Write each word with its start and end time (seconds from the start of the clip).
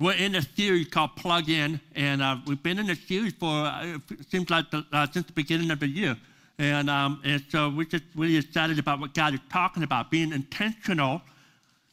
we're 0.00 0.14
in 0.14 0.34
a 0.34 0.42
series 0.42 0.88
called 0.88 1.14
Plug 1.14 1.50
In, 1.50 1.78
and 1.94 2.22
uh, 2.22 2.38
we've 2.46 2.62
been 2.62 2.78
in 2.78 2.88
a 2.88 2.96
series 2.96 3.34
for 3.34 3.50
uh, 3.66 3.98
it 4.10 4.30
seems 4.30 4.48
like 4.48 4.70
the, 4.70 4.84
uh, 4.92 5.06
since 5.12 5.26
the 5.26 5.32
beginning 5.34 5.70
of 5.70 5.78
the 5.78 5.88
year. 5.88 6.16
And, 6.58 6.88
um, 6.88 7.20
and 7.22 7.42
so 7.50 7.68
we're 7.68 7.84
just 7.84 8.04
really 8.14 8.38
excited 8.38 8.78
about 8.78 8.98
what 8.98 9.12
God 9.12 9.34
is 9.34 9.40
talking 9.52 9.82
about, 9.82 10.10
being 10.10 10.32
intentional, 10.32 11.20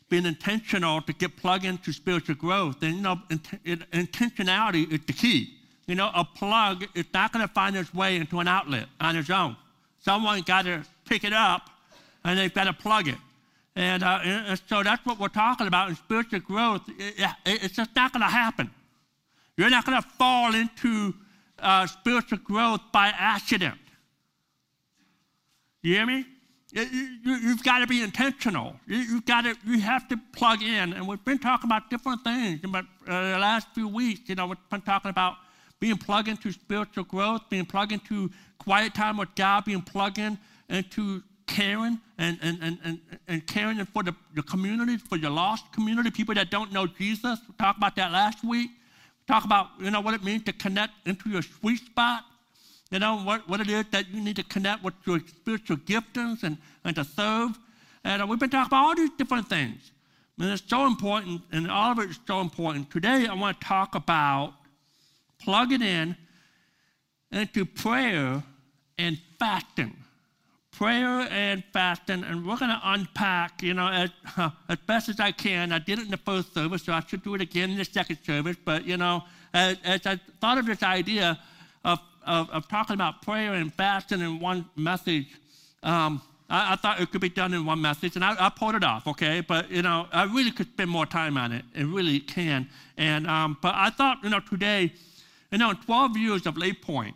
being 0.07 0.25
intentional 0.25 1.01
to 1.01 1.13
get 1.13 1.35
plugged 1.35 1.65
into 1.65 1.91
spiritual 1.91 2.35
growth. 2.35 2.81
And 2.81 2.95
you 2.95 3.01
know, 3.01 3.21
int- 3.29 3.91
intentionality 3.91 4.89
is 4.89 5.01
the 5.05 5.13
key. 5.13 5.55
You 5.85 5.95
know, 5.95 6.09
a 6.15 6.23
plug 6.23 6.85
is 6.95 7.05
not 7.13 7.33
going 7.33 7.45
to 7.45 7.53
find 7.53 7.75
its 7.75 7.93
way 7.93 8.15
into 8.15 8.39
an 8.39 8.47
outlet 8.47 8.87
on 9.01 9.17
its 9.17 9.29
own. 9.29 9.57
Someone 9.99 10.41
got 10.41 10.63
to 10.63 10.81
pick 11.05 11.25
it 11.25 11.33
up, 11.33 11.69
and 12.23 12.39
they've 12.39 12.53
got 12.53 12.65
to 12.65 12.73
plug 12.73 13.09
it. 13.09 13.17
And, 13.77 14.01
uh, 14.01 14.19
and, 14.23 14.61
so 14.67 14.81
that's 14.81 15.05
what 15.05 15.19
we're 15.19 15.27
talking 15.27 15.67
about 15.67 15.89
in 15.89 15.95
spiritual 15.95 16.39
growth. 16.39 16.81
It, 16.97 17.13
it, 17.45 17.63
it's 17.63 17.75
just 17.75 17.95
not 17.95 18.11
going 18.11 18.23
to 18.23 18.27
happen. 18.27 18.71
You're 19.55 19.69
not 19.69 19.85
going 19.85 20.01
to 20.01 20.09
fall 20.17 20.55
into 20.55 21.13
uh, 21.59 21.85
spiritual 21.85 22.39
growth 22.39 22.81
by 22.91 23.13
accident. 23.15 23.77
You 25.83 25.93
hear 25.93 26.07
me? 26.07 26.25
You, 26.71 27.37
have 27.49 27.63
got 27.63 27.79
to 27.79 27.87
be 27.87 28.01
intentional. 28.01 28.75
You, 28.87 29.03
have 29.13 29.25
got 29.25 29.41
to, 29.43 29.55
you 29.63 29.79
have 29.81 30.07
to 30.07 30.17
plug 30.33 30.63
in. 30.63 30.93
And 30.93 31.07
we've 31.07 31.23
been 31.23 31.37
talking 31.37 31.69
about 31.69 31.91
different 31.91 32.23
things. 32.23 32.63
About 32.63 32.85
uh, 33.07 33.33
the 33.33 33.37
last 33.37 33.67
few 33.75 33.87
weeks, 33.87 34.21
you 34.25 34.33
know, 34.33 34.47
we've 34.47 34.57
been 34.71 34.81
talking 34.81 35.11
about 35.11 35.35
being 35.79 35.97
plugged 35.97 36.29
into 36.29 36.51
spiritual 36.51 37.03
growth, 37.03 37.41
being 37.47 37.65
plugged 37.65 37.91
into 37.91 38.31
quiet 38.57 38.95
time 38.95 39.17
with 39.17 39.35
God, 39.35 39.65
being 39.65 39.83
plugged 39.83 40.17
in 40.17 40.39
into 40.67 41.21
caring 41.47 41.99
and, 42.17 42.37
and, 42.41 42.79
and, 42.83 42.99
and, 43.27 43.47
caring 43.47 43.83
for 43.85 44.03
the, 44.03 44.13
the 44.35 44.43
community, 44.43 44.97
for 44.97 45.17
your 45.17 45.31
lost 45.31 45.71
community, 45.71 46.11
people 46.11 46.35
that 46.35 46.51
don't 46.51 46.71
know 46.71 46.85
Jesus. 46.85 47.39
We 47.47 47.55
talked 47.57 47.77
about 47.77 47.95
that 47.95 48.11
last 48.11 48.43
week. 48.43 48.69
We 48.69 49.25
talked 49.33 49.45
about, 49.45 49.69
you 49.79 49.89
know, 49.89 50.01
what 50.01 50.13
it 50.13 50.23
means 50.23 50.43
to 50.43 50.53
connect 50.53 50.93
into 51.07 51.29
your 51.29 51.41
sweet 51.41 51.79
spot. 51.79 52.23
You 52.91 52.99
know, 52.99 53.17
what, 53.17 53.49
what 53.49 53.59
it 53.59 53.69
is 53.69 53.85
that 53.91 54.09
you 54.09 54.21
need 54.21 54.35
to 54.35 54.43
connect 54.43 54.83
with 54.83 54.93
your 55.05 55.19
spiritual 55.19 55.77
giftings 55.77 56.43
and, 56.43 56.57
and 56.83 56.95
to 56.95 57.03
serve. 57.03 57.57
And 58.03 58.21
uh, 58.21 58.27
we've 58.27 58.39
been 58.39 58.49
talking 58.49 58.67
about 58.67 58.85
all 58.85 58.95
these 58.95 59.11
different 59.17 59.49
things. 59.49 59.91
And 60.39 60.51
it's 60.51 60.63
so 60.67 60.85
important, 60.85 61.41
and 61.51 61.69
all 61.69 61.91
of 61.91 61.99
it 61.99 62.11
is 62.11 62.19
so 62.27 62.41
important. 62.41 62.91
Today, 62.91 63.25
I 63.25 63.33
want 63.33 63.59
to 63.59 63.67
talk 63.67 63.95
about 63.95 64.53
plugging 65.41 65.81
in 65.81 66.15
into 67.31 67.65
prayer 67.65 68.43
and 68.97 69.19
fasting 69.39 69.95
prayer 70.77 71.27
and 71.31 71.63
fasting, 71.73 72.23
and 72.23 72.45
we're 72.45 72.55
going 72.55 72.69
to 72.69 72.79
unpack, 72.83 73.63
you 73.63 73.73
know, 73.73 73.87
as, 73.87 74.11
uh, 74.37 74.51
as 74.69 74.77
best 74.85 75.09
as 75.09 75.19
I 75.19 75.31
can. 75.31 75.71
I 75.71 75.79
did 75.79 75.97
it 75.97 76.05
in 76.05 76.11
the 76.11 76.17
first 76.17 76.53
service, 76.53 76.83
so 76.83 76.93
I 76.93 77.01
should 77.01 77.23
do 77.23 77.33
it 77.33 77.41
again 77.41 77.71
in 77.71 77.77
the 77.77 77.85
second 77.85 78.19
service. 78.23 78.55
But, 78.63 78.85
you 78.85 78.95
know, 78.95 79.23
as, 79.55 79.77
as 79.83 80.05
I 80.05 80.19
thought 80.39 80.59
of 80.59 80.67
this 80.67 80.83
idea 80.83 81.39
of, 81.83 81.99
of, 82.23 82.51
of, 82.51 82.67
talking 82.67 82.93
about 82.93 83.23
prayer 83.23 83.55
and 83.55 83.73
fasting 83.73 84.21
in 84.21 84.39
one 84.39 84.69
message, 84.75 85.25
um, 85.81 86.21
I, 86.47 86.73
I, 86.73 86.75
thought 86.75 87.01
it 87.01 87.09
could 87.11 87.21
be 87.21 87.29
done 87.29 87.55
in 87.55 87.65
one 87.65 87.81
message, 87.81 88.15
and 88.15 88.23
I, 88.23 88.35
I, 88.45 88.49
pulled 88.49 88.75
it 88.75 88.83
off, 88.83 89.07
okay? 89.07 89.41
But, 89.41 89.71
you 89.71 89.81
know, 89.81 90.07
I 90.13 90.25
really 90.25 90.51
could 90.51 90.67
spend 90.67 90.91
more 90.91 91.07
time 91.07 91.39
on 91.39 91.53
it. 91.53 91.65
It 91.73 91.85
really 91.85 92.19
can. 92.19 92.69
And, 92.97 93.25
um, 93.25 93.57
but 93.63 93.73
I 93.73 93.89
thought, 93.89 94.19
you 94.23 94.29
know, 94.29 94.41
today, 94.41 94.93
you 95.51 95.57
know, 95.57 95.73
12 95.73 96.17
years 96.17 96.45
of 96.45 96.55
Lay 96.55 96.73
Point, 96.73 97.15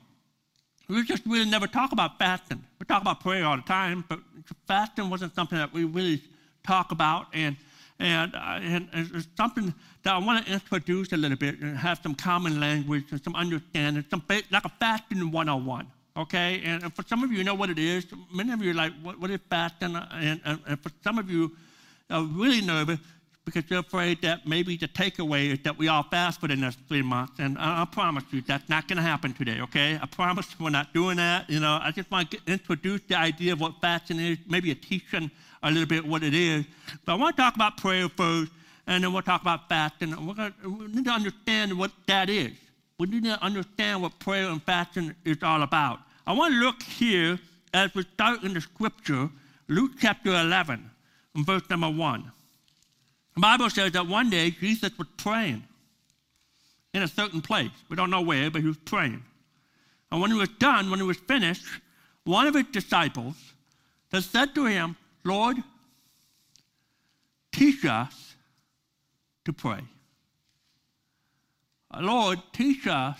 we 0.91 1.03
just 1.03 1.25
really 1.25 1.49
never 1.49 1.67
talk 1.67 1.91
about 1.91 2.19
fasting. 2.19 2.63
We 2.79 2.85
talk 2.85 3.01
about 3.01 3.21
prayer 3.21 3.45
all 3.45 3.55
the 3.55 3.63
time, 3.63 4.03
but 4.09 4.19
fasting 4.67 5.09
wasn't 5.09 5.33
something 5.35 5.57
that 5.57 5.73
we 5.73 5.85
really 5.85 6.21
talk 6.65 6.91
about. 6.91 7.27
And, 7.33 7.55
and, 7.99 8.35
uh, 8.35 8.59
and 8.61 8.89
it's 8.93 9.27
something 9.37 9.73
that 10.03 10.13
I 10.13 10.17
want 10.17 10.45
to 10.45 10.51
introduce 10.51 11.13
a 11.13 11.17
little 11.17 11.37
bit 11.37 11.59
and 11.59 11.77
have 11.77 11.99
some 12.03 12.15
common 12.15 12.59
language 12.59 13.05
and 13.11 13.23
some 13.23 13.35
understanding, 13.35 14.03
some 14.09 14.23
like 14.27 14.65
a 14.65 14.71
fasting 14.79 15.31
101. 15.31 15.87
Okay, 16.17 16.61
and, 16.65 16.93
for 16.93 17.03
some 17.03 17.23
of 17.23 17.31
you, 17.31 17.37
you 17.37 17.43
know 17.45 17.55
what 17.55 17.69
it 17.69 17.79
is. 17.79 18.05
Many 18.33 18.51
of 18.51 18.61
you 18.61 18.71
are 18.71 18.73
like, 18.73 18.91
what, 19.01 19.17
what 19.17 19.31
is 19.31 19.39
fasting? 19.49 19.95
And, 19.95 20.41
and, 20.43 20.59
and 20.67 20.83
for 20.83 20.91
some 21.03 21.17
of 21.17 21.29
you, 21.29 21.55
are 22.09 22.23
really 22.23 22.61
nervous 22.61 22.99
because 23.51 23.69
you're 23.69 23.81
afraid 23.81 24.21
that 24.21 24.47
maybe 24.47 24.77
the 24.77 24.87
takeaway 24.87 25.51
is 25.51 25.59
that 25.63 25.77
we 25.77 25.87
all 25.87 26.03
fast 26.03 26.39
for 26.39 26.47
the 26.47 26.55
next 26.55 26.79
three 26.87 27.01
months. 27.01 27.33
And 27.39 27.57
I, 27.57 27.81
I 27.81 27.85
promise 27.85 28.23
you, 28.31 28.41
that's 28.41 28.67
not 28.69 28.87
going 28.87 28.97
to 28.97 29.03
happen 29.03 29.33
today, 29.33 29.59
okay? 29.61 29.99
I 30.01 30.05
promise 30.05 30.47
we're 30.59 30.69
not 30.69 30.93
doing 30.93 31.17
that. 31.17 31.49
You 31.49 31.59
know, 31.59 31.79
I 31.81 31.91
just 31.91 32.09
want 32.09 32.31
to 32.31 32.39
introduce 32.47 33.01
the 33.01 33.15
idea 33.15 33.53
of 33.53 33.59
what 33.59 33.81
fasting 33.81 34.19
is, 34.19 34.37
maybe 34.47 34.71
a 34.71 34.75
teaching 34.75 35.29
a 35.63 35.69
little 35.69 35.85
bit 35.85 36.05
what 36.05 36.23
it 36.23 36.33
is. 36.33 36.65
But 37.05 37.13
I 37.13 37.15
want 37.15 37.35
to 37.35 37.41
talk 37.41 37.55
about 37.55 37.77
prayer 37.77 38.07
first, 38.09 38.51
and 38.87 39.03
then 39.03 39.11
we'll 39.13 39.21
talk 39.21 39.41
about 39.41 39.67
fasting. 39.67 40.11
Gonna, 40.11 40.53
we 40.63 40.87
need 40.87 41.05
to 41.05 41.11
understand 41.11 41.77
what 41.77 41.91
that 42.07 42.29
is. 42.29 42.51
We 42.97 43.07
need 43.07 43.23
to 43.25 43.43
understand 43.43 44.01
what 44.01 44.17
prayer 44.19 44.49
and 44.49 44.61
fasting 44.63 45.13
is 45.25 45.37
all 45.43 45.63
about. 45.63 45.99
I 46.25 46.33
want 46.33 46.53
to 46.53 46.59
look 46.59 46.81
here 46.81 47.39
as 47.73 47.93
we 47.95 48.03
start 48.03 48.43
in 48.43 48.53
the 48.53 48.61
scripture, 48.61 49.29
Luke 49.67 49.91
chapter 49.99 50.29
11, 50.29 50.89
verse 51.35 51.63
number 51.69 51.89
1. 51.89 52.31
The 53.35 53.41
Bible 53.41 53.69
says 53.69 53.93
that 53.93 54.07
one 54.07 54.29
day 54.29 54.51
Jesus 54.51 54.91
was 54.97 55.07
praying 55.17 55.63
in 56.93 57.01
a 57.01 57.07
certain 57.07 57.41
place. 57.41 57.71
We 57.89 57.95
don't 57.95 58.09
know 58.09 58.21
where, 58.21 58.51
but 58.51 58.61
he 58.61 58.67
was 58.67 58.77
praying. 58.77 59.23
And 60.11 60.21
when 60.21 60.31
he 60.31 60.37
was 60.37 60.49
done, 60.59 60.89
when 60.89 60.99
he 60.99 61.05
was 61.05 61.17
finished, 61.17 61.65
one 62.25 62.47
of 62.47 62.53
his 62.53 62.65
disciples 62.71 63.35
has 64.11 64.25
said 64.25 64.53
to 64.55 64.65
him, 64.65 64.97
Lord, 65.23 65.57
teach 67.53 67.85
us 67.85 68.35
to 69.45 69.53
pray. 69.53 69.79
Lord, 71.97 72.39
teach 72.51 72.87
us 72.87 73.17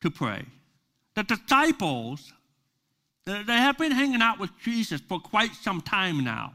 to 0.00 0.10
pray. 0.10 0.44
The 1.14 1.24
disciples, 1.24 2.32
they 3.24 3.42
have 3.46 3.76
been 3.76 3.92
hanging 3.92 4.22
out 4.22 4.38
with 4.38 4.50
Jesus 4.62 5.00
for 5.00 5.20
quite 5.20 5.54
some 5.54 5.80
time 5.80 6.24
now. 6.24 6.54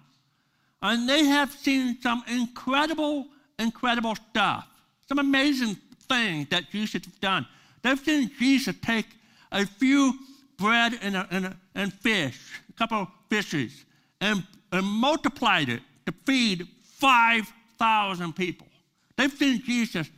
And 0.83 1.07
they 1.07 1.23
have 1.23 1.49
seen 1.53 1.97
some 2.01 2.23
incredible, 2.27 3.27
incredible 3.57 4.15
stuff, 4.15 4.67
some 5.07 5.17
amazing 5.17 5.77
things 6.09 6.49
that 6.49 6.69
Jesus 6.71 7.05
has 7.05 7.13
done. 7.15 7.47
They've 7.81 7.97
seen 7.97 8.29
Jesus 8.37 8.75
take 8.81 9.07
a 9.53 9.65
few 9.65 10.13
bread 10.57 10.99
and, 11.01 11.15
a, 11.15 11.27
and, 11.31 11.45
a, 11.45 11.57
and 11.73 11.93
fish, 11.93 12.37
a 12.69 12.73
couple 12.73 13.03
of 13.03 13.07
fishes, 13.29 13.85
and, 14.19 14.43
and 14.73 14.85
multiplied 14.85 15.69
it 15.69 15.81
to 16.05 16.13
feed 16.25 16.67
5,000 16.81 18.33
people. 18.33 18.67
They've 19.15 19.31
seen 19.31 19.63
Jesus, 19.63 20.09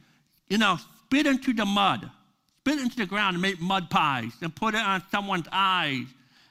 you 0.49 0.57
know, 0.57 0.79
spit 1.03 1.27
into 1.27 1.53
the 1.53 1.65
mud, 1.65 2.09
spit 2.61 2.79
into 2.79 2.97
the 2.97 3.05
ground 3.05 3.35
and 3.35 3.41
make 3.41 3.61
mud 3.61 3.91
pies 3.91 4.31
and 4.41 4.55
put 4.55 4.73
it 4.73 4.81
on 4.81 5.03
someone's 5.11 5.47
eyes, 5.51 6.07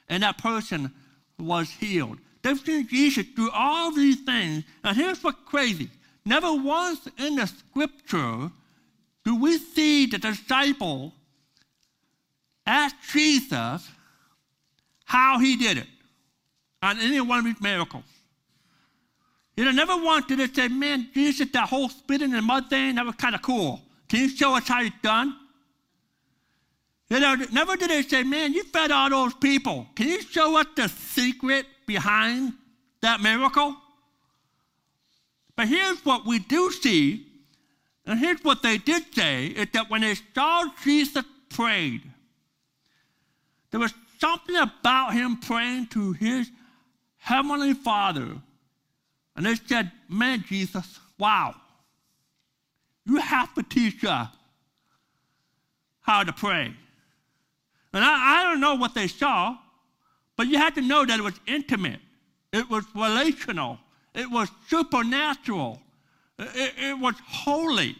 and 0.07 0.23
that 0.23 0.37
person 0.37 0.89
was 1.37 1.69
healed. 1.69 2.17
They've 2.45 2.59
seen 2.59 2.87
Jesus 2.87 3.25
do 3.35 3.49
all 3.51 3.91
these 3.91 4.21
things. 4.21 4.65
And 4.83 4.95
here's 4.95 5.23
what's 5.23 5.39
crazy. 5.47 5.89
Never 6.25 6.53
once 6.53 6.99
in 7.17 7.37
the 7.37 7.47
scripture 7.47 8.51
do 9.23 9.35
we 9.35 9.57
see 9.57 10.05
the 10.05 10.19
disciple 10.19 11.11
ask 12.67 12.95
Jesus 13.11 13.89
how 15.05 15.39
he 15.39 15.55
did 15.55 15.79
it 15.79 15.87
on 16.83 16.99
any 16.99 17.19
one 17.19 17.39
of 17.39 17.45
his 17.45 17.59
miracles. 17.59 18.03
You 19.57 19.65
know, 19.65 19.71
never 19.71 19.97
once 19.97 20.27
did 20.27 20.39
it 20.39 20.55
say, 20.55 20.67
man, 20.67 21.09
Jesus, 21.15 21.49
that 21.51 21.67
whole 21.67 21.89
spitting 21.89 22.29
in 22.29 22.35
the 22.35 22.43
mud 22.43 22.69
thing, 22.69 22.93
that 22.93 23.07
was 23.07 23.15
kind 23.15 23.33
of 23.33 23.41
cool. 23.41 23.81
Can 24.07 24.19
you 24.19 24.29
show 24.29 24.55
us 24.55 24.67
how 24.67 24.83
it's 24.83 24.95
done? 25.01 25.35
You 27.09 27.19
know, 27.19 27.37
never 27.51 27.75
did 27.75 27.89
they 27.89 28.03
say, 28.03 28.21
man, 28.21 28.53
you 28.53 28.65
fed 28.65 28.91
all 28.91 29.09
those 29.09 29.33
people. 29.33 29.87
Can 29.95 30.09
you 30.09 30.21
show 30.21 30.59
us 30.59 30.67
the 30.75 30.87
secret 30.89 31.65
behind 31.85 32.53
that 33.01 33.21
miracle? 33.21 33.75
But 35.55 35.67
here's 35.67 36.03
what 36.05 36.25
we 36.25 36.39
do 36.39 36.71
see, 36.71 37.27
and 38.05 38.19
here's 38.19 38.43
what 38.43 38.61
they 38.61 38.77
did 38.77 39.13
say, 39.13 39.47
is 39.47 39.67
that 39.73 39.89
when 39.89 40.01
they 40.01 40.15
saw 40.33 40.65
Jesus 40.83 41.23
prayed, 41.49 42.01
there 43.71 43.79
was 43.79 43.93
something 44.19 44.55
about 44.55 45.13
him 45.13 45.37
praying 45.37 45.87
to 45.87 46.13
his 46.13 46.49
heavenly 47.17 47.73
Father. 47.73 48.37
And 49.35 49.45
they 49.45 49.55
said, 49.55 49.91
man, 50.07 50.43
Jesus, 50.47 50.99
wow, 51.17 51.55
you 53.05 53.17
have 53.17 53.53
to 53.55 53.63
teach 53.63 54.03
us 54.05 54.29
how 56.01 56.23
to 56.23 56.31
pray. 56.31 56.73
And 57.93 58.03
I, 58.03 58.39
I 58.39 58.43
don't 58.43 58.61
know 58.61 58.75
what 58.75 58.93
they 58.93 59.07
saw, 59.07 59.57
but 60.37 60.47
you 60.47 60.57
had 60.57 60.75
to 60.75 60.81
know 60.81 61.05
that 61.05 61.19
it 61.19 61.23
was 61.23 61.39
intimate, 61.47 61.99
it 62.51 62.69
was 62.69 62.83
relational, 62.93 63.79
it 64.13 64.29
was 64.29 64.49
supernatural, 64.67 65.81
it, 66.39 66.73
it 66.77 66.99
was 66.99 67.15
holy. 67.25 67.95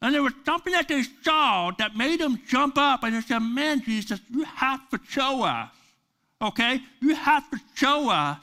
And 0.00 0.12
there 0.12 0.22
was 0.22 0.32
something 0.44 0.72
that 0.72 0.88
they 0.88 1.04
saw 1.22 1.70
that 1.78 1.96
made 1.96 2.20
them 2.20 2.40
jump 2.48 2.76
up 2.76 3.04
and 3.04 3.14
they 3.14 3.20
said, 3.20 3.38
Man, 3.38 3.82
Jesus, 3.84 4.20
you 4.30 4.42
have 4.44 4.90
to 4.90 4.98
show 5.08 5.44
us, 5.44 5.70
okay? 6.40 6.80
You 7.00 7.14
have 7.14 7.48
to 7.50 7.60
show 7.74 8.10
us 8.10 8.38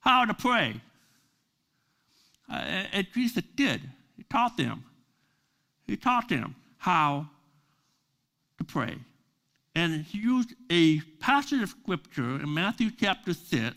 how 0.00 0.26
to 0.26 0.34
pray. 0.34 0.80
Uh, 2.50 2.54
and 2.92 3.06
Jesus 3.14 3.42
did. 3.56 3.80
He 4.16 4.24
taught 4.24 4.56
them. 4.56 4.84
He 5.86 5.96
taught 5.96 6.28
them 6.28 6.54
how 6.78 7.28
to 8.58 8.64
pray. 8.64 8.96
And 9.76 10.06
he 10.06 10.16
used 10.16 10.54
a 10.70 11.00
passage 11.20 11.60
of 11.62 11.68
scripture 11.68 12.40
in 12.40 12.54
Matthew 12.54 12.90
chapter 12.90 13.34
6 13.34 13.76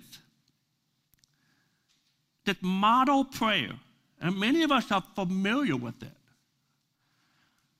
that 2.45 2.63
model 2.63 3.25
prayer. 3.25 3.73
And 4.21 4.39
many 4.39 4.63
of 4.63 4.71
us 4.71 4.89
are 4.93 5.03
familiar 5.13 5.75
with 5.75 6.01
it. 6.01 6.15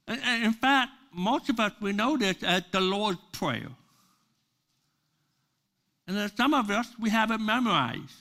And 0.06 0.44
in 0.44 0.52
fact, 0.52 0.92
most 1.14 1.48
of 1.48 1.62
us, 1.62 1.72
we 1.80 1.94
know 1.94 2.18
this 2.18 2.44
as 2.44 2.64
the 2.74 2.82
Lord's 2.82 3.20
Prayer. 3.32 3.70
And 6.06 6.18
then 6.18 6.30
some 6.36 6.54
of 6.54 6.70
us, 6.70 6.88
we 7.00 7.10
have 7.12 7.32
it 7.32 7.40
memorized. 7.40 8.20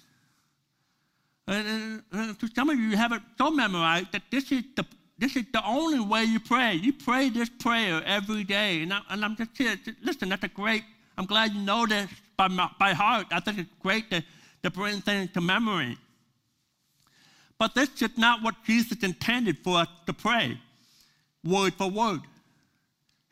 And, 1.48 2.02
and, 2.12 2.38
to 2.38 2.46
some 2.54 2.70
of 2.70 2.78
you, 2.78 2.90
you 2.90 2.96
have 2.96 3.10
it 3.10 3.22
so 3.36 3.50
memorized 3.50 4.12
that 4.12 4.22
this 4.30 4.52
is 4.52 4.62
the 4.76 4.84
this 5.18 5.34
is 5.34 5.44
the 5.52 5.64
only 5.66 5.98
way 5.98 6.24
you 6.24 6.38
pray. 6.38 6.74
You 6.74 6.92
pray 6.92 7.28
this 7.28 7.48
prayer 7.48 8.02
every 8.06 8.44
day. 8.44 8.82
And, 8.82 8.92
I, 8.92 9.02
am 9.10 9.36
just 9.36 9.50
here. 9.58 9.76
Listen, 10.00 10.28
that's 10.28 10.44
a 10.44 10.48
great. 10.48 10.84
I'm 11.16 11.26
glad 11.26 11.52
you 11.52 11.60
know 11.60 11.86
this 11.86 12.08
by, 12.36 12.46
by 12.78 12.92
heart. 12.92 13.26
I 13.32 13.40
think 13.40 13.58
it's 13.58 13.70
great 13.82 14.08
to, 14.10 14.22
to 14.62 14.70
bring 14.70 15.00
things 15.00 15.32
to 15.32 15.40
memory. 15.40 15.98
But 17.58 17.74
this 17.74 17.90
is 18.00 18.16
not 18.16 18.42
what 18.44 18.54
Jesus 18.64 19.02
intended 19.02 19.58
for 19.58 19.78
us 19.78 19.88
to 20.06 20.12
pray, 20.12 20.56
word 21.42 21.74
for 21.74 21.90
word. 21.90 22.20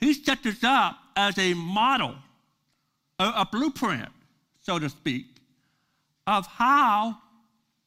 He 0.00 0.12
set 0.12 0.44
us 0.44 0.64
up 0.64 0.98
as 1.14 1.38
a 1.38 1.54
model, 1.54 2.16
a, 3.20 3.24
a 3.24 3.48
blueprint, 3.50 4.08
so 4.60 4.80
to 4.80 4.88
speak, 4.88 5.26
of 6.26 6.48
how 6.48 7.18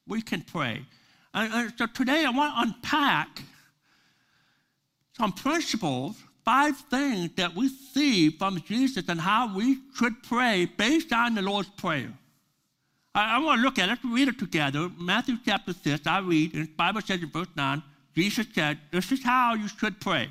we 0.08 0.22
can 0.22 0.42
pray. 0.42 0.86
And, 1.34 1.54
and 1.54 1.74
so 1.78 1.86
today 1.86 2.24
I 2.24 2.30
want 2.30 2.56
to 2.56 2.62
unpack 2.62 3.44
some 5.20 5.34
principles, 5.34 6.16
five 6.46 6.78
things 6.90 7.32
that 7.36 7.54
we 7.54 7.68
see 7.68 8.30
from 8.32 8.62
Jesus 8.62 9.04
and 9.10 9.20
how 9.20 9.54
we 9.54 9.78
should 9.96 10.24
pray 10.24 10.66
based 10.66 11.12
on 11.12 11.36
the 11.36 11.42
Lord's 11.42 11.70
Prayer. 11.70 12.12
I, 13.14 13.36
I 13.36 13.40
want 13.40 13.60
to 13.60 13.64
look 13.64 13.78
at 13.78 13.90
it. 13.90 13.90
Let's 13.90 14.06
read 14.06 14.30
it 14.30 14.40
together. 14.40 14.90
Matthew 14.98 15.36
chapter 15.46 15.74
6, 15.74 16.08
I 16.08 16.20
read, 16.20 16.54
and 16.54 16.68
the 16.68 16.72
Bible 16.72 17.02
says 17.02 17.22
in 17.22 17.30
verse 17.30 17.50
9, 17.56 17.84
Jesus 18.16 18.48
said, 18.56 18.80
This 18.92 19.12
is 19.12 19.24
how 19.24 19.56
you 19.56 19.68
should 19.68 20.00
pray. 20.00 20.30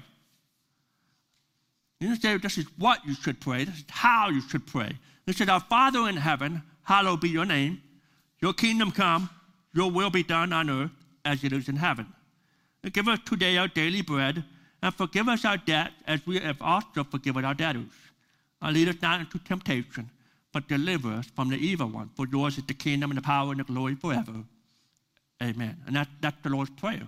He 2.01 2.07
didn't 2.07 2.23
say 2.23 2.37
this 2.39 2.59
is 2.59 2.67
what 2.79 3.05
you 3.05 3.15
should 3.15 3.41
pray, 3.41 3.65
this 3.65 3.79
is 3.79 3.85
how 3.89 4.31
you 4.31 4.41
should 4.41 4.67
pray. 4.67 4.93
He 5.27 5.33
said, 5.33 5.51
Our 5.51 5.61
Father 5.61 6.09
in 6.09 6.17
heaven, 6.17 6.63
hallowed 6.83 7.21
be 7.21 7.29
your 7.29 7.45
name. 7.45 7.83
Your 8.41 8.55
kingdom 8.55 8.93
come, 8.93 9.29
your 9.75 9.91
will 9.91 10.11
be 10.11 10.23
done 10.23 10.53
on 10.53 10.71
earth 10.71 10.91
as 11.25 11.45
it 11.45 11.53
is 11.53 11.69
in 11.69 11.77
heaven. 11.77 12.07
And 12.83 12.93
give 12.93 13.09
us 13.09 13.19
today 13.27 13.59
our 13.59 13.69
daily 13.69 14.01
bread, 14.01 14.45
and 14.83 14.95
forgive 14.95 15.29
us 15.29 15.45
our 15.45 15.57
debt 15.57 15.93
as 16.07 16.25
we 16.27 16.39
have 16.39 16.61
also 16.63 17.05
forgiven 17.05 17.45
our 17.45 17.55
debtors. 17.55 17.91
And 18.61 18.75
lead 18.75 18.89
us 18.89 18.97
not 19.03 19.21
into 19.21 19.39
temptation, 19.39 20.11
but 20.53 20.69
deliver 20.69 21.13
us 21.13 21.27
from 21.35 21.49
the 21.49 21.57
evil 21.57 21.89
one. 21.89 22.11
For 22.15 22.27
yours 22.27 22.59
is 22.59 22.65
the 22.65 22.75
kingdom 22.75 23.11
and 23.11 23.19
the 23.19 23.23
power 23.23 23.51
and 23.51 23.61
the 23.61 23.65
glory 23.65 23.95
forever. 23.95 24.45
Amen. 25.43 25.77
And 25.87 25.97
that, 25.97 26.09
that's 26.21 26.37
the 26.43 26.51
Lord's 26.51 26.71
Prayer. 26.71 27.07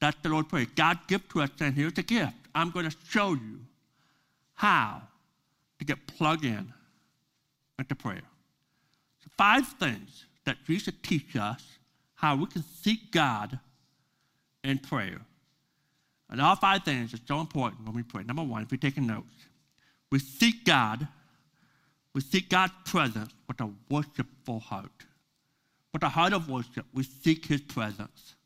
That's 0.00 0.16
the 0.22 0.28
Lord's 0.28 0.48
Prayer. 0.48 0.66
God 0.74 0.98
give 1.08 1.28
to 1.30 1.42
us, 1.42 1.50
and 1.60 1.74
here's 1.74 1.94
the 1.94 2.02
gift. 2.02 2.34
I'm 2.54 2.70
going 2.70 2.88
to 2.88 2.96
show 3.08 3.32
you 3.32 3.60
how 4.54 5.02
to 5.78 5.84
get 5.84 6.06
plugged 6.06 6.44
in 6.44 6.72
into 7.78 7.94
prayer. 7.94 8.22
So 9.22 9.30
five 9.36 9.66
things 9.66 10.26
that 10.44 10.58
Jesus 10.66 10.94
teach 11.02 11.34
us 11.36 11.62
how 12.14 12.36
we 12.36 12.46
can 12.46 12.62
seek 12.62 13.10
God 13.10 13.58
in 14.62 14.78
prayer. 14.78 15.20
And 16.30 16.40
all 16.40 16.54
five 16.54 16.84
things 16.84 17.12
are 17.12 17.18
so 17.26 17.40
important 17.40 17.84
when 17.84 17.94
we 17.94 18.04
pray. 18.04 18.22
Number 18.22 18.42
one, 18.42 18.62
if 18.62 18.70
you're 18.70 18.78
taking 18.78 19.06
notes, 19.06 19.34
we 20.12 20.20
seek 20.20 20.64
God, 20.64 21.06
we 22.14 22.20
seek 22.20 22.48
God's 22.48 22.72
presence 22.84 23.32
with 23.48 23.60
a 23.60 23.70
worshipful 23.88 24.60
heart. 24.60 24.90
With 25.92 26.04
a 26.04 26.08
heart 26.08 26.32
of 26.32 26.48
worship, 26.48 26.86
we 26.94 27.02
seek 27.02 27.46
his 27.46 27.60
presence. 27.60 28.36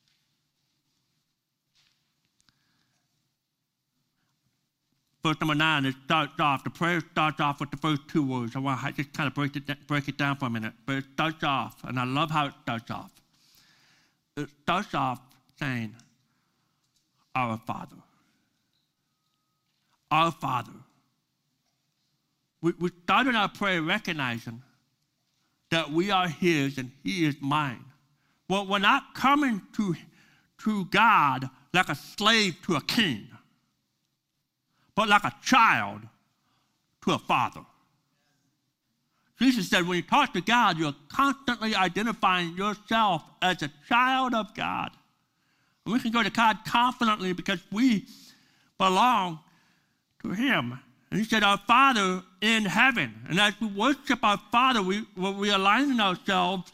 Verse 5.23 5.37
number 5.41 5.55
nine, 5.55 5.87
it 5.87 5.95
starts 6.05 6.39
off, 6.39 6.65
the 6.65 6.71
prayer 6.71 7.01
starts 7.13 7.41
off 7.41 7.61
with 7.61 7.71
the 7.71 7.79
first 7.79 8.03
two 8.09 8.23
words. 8.23 8.57
I 8.57 8.59
want 8.59 8.81
to 8.81 8.93
just 8.93 9.13
kind 9.15 9.27
of 9.27 9.35
break 9.35 9.57
it, 9.57 9.87
break 9.87 10.09
it 10.09 10.19
down 10.19 10.37
for 10.37 10.47
a 10.47 10.51
minute. 10.51 10.75
But 10.85 10.97
it 10.97 11.05
starts 11.15 11.43
off, 11.43 11.83
and 11.85 11.99
I 11.99 12.05
love 12.05 12.31
how 12.31 12.47
it 12.47 12.53
starts 12.63 12.91
off. 12.91 13.11
It 14.37 14.49
starts 14.63 14.95
off 14.95 15.21
saying, 15.59 15.95
Our 17.35 17.59
Father. 17.59 17.97
Our 20.11 20.33
Father. 20.33 20.73
We, 22.61 22.73
we 22.79 22.91
started 23.05 23.35
our 23.35 23.49
prayer 23.49 23.83
recognizing 23.83 24.63
that 25.71 25.91
we 25.91 26.11
are 26.11 26.29
His 26.29 26.79
and 26.79 26.91
He 27.03 27.27
is 27.27 27.37
mine. 27.41 27.85
Well, 28.49 28.67
we're 28.67 28.79
not 28.79 29.15
coming 29.15 29.63
to, 29.77 29.95
to 30.65 30.85
God 30.87 31.49
like 31.73 31.89
a 31.89 31.95
slave 31.95 32.57
to 32.67 32.77
a 32.77 32.81
king 32.81 33.29
but 34.95 35.09
like 35.09 35.25
a 35.25 35.35
child 35.43 36.03
to 37.05 37.13
a 37.13 37.19
father. 37.19 37.63
Jesus 39.39 39.69
said, 39.69 39.87
when 39.87 39.97
you 39.97 40.03
talk 40.03 40.33
to 40.35 40.41
God, 40.41 40.79
you're 40.79 40.95
constantly 41.09 41.75
identifying 41.75 42.57
yourself 42.57 43.23
as 43.43 43.63
a 43.63 43.71
child 43.89 44.33
of 44.35 44.55
God. 44.55 44.91
We 45.87 46.01
can 46.01 46.13
go 46.13 46.23
to 46.23 46.31
God 46.31 46.59
confidently 46.65 47.33
because 47.33 47.61
we 47.71 48.07
belong 48.79 49.41
to 50.23 50.31
Him. 50.31 50.79
And 51.11 51.21
He 51.21 51.27
said, 51.27 51.43
Our 51.43 51.59
Father 51.59 52.23
in 52.41 52.65
heaven. 52.65 53.15
And 53.29 53.39
as 53.39 53.55
we 53.61 53.67
worship 53.67 54.25
our 54.25 54.39
Father, 54.51 54.83
we, 54.83 55.05
we're 55.17 55.53
ourselves 55.53 56.73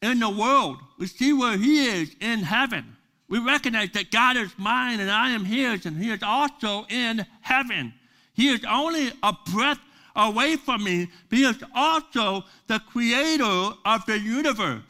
in 0.00 0.20
the 0.20 0.30
world. 0.30 0.78
We 0.98 1.06
see 1.06 1.32
where 1.32 1.58
He 1.58 1.86
is 1.86 2.14
in 2.20 2.40
heaven. 2.40 2.96
We 3.28 3.40
recognize 3.40 3.90
that 3.90 4.10
God 4.10 4.36
is 4.36 4.52
mine 4.56 5.00
and 5.00 5.10
I 5.10 5.30
am 5.30 5.44
His, 5.44 5.84
and 5.84 5.96
He 5.96 6.10
is 6.10 6.22
also 6.22 6.86
in 6.88 7.26
heaven. 7.40 7.92
He 8.34 8.48
is 8.48 8.64
only 8.64 9.12
a 9.22 9.34
breath 9.52 9.80
away 10.14 10.56
from 10.56 10.84
me, 10.84 11.08
but 11.28 11.38
He 11.38 11.44
is 11.44 11.62
also 11.74 12.44
the 12.68 12.78
creator 12.78 13.72
of 13.84 14.06
the 14.06 14.18
universe. 14.18 14.82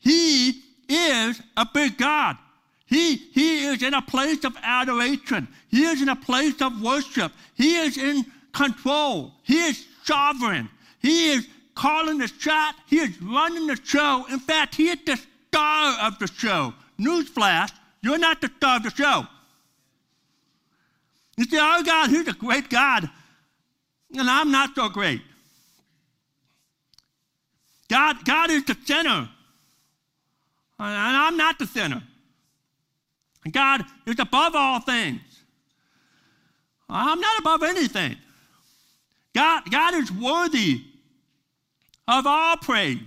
He 0.00 0.62
is 0.88 1.40
a 1.56 1.66
big 1.72 1.98
God. 1.98 2.38
He, 2.94 3.16
he 3.16 3.64
is 3.64 3.82
in 3.82 3.92
a 3.92 4.02
place 4.02 4.44
of 4.44 4.56
adoration. 4.62 5.48
He 5.68 5.82
is 5.82 6.00
in 6.00 6.10
a 6.10 6.14
place 6.14 6.62
of 6.62 6.80
worship. 6.80 7.32
He 7.56 7.74
is 7.78 7.98
in 7.98 8.24
control. 8.52 9.32
He 9.42 9.56
is 9.64 9.84
sovereign. 10.04 10.68
He 11.00 11.32
is 11.32 11.48
calling 11.74 12.18
the 12.18 12.28
shot. 12.28 12.76
He 12.86 12.98
is 13.00 13.20
running 13.20 13.66
the 13.66 13.76
show. 13.82 14.26
In 14.30 14.38
fact, 14.38 14.76
he 14.76 14.90
is 14.90 14.98
the 15.04 15.20
star 15.48 16.06
of 16.06 16.20
the 16.20 16.28
show. 16.28 16.72
Newsflash, 17.00 17.72
you're 18.00 18.16
not 18.16 18.40
the 18.40 18.48
star 18.58 18.76
of 18.76 18.84
the 18.84 18.90
show. 18.90 19.26
You 21.36 21.46
say, 21.46 21.58
oh 21.60 21.82
God, 21.82 22.10
he's 22.10 22.28
a 22.28 22.32
great 22.32 22.70
God. 22.70 23.10
And 24.16 24.30
I'm 24.30 24.52
not 24.52 24.76
so 24.76 24.88
great. 24.88 25.20
God, 27.88 28.24
God 28.24 28.52
is 28.52 28.64
the 28.64 28.76
center. 28.84 29.28
And 30.78 31.16
I'm 31.18 31.36
not 31.36 31.58
the 31.58 31.66
center. 31.66 32.00
God 33.52 33.84
is 34.06 34.18
above 34.18 34.54
all 34.54 34.80
things. 34.80 35.20
I'm 36.88 37.20
not 37.20 37.40
above 37.40 37.62
anything. 37.62 38.16
God, 39.34 39.62
God 39.70 39.94
is 39.94 40.10
worthy 40.12 40.82
of 42.06 42.26
all 42.26 42.56
praise. 42.56 43.00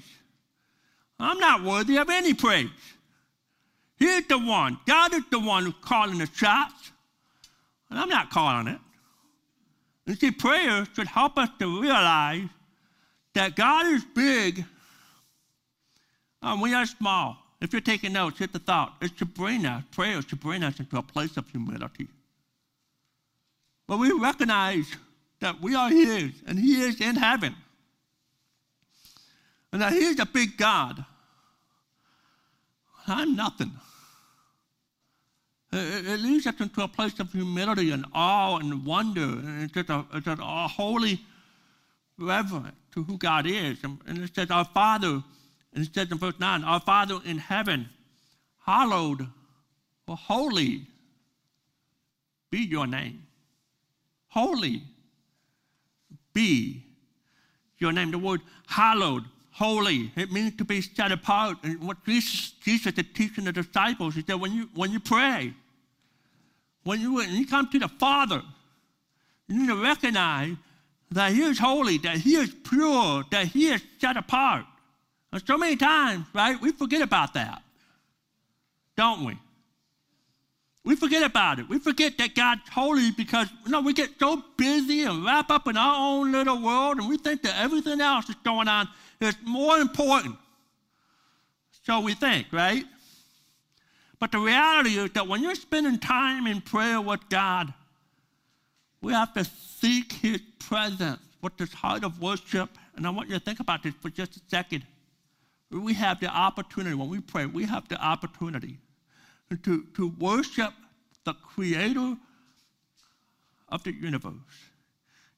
I'm 1.20 1.39
not 1.39 1.63
worthy 1.63 1.98
of 1.98 2.10
any 2.10 2.34
praise. 2.34 2.70
He's 3.98 4.27
the 4.27 4.38
one. 4.38 4.77
God 4.86 5.13
is 5.13 5.24
the 5.32 5.39
one 5.39 5.65
who's 5.65 5.74
calling 5.82 6.20
the 6.20 6.27
shots. 6.27 6.91
And 7.89 8.00
I'm 8.00 8.10
not 8.10 8.29
calling 8.29 8.67
it. 8.67 8.79
You 10.06 10.15
see, 10.15 10.32
prayer 10.32 10.86
should 10.94 11.08
help 11.08 11.38
us 11.38 11.50
to 11.60 11.82
realize 11.82 12.48
that 13.34 13.56
God 13.56 13.88
is 13.88 14.03
big 14.15 14.63
and 16.41 16.62
we 16.62 16.74
are 16.74 16.86
small. 16.86 17.38
If 17.59 17.73
you're 17.73 17.81
taking 17.81 18.13
notes, 18.13 18.39
hit 18.39 18.53
the 18.53 18.59
thought. 18.59 18.95
It's 19.01 19.17
to 19.17 19.25
bring 19.25 19.65
us, 19.65 19.83
prayer 19.91 20.21
to 20.21 20.35
bring 20.35 20.63
us 20.63 20.79
into 20.79 20.97
a 20.97 21.01
place 21.01 21.37
of 21.37 21.49
humility. 21.49 22.07
But 23.87 23.97
we 23.97 24.11
recognize 24.11 24.95
that 25.39 25.59
we 25.61 25.75
are 25.75 25.89
His 25.89 26.33
and 26.45 26.59
He 26.59 26.81
is 26.81 27.01
in 27.01 27.15
heaven. 27.15 27.55
And 29.71 29.81
that 29.81 29.93
He's 29.93 30.19
a 30.19 30.25
big 30.25 30.57
God. 30.57 31.03
I'm 33.07 33.35
nothing. 33.35 33.71
It, 35.71 36.19
leads 36.21 36.47
us 36.47 36.59
into 36.59 36.81
a 36.81 36.87
place 36.87 37.19
of 37.19 37.31
humility 37.31 37.91
and 37.91 38.05
awe 38.13 38.57
and 38.57 38.85
wonder. 38.85 39.21
And 39.21 39.63
it's 39.63 39.73
just 39.73 39.89
a, 39.89 40.05
it's 40.13 40.25
just 40.25 40.41
a 40.41 40.67
holy 40.67 41.19
reverence 42.17 42.75
to 42.93 43.03
who 43.03 43.17
God 43.17 43.45
is. 43.45 43.77
And, 43.83 43.99
and 44.07 44.17
it 44.19 44.33
says, 44.33 44.49
Our 44.49 44.65
Father, 44.65 45.21
and 45.74 45.86
it 45.86 45.93
says 45.93 46.12
in 46.12 46.17
verse 46.17 46.39
9, 46.39 46.63
Our 46.63 46.79
Father 46.79 47.19
in 47.25 47.38
heaven, 47.38 47.89
hallowed 48.65 49.27
or 50.07 50.15
holy 50.15 50.88
be 52.50 52.59
your 52.59 52.88
name. 52.88 53.24
Holy 54.29 54.83
be 56.33 56.86
your 57.77 57.91
name. 57.91 58.12
The 58.12 58.17
word 58.17 58.41
hallowed, 58.67 59.24
holy, 59.51 60.12
it 60.15 60.31
means 60.31 60.55
to 60.57 60.65
be 60.65 60.81
set 60.81 61.12
apart. 61.12 61.57
And 61.63 61.81
what 61.81 62.03
Jesus, 62.05 62.51
Jesus 62.62 62.93
is 62.97 63.05
teaching 63.13 63.45
the 63.45 63.51
disciples 63.51 64.17
is 64.17 64.24
that 64.25 64.39
when 64.39 64.53
you, 64.53 64.69
when 64.74 64.91
you 64.91 65.00
pray, 65.00 65.53
when 66.83 67.01
you, 67.01 67.15
when 67.15 67.33
you 67.33 67.45
come 67.45 67.69
to 67.69 67.79
the 67.79 67.88
Father, 67.88 68.41
you 69.47 69.59
need 69.59 69.67
to 69.67 69.81
recognize 69.81 70.55
that 71.12 71.31
He 71.33 71.41
is 71.41 71.59
holy, 71.59 71.97
that 72.00 72.17
He 72.17 72.36
is 72.36 72.53
pure, 72.67 73.24
that 73.31 73.47
He 73.47 73.67
is 73.67 73.81
set 74.00 74.17
apart. 74.17 74.65
So 75.46 75.57
many 75.57 75.75
times, 75.75 76.25
right, 76.34 76.60
we 76.60 76.72
forget 76.72 77.01
about 77.01 77.34
that, 77.36 77.62
don't 78.96 79.25
we? 79.25 79.38
We 80.84 80.96
forget 80.96 81.22
about 81.22 81.60
it. 81.60 81.67
We 81.67 81.79
forget 81.79 82.17
that 82.17 82.34
God's 82.34 82.62
holy 82.72 83.12
because 83.12 83.50
you 83.65 83.72
know 83.72 83.81
we 83.81 83.91
get 83.91 84.12
so 84.19 84.41
busy 84.55 85.03
and 85.03 85.25
wrapped 85.25 85.51
up 85.51 85.67
in 85.67 85.75
our 85.75 85.96
own 85.98 86.31
little 86.31 86.62
world, 86.62 87.00
and 87.00 87.10
we 87.10 87.17
think 87.17 87.43
that 87.43 87.62
everything 87.62 88.00
else 88.00 88.25
that's 88.27 88.39
going 88.41 88.69
on 88.69 88.88
is 89.19 89.36
more 89.43 89.79
important. 89.79 90.38
So 91.84 92.00
we 92.00 92.13
think, 92.13 92.48
right? 92.51 92.86
But 94.19 94.31
the 94.31 94.39
reality 94.39 94.98
is 94.98 95.12
that 95.12 95.27
when 95.27 95.43
you're 95.43 95.55
spending 95.55 96.00
time 96.00 96.48
in 96.48 96.62
prayer 96.62 97.01
with 97.01 97.27
God, 97.29 97.74
we 99.01 99.13
have 99.13 99.34
to 99.34 99.43
seek 99.43 100.13
His 100.13 100.41
presence 100.60 101.19
with 101.41 101.55
this 101.57 101.74
heart 101.74 102.03
of 102.03 102.22
worship. 102.22 102.69
And 102.96 103.05
I 103.05 103.10
want 103.10 103.29
you 103.29 103.36
to 103.36 103.43
think 103.43 103.60
about 103.60 103.84
this 103.84 103.93
for 104.01 104.10
just 104.10 104.38
a 104.38 104.41
second. 104.48 104.86
We 105.69 105.93
have 105.95 106.19
the 106.19 106.27
opportunity, 106.27 106.95
when 106.95 107.09
we 107.09 107.19
pray, 107.19 107.45
we 107.45 107.65
have 107.65 107.88
the 107.89 108.01
opportunity 108.01 108.77
to, 109.63 109.83
to 109.95 110.13
worship 110.19 110.74
the 111.25 111.33
creator 111.33 112.15
of 113.69 113.83
the 113.83 113.93
universe. 113.93 114.33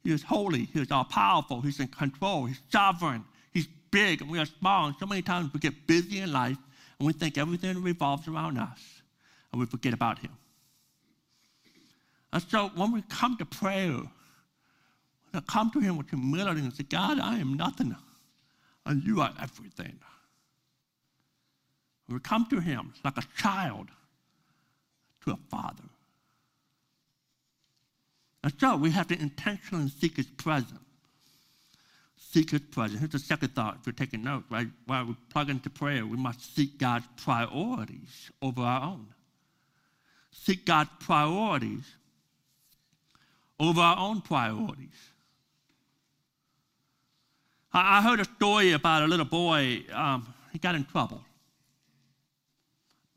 He 0.04 0.12
is 0.12 0.24
holy, 0.24 0.66
he 0.66 0.82
is 0.82 0.92
all 0.92 1.04
powerful, 1.04 1.62
he's 1.62 1.80
in 1.80 1.88
control, 1.88 2.46
he's 2.46 2.62
sovereign, 2.72 3.26
he's 3.52 3.68
big, 3.92 4.22
and 4.22 4.30
we 4.30 4.40
are 4.40 4.46
small. 4.46 4.88
And 4.88 4.96
so 5.00 5.06
many 5.06 5.22
times 5.22 5.52
we 5.54 5.60
get 5.60 5.88
busy 5.88 6.20
in 6.20 6.32
life 6.32 6.58
and 7.00 7.08
we 7.08 7.14
think 7.14 7.38
everything 7.38 7.82
revolves 7.82 8.28
around 8.28 8.58
us, 8.58 8.80
and 9.52 9.60
we 9.60 9.66
forget 9.66 9.94
about 9.94 10.20
him. 10.20 10.32
And 12.32 12.44
so 12.44 12.70
when 12.76 12.92
we 12.92 13.02
come 13.10 13.36
to 13.38 13.46
prayer, 13.46 14.00
we 15.34 15.42
come 15.48 15.72
to 15.72 15.80
him 15.80 15.98
with 15.98 16.10
humility 16.10 16.62
and 16.62 16.74
say, 16.74 16.84
God, 16.84 17.20
I 17.20 17.40
am 17.40 17.56
nothing, 17.56 17.96
and 18.86 19.04
you 19.04 19.22
are 19.22 19.34
everything. 19.42 19.98
We 22.10 22.20
come 22.20 22.46
to 22.48 22.60
him 22.60 22.94
like 23.04 23.18
a 23.18 23.24
child 23.38 23.90
to 25.26 25.32
a 25.32 25.38
father. 25.50 25.84
And 28.44 28.54
so 28.60 28.78
we 28.78 28.90
have 28.92 29.08
to 29.08 29.20
intentionally 29.20 29.90
seek 29.90 30.18
his 30.18 30.28
presence. 30.28 30.80
Seek 32.18 32.52
his 32.52 32.62
presence. 32.62 33.00
Here's 33.00 33.12
the 33.12 33.20
second 33.20 33.54
thought 33.54 33.78
if 33.80 33.86
you're 33.86 33.94
taking 33.94 34.24
notes, 34.24 34.46
right? 34.50 34.68
While 34.86 35.06
we 35.06 35.16
plug 35.30 35.50
into 35.50 35.70
prayer, 35.70 36.06
we 36.06 36.18
must 36.18 36.56
seek 36.56 36.78
God's 36.78 37.06
priorities 37.18 38.32
over 38.42 38.62
our 38.62 38.84
own. 38.84 39.08
Seek 40.32 40.66
God's 40.66 40.92
priorities 41.00 41.84
over 43.60 43.82
our 43.82 43.98
own 43.98 44.22
priorities. 44.22 45.10
I, 47.72 48.02
heard 48.02 48.20
a 48.20 48.26
story 48.26 48.72
about 48.72 49.04
a 49.04 49.08
little 49.08 49.26
boy, 49.26 49.84
um, 49.94 50.34
he 50.52 50.58
got 50.58 50.74
in 50.76 50.86
trouble. 50.86 51.24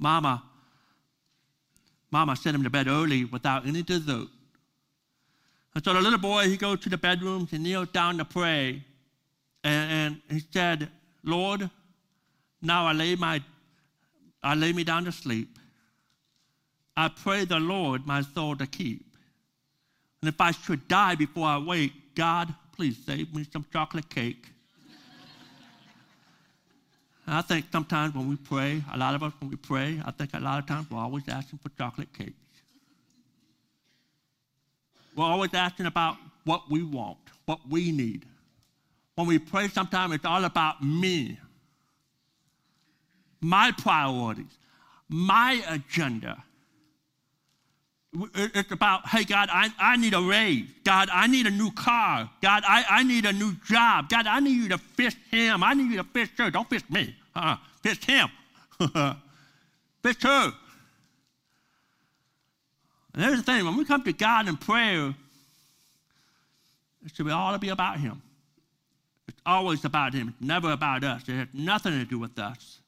Mama 0.02 0.42
Mama 2.12 2.36
sent 2.36 2.54
him 2.54 2.62
to 2.62 2.70
bed 2.70 2.86
early 2.86 3.24
without 3.24 3.66
any 3.66 3.82
dessert. 3.82 4.28
And 5.74 5.82
so 5.82 5.94
the 5.94 6.00
little 6.02 6.18
boy, 6.18 6.44
he 6.50 6.58
goes 6.58 6.80
to 6.80 6.90
the 6.90 6.98
bedroom, 6.98 7.48
he 7.50 7.56
kneels 7.56 7.88
down 7.88 8.18
to 8.18 8.24
pray, 8.26 8.84
and, 9.64 9.90
and 9.90 10.20
he 10.30 10.44
said, 10.52 10.90
Lord, 11.24 11.70
now 12.60 12.86
I 12.86 12.92
lay, 12.92 13.16
my, 13.16 13.42
I 14.42 14.54
lay 14.54 14.74
me 14.74 14.84
down 14.84 15.06
to 15.06 15.12
sleep. 15.12 15.58
I 16.94 17.08
pray 17.08 17.46
the 17.46 17.58
Lord 17.58 18.06
my 18.06 18.20
soul 18.20 18.56
to 18.56 18.66
keep. 18.66 19.06
And 20.20 20.28
if 20.28 20.38
I 20.38 20.50
should 20.50 20.86
die 20.88 21.14
before 21.14 21.46
I 21.46 21.56
wake, 21.56 22.14
God, 22.14 22.54
please 22.76 22.98
save 23.06 23.34
me 23.34 23.46
some 23.50 23.64
chocolate 23.72 24.10
cake. 24.10 24.51
And 27.32 27.38
I 27.38 27.40
think 27.40 27.64
sometimes 27.72 28.14
when 28.14 28.28
we 28.28 28.36
pray, 28.36 28.84
a 28.92 28.98
lot 28.98 29.14
of 29.14 29.22
us 29.22 29.32
when 29.40 29.48
we 29.48 29.56
pray, 29.56 29.98
I 30.04 30.10
think 30.10 30.34
a 30.34 30.38
lot 30.38 30.58
of 30.58 30.66
times 30.66 30.90
we're 30.90 30.98
always 30.98 31.26
asking 31.28 31.60
for 31.60 31.70
chocolate 31.78 32.12
cakes. 32.12 32.34
We're 35.16 35.24
always 35.24 35.54
asking 35.54 35.86
about 35.86 36.18
what 36.44 36.70
we 36.70 36.82
want, 36.82 37.16
what 37.46 37.60
we 37.66 37.90
need. 37.90 38.26
When 39.14 39.26
we 39.26 39.38
pray, 39.38 39.68
sometimes 39.68 40.12
it's 40.12 40.26
all 40.26 40.44
about 40.44 40.84
me, 40.84 41.38
my 43.40 43.72
priorities, 43.78 44.58
my 45.08 45.64
agenda. 45.70 46.44
It's 48.34 48.72
about, 48.72 49.08
hey, 49.08 49.24
God, 49.24 49.48
I, 49.50 49.70
I 49.78 49.96
need 49.96 50.12
a 50.12 50.20
raise. 50.20 50.68
God, 50.84 51.08
I 51.10 51.28
need 51.28 51.46
a 51.46 51.50
new 51.50 51.70
car. 51.70 52.28
God, 52.42 52.62
I, 52.66 52.84
I 52.90 53.02
need 53.04 53.24
a 53.24 53.32
new 53.32 53.54
job. 53.66 54.10
God, 54.10 54.26
I 54.26 54.38
need 54.40 54.62
you 54.64 54.68
to 54.68 54.76
fish 54.76 55.16
him. 55.30 55.64
I 55.64 55.72
need 55.72 55.92
you 55.92 55.96
to 55.96 56.04
fish 56.04 56.28
her. 56.36 56.50
Don't 56.50 56.68
fish 56.68 56.82
me. 56.90 57.16
Uh-uh. 57.34 57.56
Him. 57.84 58.28
fish 60.02 60.22
her. 60.22 60.52
And 63.14 63.22
there's 63.22 63.38
the 63.38 63.42
thing, 63.42 63.64
when 63.64 63.76
we 63.76 63.84
come 63.84 64.02
to 64.04 64.12
God 64.12 64.48
in 64.48 64.56
prayer, 64.56 65.14
it 67.04 67.14
should 67.14 67.26
be 67.26 67.32
all 67.32 67.56
be 67.58 67.68
about 67.68 67.98
him. 67.98 68.22
It's 69.28 69.40
always 69.44 69.84
about 69.84 70.14
him. 70.14 70.28
It's 70.28 70.40
never 70.40 70.72
about 70.72 71.04
us. 71.04 71.22
It 71.28 71.32
has 71.32 71.48
nothing 71.52 71.92
to 71.92 72.04
do 72.04 72.18
with 72.18 72.38
us. 72.38 72.78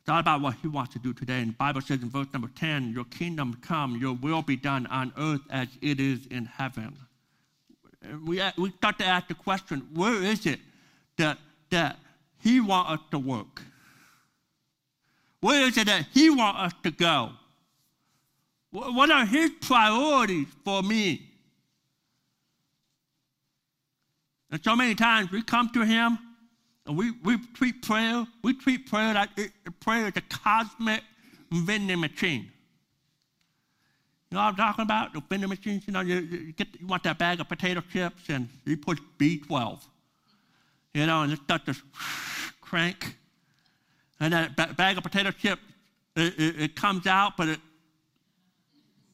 It's 0.00 0.08
all 0.08 0.20
about 0.20 0.40
what 0.40 0.54
he 0.62 0.68
wants 0.68 0.92
to 0.92 0.98
do 0.98 1.12
today. 1.12 1.40
And 1.40 1.50
the 1.50 1.56
Bible 1.56 1.80
says 1.80 2.00
in 2.00 2.08
verse 2.08 2.28
number 2.32 2.48
10, 2.54 2.92
Your 2.92 3.04
kingdom 3.04 3.58
come, 3.60 3.96
your 3.96 4.14
will 4.14 4.42
be 4.42 4.56
done 4.56 4.86
on 4.86 5.12
earth 5.18 5.40
as 5.50 5.68
it 5.82 6.00
is 6.00 6.26
in 6.26 6.46
heaven. 6.46 6.96
We, 8.24 8.40
we 8.56 8.70
start 8.70 8.98
to 8.98 9.04
ask 9.04 9.26
the 9.28 9.34
question, 9.34 9.88
where 9.92 10.22
is 10.22 10.46
it 10.46 10.60
that, 11.16 11.38
that 11.70 11.98
he 12.40 12.60
wants 12.60 12.92
us 12.92 13.00
to 13.10 13.18
work? 13.18 13.62
Where 15.40 15.66
is 15.66 15.76
it 15.76 15.86
that 15.86 16.06
he 16.12 16.30
wants 16.30 16.60
us 16.60 16.72
to 16.82 16.90
go? 16.90 17.30
What 18.70 19.10
are 19.10 19.24
his 19.24 19.50
priorities 19.60 20.48
for 20.64 20.82
me? 20.82 21.30
And 24.50 24.62
so 24.62 24.76
many 24.76 24.94
times 24.94 25.30
we 25.30 25.42
come 25.42 25.70
to 25.70 25.84
him 25.84 26.18
and 26.86 26.96
we, 26.96 27.12
we 27.24 27.38
treat 27.54 27.82
prayer, 27.82 28.26
we 28.42 28.54
treat 28.54 28.86
prayer 28.86 29.14
like 29.14 29.30
it, 29.36 29.52
prayer 29.80 30.06
is 30.06 30.12
a 30.16 30.20
cosmic 30.20 31.02
vending 31.50 32.00
machine. 32.00 32.50
You 34.30 34.36
know 34.36 34.44
what 34.44 34.48
I'm 34.50 34.56
talking 34.56 34.82
about? 34.82 35.12
The 35.12 35.22
vending 35.28 35.48
machines, 35.48 35.84
you 35.86 35.92
know, 35.92 36.00
you, 36.00 36.16
you, 36.16 36.52
get, 36.52 36.68
you 36.78 36.86
want 36.86 37.02
that 37.04 37.18
bag 37.18 37.40
of 37.40 37.48
potato 37.48 37.82
chips 37.92 38.28
and 38.28 38.48
you 38.64 38.76
put 38.76 38.98
B12. 39.18 39.80
You 40.96 41.04
know, 41.04 41.24
and 41.24 41.32
it 41.34 41.40
starts 41.44 41.66
to 41.66 41.74
crank. 42.62 43.18
And 44.18 44.32
that 44.32 44.78
bag 44.78 44.96
of 44.96 45.02
potato 45.02 45.30
chip, 45.30 45.58
it, 46.16 46.32
it, 46.38 46.60
it 46.62 46.74
comes 46.74 47.06
out, 47.06 47.36
but 47.36 47.48
it 47.48 47.60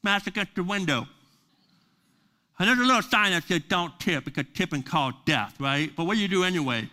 smashes 0.01 0.29
against 0.29 0.55
the 0.55 0.63
window. 0.63 1.09
And 2.61 2.69
there's 2.69 2.79
a 2.79 2.85
little 2.85 3.03
sign 3.03 3.33
that 3.33 3.43
says 3.49 3.63
don't 3.67 3.99
tip 3.99 4.25
because 4.25 4.45
tipping 4.55 4.85
causes 4.85 5.19
death, 5.25 5.57
right? 5.59 5.91
But 5.97 6.05
what 6.05 6.15
do 6.15 6.21
you 6.21 6.29
do 6.29 6.45
anyway? 6.45 6.89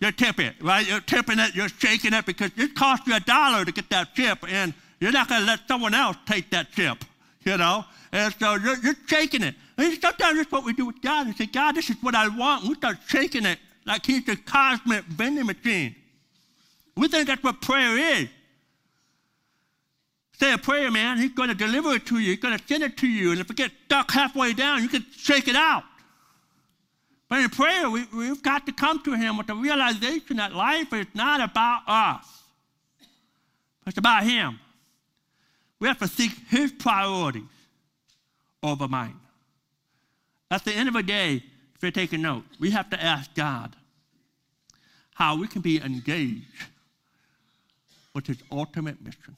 you 0.00 0.10
tip 0.10 0.40
it, 0.40 0.54
right? 0.62 0.88
You're 0.88 1.00
tipping 1.00 1.38
it, 1.38 1.54
you're 1.54 1.68
shaking 1.68 2.14
it 2.14 2.24
because 2.24 2.50
it 2.56 2.74
cost 2.74 3.06
you 3.06 3.14
a 3.14 3.20
dollar 3.20 3.66
to 3.66 3.72
get 3.72 3.90
that 3.90 4.14
chip, 4.14 4.38
and 4.48 4.72
you're 5.00 5.12
not 5.12 5.28
going 5.28 5.42
to 5.42 5.46
let 5.46 5.68
someone 5.68 5.92
else 5.92 6.16
take 6.24 6.48
that 6.48 6.72
chip, 6.72 7.04
you 7.44 7.58
know? 7.58 7.84
And 8.10 8.34
so 8.40 8.54
you're, 8.54 8.78
you're 8.78 8.96
shaking 9.06 9.42
it. 9.42 9.54
And 9.76 10.00
sometimes 10.00 10.38
that's 10.38 10.50
what 10.50 10.64
we 10.64 10.72
do 10.72 10.86
with 10.86 11.02
God. 11.02 11.26
We 11.26 11.34
say, 11.34 11.44
God, 11.44 11.74
this 11.74 11.90
is 11.90 11.96
what 12.00 12.14
I 12.14 12.28
want. 12.28 12.62
And 12.62 12.70
we 12.70 12.74
start 12.76 12.96
shaking 13.06 13.44
it 13.44 13.58
like 13.86 14.06
he's 14.06 14.24
the 14.24 14.36
cosmic 14.36 15.04
vending 15.04 15.46
machine. 15.46 15.94
We 16.96 17.08
think 17.08 17.26
that's 17.26 17.42
what 17.42 17.60
prayer 17.60 18.20
is. 18.20 18.28
Say 20.38 20.52
a 20.52 20.58
prayer, 20.58 20.90
man, 20.90 21.18
he's 21.18 21.32
going 21.32 21.48
to 21.48 21.54
deliver 21.54 21.92
it 21.92 22.06
to 22.06 22.18
you. 22.18 22.30
He's 22.30 22.40
going 22.40 22.58
to 22.58 22.64
send 22.66 22.82
it 22.82 22.96
to 22.98 23.06
you. 23.06 23.30
And 23.32 23.40
if 23.40 23.50
it 23.50 23.56
gets 23.56 23.74
stuck 23.84 24.10
halfway 24.10 24.52
down, 24.52 24.82
you 24.82 24.88
can 24.88 25.04
shake 25.16 25.46
it 25.48 25.56
out. 25.56 25.84
But 27.28 27.40
in 27.40 27.48
prayer, 27.48 27.88
we, 27.88 28.04
we've 28.12 28.42
got 28.42 28.66
to 28.66 28.72
come 28.72 29.02
to 29.04 29.14
Him 29.14 29.38
with 29.38 29.46
the 29.46 29.54
realization 29.54 30.36
that 30.36 30.54
life 30.54 30.92
is 30.92 31.06
not 31.14 31.40
about 31.40 31.82
us, 31.86 32.26
it's 33.86 33.98
about 33.98 34.24
Him. 34.24 34.58
We 35.78 35.88
have 35.88 35.98
to 35.98 36.08
seek 36.08 36.32
His 36.48 36.70
priorities 36.72 37.42
over 38.62 38.86
mine. 38.86 39.18
At 40.50 40.64
the 40.64 40.72
end 40.72 40.88
of 40.88 40.94
the 40.94 41.02
day, 41.02 41.42
if 41.82 41.96
you're 41.96 42.04
taking 42.04 42.22
notes, 42.22 42.46
we 42.60 42.70
have 42.70 42.88
to 42.90 43.02
ask 43.02 43.34
God 43.34 43.74
how 45.14 45.36
we 45.36 45.48
can 45.48 45.62
be 45.62 45.80
engaged 45.82 46.46
with 48.14 48.28
his 48.28 48.38
ultimate 48.52 49.02
mission. 49.02 49.36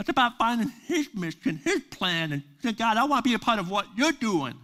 It's 0.00 0.08
about 0.08 0.38
finding 0.38 0.72
his 0.86 1.06
mission, 1.14 1.60
his 1.62 1.80
plan, 1.90 2.32
and 2.32 2.42
say, 2.62 2.72
God, 2.72 2.96
I 2.96 3.04
want 3.04 3.24
to 3.24 3.28
be 3.28 3.34
a 3.34 3.38
part 3.38 3.58
of 3.58 3.70
what 3.70 3.86
you're 3.94 4.12
doing. 4.12 4.54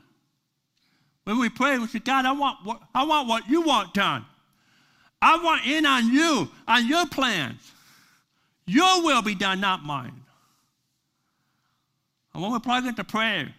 When 1.24 1.38
we 1.38 1.50
pray, 1.50 1.78
we 1.78 1.86
say, 1.86 1.98
God, 1.98 2.24
I 2.24 2.32
want 2.32 2.64
what, 2.64 2.80
I 2.94 3.04
want 3.04 3.28
what 3.28 3.46
you 3.50 3.60
want 3.60 3.92
done. 3.92 4.24
I 5.20 5.36
want 5.44 5.66
in 5.66 5.84
on 5.84 6.10
you, 6.10 6.48
on 6.66 6.88
your 6.88 7.06
plans. 7.08 7.60
Your 8.66 9.02
will 9.02 9.20
be 9.20 9.34
done, 9.34 9.60
not 9.60 9.84
mine. 9.84 10.22
And 12.32 12.42
when 12.42 12.52
we 12.52 12.58
plug 12.58 12.86
into 12.86 13.04
prayer, 13.04 13.54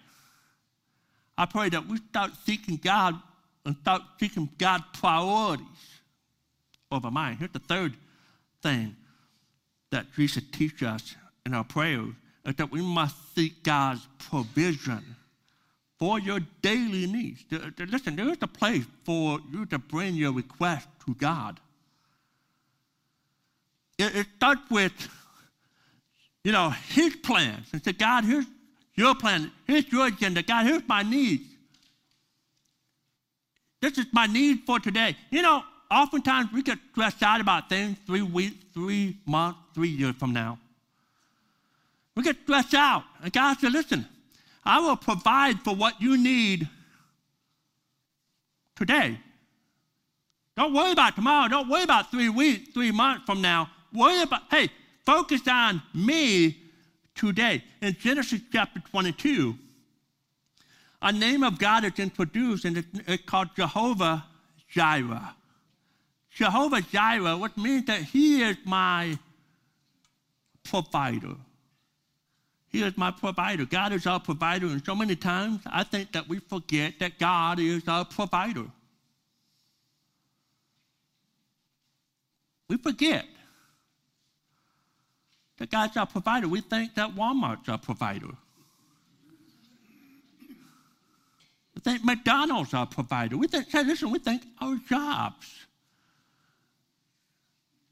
I 1.42 1.48
pray 1.48 1.70
that 1.70 1.88
we 1.88 1.98
start 1.98 2.34
seeking 2.46 2.76
God 2.78 3.16
and 3.66 3.76
start 3.78 4.04
seeking 4.20 4.48
God's 4.60 4.84
priorities 4.94 5.66
over 6.92 7.10
mine. 7.10 7.38
Here's 7.38 7.50
the 7.50 7.58
third 7.58 7.96
thing 8.62 8.96
that 9.90 10.06
Jesus 10.16 10.44
teaches 10.52 10.84
us 10.88 11.16
in 11.44 11.56
our 11.56 11.64
prayers 11.64 12.14
is 12.46 12.54
that 12.58 12.72
we 12.72 12.84
must 12.84 13.16
seek 13.34 13.64
God's 13.64 14.08
provision 14.20 15.16
for 15.98 16.20
your 16.20 16.42
daily 16.62 17.08
needs. 17.08 17.44
Listen, 17.80 18.16
there 18.16 18.30
is 18.30 18.38
a 18.44 18.48
place 18.48 18.86
for 19.04 19.40
you 19.52 19.66
to 19.66 19.80
bring 19.80 20.14
your 20.14 20.34
request 20.34 20.88
to 21.08 21.16
God. 21.16 21.60
It, 23.98 24.28
starts 24.36 24.62
with, 24.70 24.94
you 26.44 26.52
know, 26.52 26.70
His 26.70 27.16
plans. 27.16 27.66
And 27.74 27.84
say, 27.84 27.94
God, 27.94 28.26
here's 28.26 28.46
your 28.96 29.16
plan. 29.16 29.52
Here's 29.66 29.92
your 29.92 30.08
agenda. 30.08 30.44
God, 30.44 30.66
here's 30.66 30.88
my 30.88 31.04
needs. 31.04 31.44
This 33.82 33.98
is 33.98 34.06
my 34.12 34.28
need 34.28 34.60
for 34.66 34.80
today. 34.80 35.16
You 35.32 35.42
know, 35.42 35.64
oftentimes 35.90 36.50
we 36.54 36.62
get 36.62 36.78
stressed 36.92 37.24
out 37.24 37.42
about 37.42 37.68
things 37.68 37.98
three 38.06 38.22
weeks, 38.22 38.56
three 38.74 39.18
months, 39.26 39.60
three 39.74 39.90
years 39.90 40.16
from 40.16 40.34
now. 40.34 40.60
We 42.16 42.24
get 42.24 42.38
stressed 42.44 42.74
out. 42.74 43.04
And 43.24 43.34
God 43.34 43.58
said, 43.60 43.72
listen, 43.72 44.08
I 44.64 44.80
will 44.80 44.98
provide 44.98 45.60
for 45.62 45.76
what 45.76 46.00
you 46.00 46.18
need 46.18 46.70
today. 48.76 49.18
Don't 50.56 50.74
worry 50.74 50.92
about 50.92 51.16
tomorrow. 51.16 51.48
Don't 51.48 51.70
worry 51.70 51.84
about 51.84 52.12
three 52.12 52.30
weeks, 52.30 52.72
three 52.74 52.92
months 52.92 53.24
from 53.26 53.42
now. 53.42 53.70
Worry 53.94 54.22
about, 54.22 54.42
hey, 54.52 54.70
focus 55.06 55.42
on 55.48 55.82
me 55.94 56.61
today. 57.16 57.64
In 57.82 57.96
Genesis 58.00 58.42
chapter 58.52 58.80
22, 58.80 59.56
a 61.02 61.12
name 61.12 61.44
of 61.44 61.58
God 61.58 61.84
is 61.84 61.98
introduced, 61.98 62.66
and 62.66 62.84
it's 63.08 63.24
called 63.26 63.50
Jehovah 63.56 64.26
Jireh. 64.70 65.36
Jehovah 66.30 66.82
Jireh, 66.82 67.38
what 67.38 67.58
means 67.58 67.86
that 67.86 68.02
He 68.02 68.42
is 68.42 68.58
my 68.66 69.18
provider. 70.64 71.36
He 72.70 72.84
is 72.84 72.98
my 72.98 73.12
provider. 73.12 73.66
God 73.66 73.92
is 73.92 74.08
our 74.08 74.20
provider. 74.20 74.68
And 74.68 74.84
so 74.86 74.96
many 74.96 75.16
times 75.16 75.62
I 75.66 75.84
think 75.84 76.14
that 76.14 76.30
we 76.30 76.40
forget 76.40 77.00
that 77.00 77.20
God 77.20 77.60
is 77.60 77.86
our 77.88 78.06
provider. 78.06 78.66
We 82.70 82.78
forget 82.78 83.26
that 85.62 85.70
God's 85.70 85.96
our 85.96 86.08
provider. 86.08 86.48
We 86.48 86.62
think 86.62 86.96
that 86.96 87.16
Walmart's 87.16 87.70
our 87.70 87.78
provider. 87.78 88.30
We 91.76 91.82
think 91.84 92.04
McDonald's 92.04 92.74
our 92.74 92.88
provider. 92.88 93.38
We 93.38 93.46
think, 93.46 93.70
hey, 93.70 93.84
listen, 93.84 94.10
we 94.10 94.18
think 94.18 94.42
our 94.60 94.80
jobs. 94.90 95.54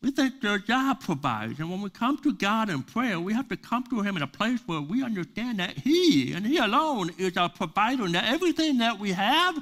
We 0.01 0.09
think 0.09 0.41
their 0.41 0.57
job 0.57 0.99
provides. 1.01 1.59
And 1.59 1.69
when 1.69 1.79
we 1.81 1.91
come 1.91 2.17
to 2.23 2.33
God 2.33 2.71
in 2.71 2.81
prayer, 2.81 3.19
we 3.19 3.33
have 3.33 3.47
to 3.49 3.57
come 3.57 3.83
to 3.91 4.01
Him 4.01 4.17
in 4.17 4.23
a 4.23 4.27
place 4.27 4.61
where 4.65 4.81
we 4.81 5.03
understand 5.03 5.59
that 5.59 5.77
He 5.77 6.33
and 6.33 6.47
He 6.47 6.57
alone 6.57 7.11
is 7.19 7.37
our 7.37 7.49
provider, 7.49 8.05
and 8.05 8.15
that 8.15 8.33
everything 8.33 8.79
that 8.79 8.97
we 8.97 9.11
have, 9.11 9.61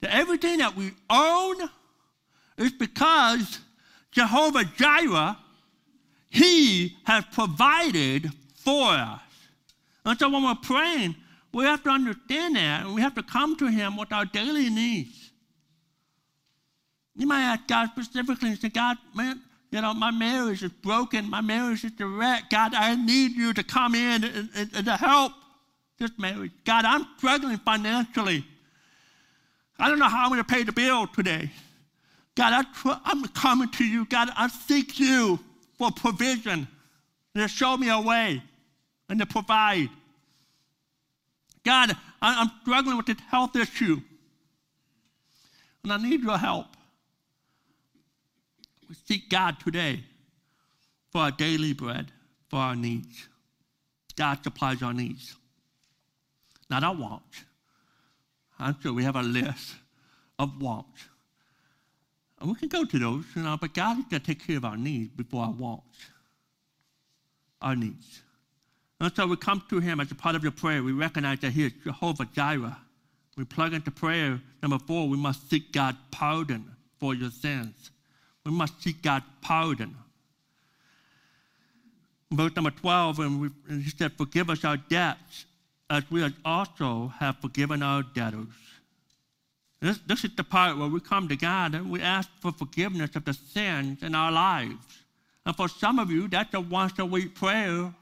that 0.00 0.14
everything 0.14 0.58
that 0.58 0.76
we 0.76 0.92
own, 1.10 1.56
is 2.56 2.70
because 2.70 3.58
Jehovah 4.12 4.64
Jireh, 4.76 5.38
He 6.32 6.96
has 7.04 7.24
provided 7.30 8.30
for 8.54 8.88
us. 8.88 9.20
And 10.06 10.18
so 10.18 10.30
when 10.30 10.42
we're 10.42 10.54
praying, 10.54 11.14
we 11.52 11.64
have 11.64 11.82
to 11.82 11.90
understand 11.90 12.56
that, 12.56 12.86
and 12.86 12.94
we 12.94 13.02
have 13.02 13.14
to 13.16 13.22
come 13.22 13.54
to 13.58 13.66
Him 13.66 13.98
with 13.98 14.10
our 14.14 14.24
daily 14.24 14.70
needs. 14.70 15.30
You 17.14 17.26
might 17.26 17.42
ask 17.42 17.66
God 17.66 17.90
specifically 17.90 18.48
and 18.48 18.58
say, 18.58 18.70
God, 18.70 18.96
man, 19.14 19.42
you 19.70 19.82
know, 19.82 19.92
my 19.92 20.10
marriage 20.10 20.62
is 20.62 20.70
broken. 20.70 21.28
My 21.28 21.42
marriage 21.42 21.84
is 21.84 21.92
a 22.00 22.06
wreck. 22.06 22.48
God, 22.48 22.72
I 22.72 22.94
need 22.94 23.32
you 23.32 23.52
to 23.52 23.62
come 23.62 23.94
in 23.94 24.24
and, 24.24 24.48
and, 24.54 24.70
and 24.74 24.86
to 24.86 24.96
help 24.96 25.32
this 25.98 26.12
marriage. 26.16 26.52
God, 26.64 26.86
I'm 26.86 27.06
struggling 27.18 27.58
financially. 27.58 28.42
I 29.78 29.90
don't 29.90 29.98
know 29.98 30.08
how 30.08 30.24
I'm 30.24 30.30
going 30.30 30.42
to 30.42 30.44
pay 30.44 30.62
the 30.62 30.72
bill 30.72 31.06
today. 31.08 31.50
God, 32.34 32.64
I, 32.64 32.98
I'm 33.04 33.22
coming 33.28 33.68
to 33.72 33.84
you. 33.84 34.06
God, 34.06 34.30
I 34.34 34.48
seek 34.48 34.98
you 34.98 35.38
for 35.82 35.90
provision 35.90 36.68
to 37.34 37.48
show 37.48 37.76
me 37.76 37.90
a 37.90 38.00
way 38.00 38.40
and 39.08 39.18
to 39.18 39.26
provide. 39.26 39.88
God, 41.64 41.96
I'm 42.20 42.50
struggling 42.62 42.96
with 42.96 43.06
this 43.06 43.16
health 43.28 43.56
issue, 43.56 44.00
and 45.82 45.92
I 45.92 45.96
need 45.96 46.22
your 46.22 46.38
help. 46.38 46.66
We 48.88 48.94
seek 49.06 49.28
God 49.28 49.58
today 49.58 50.04
for 51.10 51.22
our 51.22 51.30
daily 51.32 51.72
bread, 51.72 52.12
for 52.48 52.60
our 52.60 52.76
needs. 52.76 53.28
God 54.14 54.38
supplies 54.44 54.82
our 54.82 54.94
needs, 54.94 55.34
not 56.70 56.84
our 56.84 56.94
wants. 56.94 57.44
I'm 58.56 58.76
sure 58.80 58.92
we 58.92 59.02
have 59.02 59.16
a 59.16 59.22
list 59.22 59.74
of 60.38 60.62
wants. 60.62 61.06
And 62.42 62.50
we 62.50 62.56
can 62.56 62.68
go 62.68 62.84
to 62.84 62.98
those, 62.98 63.24
you 63.36 63.42
know, 63.42 63.56
but 63.56 63.72
God 63.72 64.00
is 64.00 64.04
going 64.06 64.20
to 64.20 64.26
take 64.26 64.44
care 64.44 64.56
of 64.56 64.64
our 64.64 64.76
needs 64.76 65.10
before 65.14 65.44
our 65.44 65.52
wants. 65.52 65.96
Our 67.60 67.76
needs. 67.76 68.20
And 69.00 69.14
so 69.14 69.28
we 69.28 69.36
come 69.36 69.62
to 69.70 69.78
Him 69.78 70.00
as 70.00 70.10
a 70.10 70.16
part 70.16 70.34
of 70.34 70.42
your 70.42 70.50
prayer. 70.50 70.82
We 70.82 70.90
recognize 70.90 71.38
that 71.38 71.52
He 71.52 71.66
is 71.66 71.72
Jehovah 71.84 72.28
Jireh. 72.34 72.76
We 73.36 73.44
plug 73.44 73.74
into 73.74 73.92
prayer. 73.92 74.40
Number 74.60 74.80
four, 74.80 75.08
we 75.08 75.16
must 75.16 75.48
seek 75.48 75.70
God's 75.70 75.98
pardon 76.10 76.68
for 76.98 77.14
your 77.14 77.30
sins. 77.30 77.92
We 78.44 78.50
must 78.50 78.82
seek 78.82 79.02
God's 79.02 79.26
pardon. 79.40 79.96
Verse 82.32 82.56
number 82.56 82.72
12, 82.72 83.18
and, 83.20 83.40
we, 83.40 83.50
and 83.68 83.82
he 83.84 83.90
said, 83.90 84.14
Forgive 84.14 84.50
us 84.50 84.64
our 84.64 84.78
debts 84.78 85.46
as 85.88 86.02
we 86.10 86.28
also 86.44 87.12
have 87.18 87.36
forgiven 87.36 87.84
our 87.84 88.02
debtors. 88.02 88.48
This, 89.82 89.98
this 90.06 90.24
is 90.24 90.30
the 90.36 90.44
part 90.44 90.78
where 90.78 90.88
we 90.88 91.00
come 91.00 91.28
to 91.28 91.34
God 91.36 91.74
and 91.74 91.90
we 91.90 92.00
ask 92.00 92.28
for 92.40 92.52
forgiveness 92.52 93.16
of 93.16 93.24
the 93.24 93.34
sins 93.34 94.04
in 94.04 94.14
our 94.14 94.30
lives. 94.30 94.86
And 95.44 95.56
for 95.56 95.68
some 95.68 95.98
of 95.98 96.08
you, 96.08 96.28
that's 96.28 96.54
a 96.54 96.60
once 96.60 96.96
a 97.00 97.04
week 97.04 97.34
prayer. 97.34 97.92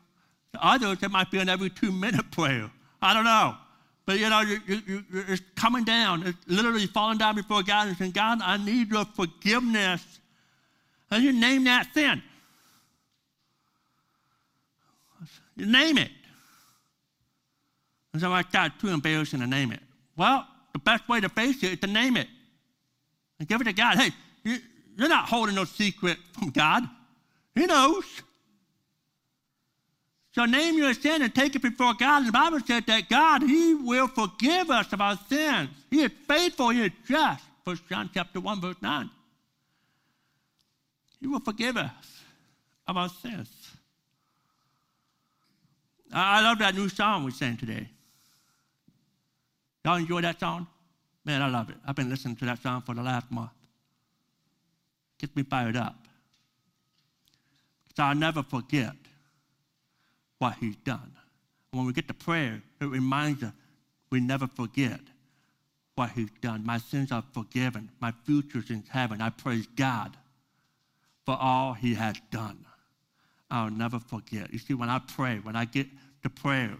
To 0.52 0.66
others, 0.66 0.98
it 1.02 1.10
might 1.10 1.30
be 1.30 1.38
an 1.38 1.48
every 1.48 1.70
two 1.70 1.90
minute 1.90 2.30
prayer. 2.32 2.70
I 3.00 3.14
don't 3.14 3.24
know. 3.24 3.56
But 4.04 4.18
you 4.18 4.28
know, 4.28 4.40
you, 4.42 4.60
you, 4.66 4.82
you, 4.86 5.04
it's 5.10 5.40
coming 5.54 5.84
down. 5.84 6.26
It's 6.26 6.38
literally 6.46 6.86
falling 6.86 7.16
down 7.16 7.34
before 7.34 7.62
God 7.62 7.88
and 7.88 7.96
saying, 7.96 8.10
God, 8.10 8.40
I 8.42 8.58
need 8.58 8.90
your 8.90 9.06
forgiveness 9.06 10.20
and 11.10 11.24
you 11.24 11.32
name 11.32 11.64
that 11.64 11.88
sin. 11.94 12.22
You 15.56 15.66
name 15.66 15.96
it. 15.96 16.10
And 18.12 18.20
so 18.20 18.32
I 18.32 18.42
thought 18.42 18.78
too 18.78 18.88
embarrassing 18.88 19.40
to 19.40 19.46
name 19.46 19.72
it. 19.72 19.80
Well, 20.16 20.46
the 20.72 20.78
best 20.78 21.08
way 21.08 21.20
to 21.20 21.28
face 21.28 21.62
it 21.62 21.72
is 21.72 21.80
to 21.80 21.86
name 21.86 22.16
it 22.16 22.28
and 23.38 23.48
give 23.48 23.60
it 23.60 23.64
to 23.64 23.72
God. 23.72 23.98
Hey, 23.98 24.10
you, 24.44 24.58
you're 24.96 25.08
not 25.08 25.28
holding 25.28 25.54
no 25.54 25.64
secret 25.64 26.18
from 26.32 26.50
God. 26.50 26.84
He 27.54 27.66
knows. 27.66 28.04
So 30.32 30.44
name 30.44 30.76
your 30.76 30.94
sin 30.94 31.22
and 31.22 31.34
take 31.34 31.56
it 31.56 31.62
before 31.62 31.94
God. 31.94 32.18
And 32.18 32.28
the 32.28 32.32
Bible 32.32 32.60
said 32.60 32.86
that 32.86 33.08
God, 33.08 33.42
He 33.42 33.74
will 33.74 34.06
forgive 34.06 34.70
us 34.70 34.92
of 34.92 35.00
our 35.00 35.18
sins. 35.28 35.70
He 35.90 36.02
is 36.02 36.12
faithful, 36.28 36.68
He 36.68 36.82
is 36.82 36.92
just. 37.08 37.44
First 37.64 37.88
John 37.88 38.08
chapter 38.12 38.40
1, 38.40 38.60
verse 38.60 38.76
9. 38.80 39.10
He 41.20 41.26
will 41.26 41.40
forgive 41.40 41.76
us 41.76 42.22
of 42.86 42.96
our 42.96 43.08
sins. 43.08 43.48
I 46.12 46.40
love 46.42 46.58
that 46.58 46.74
new 46.74 46.88
song 46.88 47.24
we 47.24 47.30
sang 47.30 47.56
today. 47.56 47.88
Y'all 49.84 49.96
enjoy 49.96 50.20
that 50.20 50.38
song? 50.38 50.66
Man, 51.24 51.42
I 51.42 51.48
love 51.48 51.70
it. 51.70 51.76
I've 51.86 51.96
been 51.96 52.08
listening 52.08 52.36
to 52.36 52.44
that 52.46 52.62
song 52.62 52.82
for 52.82 52.94
the 52.94 53.02
last 53.02 53.30
month. 53.30 53.50
Gets 55.18 55.34
me 55.36 55.42
fired 55.42 55.76
up. 55.76 55.96
So 57.96 58.04
I'll 58.04 58.14
never 58.14 58.42
forget 58.42 58.94
what 60.38 60.54
he's 60.60 60.76
done. 60.76 61.12
When 61.72 61.86
we 61.86 61.92
get 61.92 62.08
to 62.08 62.14
prayer, 62.14 62.62
it 62.80 62.84
reminds 62.84 63.42
us 63.42 63.52
we 64.10 64.20
never 64.20 64.46
forget 64.46 65.00
what 65.94 66.10
he's 66.10 66.30
done. 66.40 66.64
My 66.64 66.78
sins 66.78 67.12
are 67.12 67.22
forgiven. 67.32 67.90
My 68.00 68.12
future's 68.24 68.70
in 68.70 68.82
heaven. 68.88 69.20
I 69.20 69.30
praise 69.30 69.66
God 69.76 70.16
for 71.26 71.36
all 71.38 71.74
he 71.74 71.94
has 71.94 72.16
done. 72.30 72.64
I'll 73.50 73.70
never 73.70 73.98
forget. 73.98 74.52
You 74.52 74.58
see, 74.58 74.74
when 74.74 74.88
I 74.88 74.98
pray, 74.98 75.38
when 75.38 75.56
I 75.56 75.64
get 75.64 75.86
to 76.22 76.30
prayer, 76.30 76.76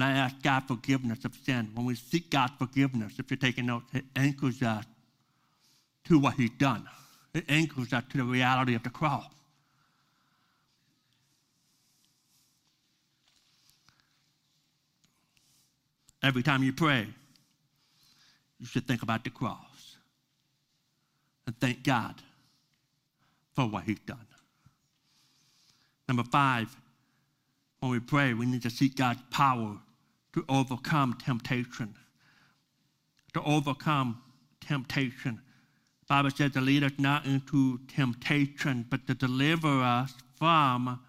and 0.00 0.16
I 0.16 0.18
ask 0.18 0.40
God 0.42 0.64
forgiveness 0.66 1.26
of 1.26 1.34
sin, 1.44 1.70
when 1.74 1.84
we 1.84 1.94
seek 1.94 2.30
God's 2.30 2.54
forgiveness, 2.58 3.18
if 3.18 3.30
you're 3.30 3.36
taking 3.36 3.66
notes, 3.66 3.84
it 3.92 4.04
anchors 4.16 4.62
us 4.62 4.86
to 6.04 6.18
what 6.18 6.34
he's 6.34 6.50
done. 6.58 6.88
It 7.34 7.44
anchors 7.50 7.92
us 7.92 8.02
to 8.10 8.16
the 8.16 8.24
reality 8.24 8.74
of 8.74 8.82
the 8.82 8.88
cross. 8.88 9.26
Every 16.22 16.42
time 16.42 16.62
you 16.62 16.72
pray, 16.72 17.06
you 18.58 18.64
should 18.64 18.86
think 18.86 19.02
about 19.02 19.24
the 19.24 19.30
cross 19.30 19.96
and 21.46 21.58
thank 21.60 21.82
God 21.82 22.14
for 23.54 23.66
what 23.66 23.84
He's 23.84 24.00
done. 24.00 24.26
Number 26.08 26.24
five, 26.24 26.74
when 27.80 27.90
we 27.92 28.00
pray, 28.00 28.34
we 28.34 28.46
need 28.46 28.62
to 28.62 28.70
seek 28.70 28.96
God's 28.96 29.20
power 29.30 29.78
to 30.32 30.44
overcome 30.48 31.16
temptation. 31.24 31.94
To 33.34 33.42
overcome 33.42 34.20
temptation. 34.60 35.40
The 36.00 36.06
Bible 36.08 36.30
says 36.30 36.52
to 36.52 36.60
lead 36.60 36.84
us 36.84 36.92
not 36.98 37.26
into 37.26 37.78
temptation, 37.88 38.86
but 38.90 39.06
to 39.06 39.14
deliver 39.14 39.82
us 39.82 40.12
from 40.36 41.00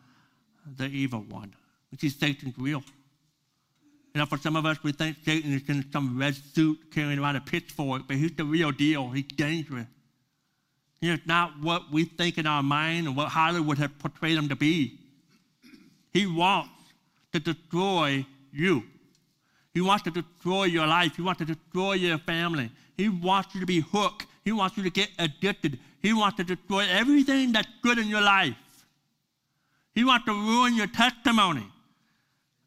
the 0.77 0.85
evil 0.85 1.25
one. 1.29 1.53
Which 1.89 2.03
is 2.03 2.15
Satan's 2.15 2.57
real. 2.57 2.83
You 4.13 4.19
know, 4.19 4.25
for 4.25 4.37
some 4.37 4.55
of 4.55 4.65
us, 4.65 4.77
we 4.83 4.91
think 4.91 5.17
Satan 5.23 5.53
is 5.53 5.67
in 5.69 5.89
some 5.91 6.17
red 6.17 6.35
suit 6.35 6.77
carrying 6.93 7.17
around 7.17 7.37
a 7.37 7.41
pitchfork, 7.41 8.03
but 8.07 8.17
he's 8.17 8.35
the 8.35 8.43
real 8.43 8.71
deal. 8.71 9.09
He's 9.09 9.25
dangerous. 9.25 9.87
He's 10.99 11.19
not 11.25 11.59
what 11.61 11.91
we 11.91 12.05
think 12.05 12.37
in 12.37 12.45
our 12.45 12.61
mind 12.61 13.07
and 13.07 13.15
what 13.15 13.29
Hollywood 13.29 13.77
has 13.77 13.89
portrayed 13.99 14.37
him 14.37 14.49
to 14.49 14.55
be. 14.55 14.99
He 16.13 16.27
wants 16.27 16.69
to 17.31 17.39
destroy 17.39 18.25
you. 18.51 18.83
He 19.73 19.81
wants 19.81 20.03
to 20.03 20.11
destroy 20.11 20.65
your 20.65 20.85
life. 20.85 21.15
He 21.15 21.21
wants 21.21 21.39
to 21.39 21.45
destroy 21.45 21.93
your 21.93 22.17
family. 22.19 22.69
He 22.97 23.09
wants 23.09 23.53
you 23.53 23.61
to 23.61 23.65
be 23.65 23.79
hooked. 23.79 24.27
He 24.43 24.51
wants 24.51 24.77
you 24.77 24.83
to 24.83 24.89
get 24.89 25.09
addicted. 25.17 25.79
He 26.01 26.13
wants 26.13 26.37
to 26.37 26.43
destroy 26.43 26.85
everything 26.89 27.51
that's 27.51 27.67
good 27.81 27.97
in 27.97 28.07
your 28.07 28.21
life. 28.21 28.55
He 29.93 30.03
wants 30.03 30.25
to 30.25 30.33
ruin 30.33 30.75
your 30.75 30.87
testimony. 30.87 31.65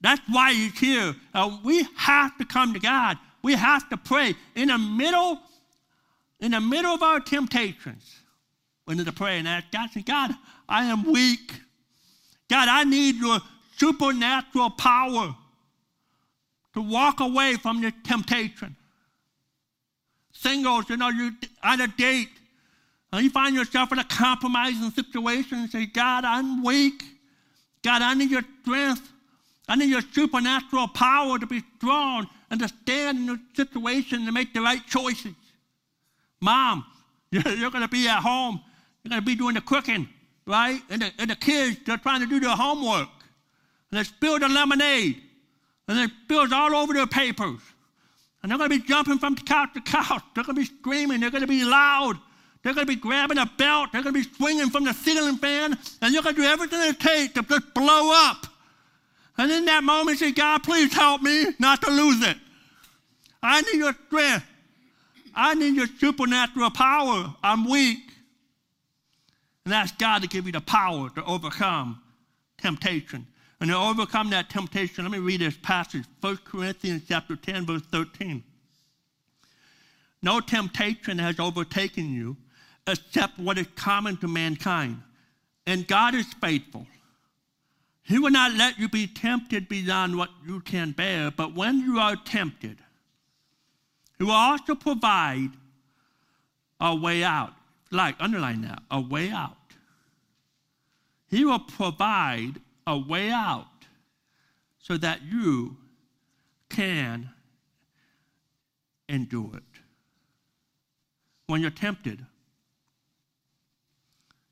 That's 0.00 0.20
why 0.28 0.52
he's 0.52 0.78
here. 0.78 1.14
Uh, 1.32 1.58
we 1.64 1.86
have 1.96 2.36
to 2.38 2.44
come 2.44 2.74
to 2.74 2.80
God. 2.80 3.18
We 3.42 3.54
have 3.54 3.88
to 3.90 3.96
pray 3.96 4.34
in 4.54 4.68
the 4.68 4.78
middle, 4.78 5.40
in 6.40 6.52
the 6.52 6.60
middle 6.60 6.94
of 6.94 7.02
our 7.02 7.20
temptations. 7.20 8.20
We 8.86 8.94
need 8.94 9.06
to 9.06 9.12
pray 9.12 9.38
and 9.38 9.48
ask 9.48 9.70
God, 9.70 9.90
say, 9.90 10.02
God, 10.02 10.34
I 10.68 10.84
am 10.84 11.04
weak. 11.10 11.52
God, 12.48 12.68
I 12.68 12.84
need 12.84 13.16
your 13.16 13.38
supernatural 13.76 14.70
power 14.70 15.34
to 16.74 16.82
walk 16.82 17.20
away 17.20 17.54
from 17.54 17.80
this 17.80 17.92
temptation. 18.04 18.76
Singles, 20.32 20.90
you 20.90 20.96
know, 20.96 21.08
you're 21.08 21.32
on 21.62 21.80
a 21.80 21.88
date, 21.88 22.28
and 23.12 23.24
you 23.24 23.30
find 23.30 23.54
yourself 23.54 23.92
in 23.92 23.98
a 23.98 24.04
compromising 24.04 24.90
situation 24.90 25.58
and 25.58 25.70
say, 25.70 25.86
God, 25.86 26.24
I'm 26.24 26.64
weak. 26.64 27.02
God, 27.82 28.02
I 28.02 28.14
need 28.14 28.30
your 28.30 28.42
strength. 28.62 29.12
I 29.68 29.76
need 29.76 29.88
your 29.88 30.02
supernatural 30.12 30.88
power 30.88 31.38
to 31.38 31.46
be 31.46 31.62
strong 31.76 32.28
and 32.50 32.60
to 32.60 32.68
stand 32.68 33.18
in 33.18 33.26
the 33.26 33.40
situation 33.54 34.22
and 34.22 34.32
make 34.32 34.52
the 34.52 34.60
right 34.60 34.84
choices. 34.86 35.34
Mom, 36.40 36.84
you're, 37.30 37.48
you're 37.54 37.70
going 37.70 37.82
to 37.82 37.88
be 37.88 38.08
at 38.08 38.20
home. 38.20 38.60
You're 39.02 39.10
going 39.10 39.22
to 39.22 39.26
be 39.26 39.36
doing 39.36 39.54
the 39.54 39.60
cooking, 39.60 40.08
right? 40.46 40.80
And 40.90 41.02
the, 41.02 41.12
and 41.18 41.30
the 41.30 41.36
kids, 41.36 41.78
they're 41.86 41.98
trying 41.98 42.20
to 42.20 42.26
do 42.26 42.40
their 42.40 42.56
homework. 42.56 43.08
And 43.90 44.00
they 44.00 44.04
spill 44.04 44.38
the 44.38 44.48
lemonade. 44.48 45.22
And 45.88 45.98
it 45.98 46.10
spills 46.24 46.52
all 46.52 46.74
over 46.74 46.92
their 46.92 47.06
papers. 47.06 47.60
And 48.42 48.50
they're 48.50 48.58
going 48.58 48.70
to 48.70 48.78
be 48.78 48.86
jumping 48.86 49.18
from 49.18 49.36
couch 49.36 49.70
to 49.74 49.80
couch. 49.80 50.22
They're 50.34 50.44
going 50.44 50.56
to 50.56 50.60
be 50.60 50.66
screaming. 50.66 51.20
They're 51.20 51.30
going 51.30 51.42
to 51.42 51.46
be 51.46 51.64
loud. 51.64 52.18
They're 52.62 52.74
going 52.74 52.86
to 52.86 52.92
be 52.92 53.00
grabbing 53.00 53.38
a 53.38 53.50
belt. 53.58 53.90
They're 53.92 54.02
going 54.02 54.14
to 54.14 54.20
be 54.22 54.36
swinging 54.36 54.70
from 54.70 54.84
the 54.84 54.92
ceiling 54.94 55.36
fan. 55.36 55.78
And 56.00 56.14
you're 56.14 56.22
going 56.22 56.34
to 56.34 56.42
do 56.42 56.46
everything 56.48 56.80
it 56.82 57.00
takes 57.00 57.34
to 57.34 57.42
just 57.42 57.74
blow 57.74 58.10
up. 58.12 58.46
And 59.36 59.50
in 59.50 59.64
that 59.66 59.82
moment, 59.84 60.18
say, 60.18 60.32
God, 60.32 60.62
please 60.62 60.92
help 60.92 61.20
me 61.20 61.46
not 61.58 61.82
to 61.82 61.90
lose 61.90 62.22
it. 62.26 62.36
I 63.42 63.60
need 63.62 63.78
your 63.78 63.94
strength. 64.06 64.46
I 65.34 65.54
need 65.54 65.74
your 65.74 65.88
supernatural 65.98 66.70
power. 66.70 67.34
I'm 67.42 67.68
weak. 67.68 67.98
And 69.64 69.74
ask 69.74 69.98
God 69.98 70.22
to 70.22 70.28
give 70.28 70.46
you 70.46 70.52
the 70.52 70.60
power 70.60 71.10
to 71.10 71.24
overcome 71.24 72.00
temptation. 72.58 73.26
And 73.64 73.70
to 73.70 73.78
overcome 73.78 74.28
that 74.28 74.50
temptation, 74.50 75.06
let 75.06 75.10
me 75.10 75.16
read 75.16 75.40
this 75.40 75.56
passage 75.56 76.04
1 76.20 76.36
Corinthians 76.44 77.04
chapter 77.08 77.34
10, 77.34 77.64
verse 77.64 77.80
13. 77.90 78.44
No 80.20 80.40
temptation 80.40 81.16
has 81.16 81.40
overtaken 81.40 82.12
you 82.12 82.36
except 82.86 83.38
what 83.38 83.56
is 83.56 83.66
common 83.74 84.18
to 84.18 84.28
mankind. 84.28 85.00
And 85.66 85.88
God 85.88 86.14
is 86.14 86.30
faithful 86.42 86.86
he 88.02 88.18
will 88.18 88.32
not 88.32 88.52
let 88.52 88.78
you 88.78 88.86
be 88.90 89.06
tempted 89.06 89.66
beyond 89.66 90.18
what 90.18 90.28
you 90.46 90.60
can 90.60 90.90
bear, 90.90 91.30
but 91.30 91.54
when 91.54 91.78
you 91.78 91.98
are 91.98 92.16
tempted, 92.16 92.76
He 94.18 94.24
will 94.24 94.32
also 94.32 94.74
provide 94.74 95.52
a 96.82 96.94
way 96.94 97.24
out. 97.24 97.54
Like, 97.90 98.16
underline 98.20 98.60
that, 98.60 98.82
a 98.90 99.00
way 99.00 99.30
out. 99.30 99.56
He 101.30 101.46
will 101.46 101.60
provide 101.60 102.60
a 102.86 102.98
way 102.98 103.30
out 103.30 103.66
so 104.78 104.96
that 104.96 105.22
you 105.22 105.76
can 106.68 107.30
endure 109.08 109.56
it. 109.56 109.62
When 111.46 111.60
you're 111.60 111.70
tempted, 111.70 112.24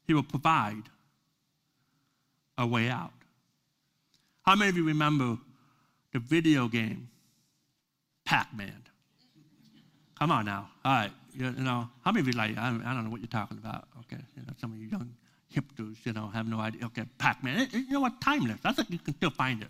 He 0.07 0.15
will 0.15 0.23
provide 0.23 0.85
a 2.59 2.67
way 2.67 2.89
out. 2.89 3.13
How 4.43 4.57
many 4.57 4.71
of 4.71 4.77
you 4.77 4.85
remember 4.85 5.39
the 6.13 6.19
video 6.19 6.69
game 6.69 7.09
Pac 8.25 8.55
Man? 8.55 8.83
Come 10.19 10.31
on 10.31 10.45
now. 10.45 10.69
All 10.85 10.93
right. 10.93 11.11
You, 11.35 11.51
know, 11.51 11.89
how 12.05 12.13
many 12.13 12.21
of 12.21 12.27
you 12.29 12.35
like, 12.35 12.59
I, 12.59 12.71
don't 12.71 13.05
know 13.05 13.11
what 13.11 13.21
you're 13.21 13.29
talking 13.29 13.59
about. 13.59 13.89
Okay. 14.01 14.23
You 14.37 14.43
know, 14.43 14.53
some 14.61 14.73
of 14.73 14.79
you 14.79 14.89
young 14.89 15.11
hipsters, 15.53 15.97
you 16.05 16.13
know, 16.13 16.29
have 16.29 16.47
no 16.47 16.59
idea. 16.59 16.87
Okay, 16.87 17.05
Pac 17.19 17.43
Man. 17.45 17.69
You 17.73 17.91
know 17.91 18.01
what? 18.01 18.21
Timeless. 18.21 18.61
I 18.65 18.73
think 18.73 18.91
you 18.91 18.99
can 18.99 19.15
still 19.15 19.31
find 19.31 19.63
it. 19.63 19.69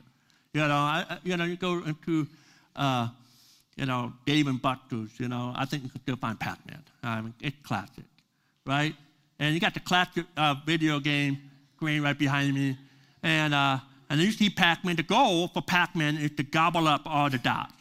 You 0.55 0.61
know, 0.61 0.75
I, 0.75 1.19
you 1.25 1.37
know, 1.37 1.45
you 1.45 1.57
go 1.57 1.83
into, 1.85 2.27
uh, 2.77 3.09
you 3.77 3.87
know, 3.87 4.13
Dave 4.27 4.47
and 4.47 4.61
Buster's, 4.61 5.11
you 5.19 5.29
know, 5.29 5.53
I 5.57 5.65
think 5.65 5.85
you 5.85 5.89
can 5.89 6.03
still 6.03 6.17
find 6.17 6.39
Pac 6.39 6.59
Man. 6.67 6.83
I 7.03 7.21
mean, 7.21 7.35
it's 7.41 7.57
classic, 7.63 8.05
right? 8.67 8.95
And 9.39 9.55
you 9.55 9.61
got 9.61 9.75
the 9.75 9.81
classic 9.81 10.25
uh, 10.37 10.55
video 10.65 11.01
game 11.01 11.39
screen 11.77 12.03
right 12.03 12.17
behind 12.17 12.55
me. 12.55 12.77
And, 13.23 13.53
uh, 13.53 13.79
and 14.09 14.21
you 14.21 14.31
see 14.31 14.51
Pac-Man. 14.51 14.97
The 14.97 15.03
goal 15.03 15.49
for 15.49 15.63
Pac-Man 15.63 16.19
is 16.19 16.33
to 16.37 16.43
gobble 16.43 16.87
up 16.87 17.03
all 17.07 17.31
the 17.31 17.39
dots. 17.39 17.73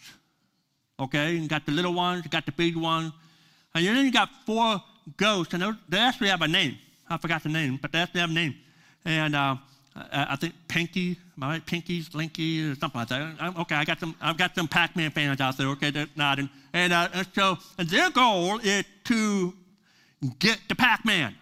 Okay, 0.99 1.33
you 1.33 1.47
got 1.47 1.65
the 1.65 1.71
little 1.71 1.93
ones, 1.93 2.23
you 2.23 2.29
got 2.29 2.45
the 2.45 2.51
big 2.51 2.77
ones, 2.77 3.11
and 3.75 3.85
then 3.85 4.05
you 4.05 4.11
got 4.11 4.29
four 4.45 4.81
ghosts, 5.17 5.53
and 5.53 5.77
they 5.89 5.97
actually 5.97 6.29
have 6.29 6.41
a 6.41 6.47
name. 6.47 6.77
I 7.11 7.17
forgot 7.17 7.43
the 7.43 7.49
name, 7.49 7.77
but 7.81 7.93
have 7.93 8.09
a 8.15 8.27
name. 8.27 8.55
And 9.03 9.35
uh, 9.35 9.55
I 9.95 10.35
think 10.37 10.53
Pinky, 10.67 11.17
am 11.35 11.43
I 11.43 11.47
right? 11.49 11.65
Pinky, 11.65 12.01
Slinky, 12.01 12.71
or 12.71 12.75
something 12.75 12.99
like 12.99 13.09
that. 13.09 13.53
Okay, 13.59 13.75
I 13.75 13.83
got 13.83 13.99
some. 13.99 14.15
I've 14.21 14.37
got 14.37 14.55
some 14.55 14.67
Pac-Man 14.67 15.11
fans 15.11 15.41
out 15.41 15.57
there. 15.57 15.67
Okay, 15.67 15.91
they're 15.91 16.07
nodding. 16.15 16.49
And, 16.73 16.93
uh, 16.93 17.09
and 17.13 17.27
so 17.33 17.57
and 17.77 17.89
their 17.89 18.09
goal 18.09 18.59
is 18.59 18.85
to 19.05 19.53
get 20.39 20.59
the 20.69 20.75
Pac-Man. 20.75 21.35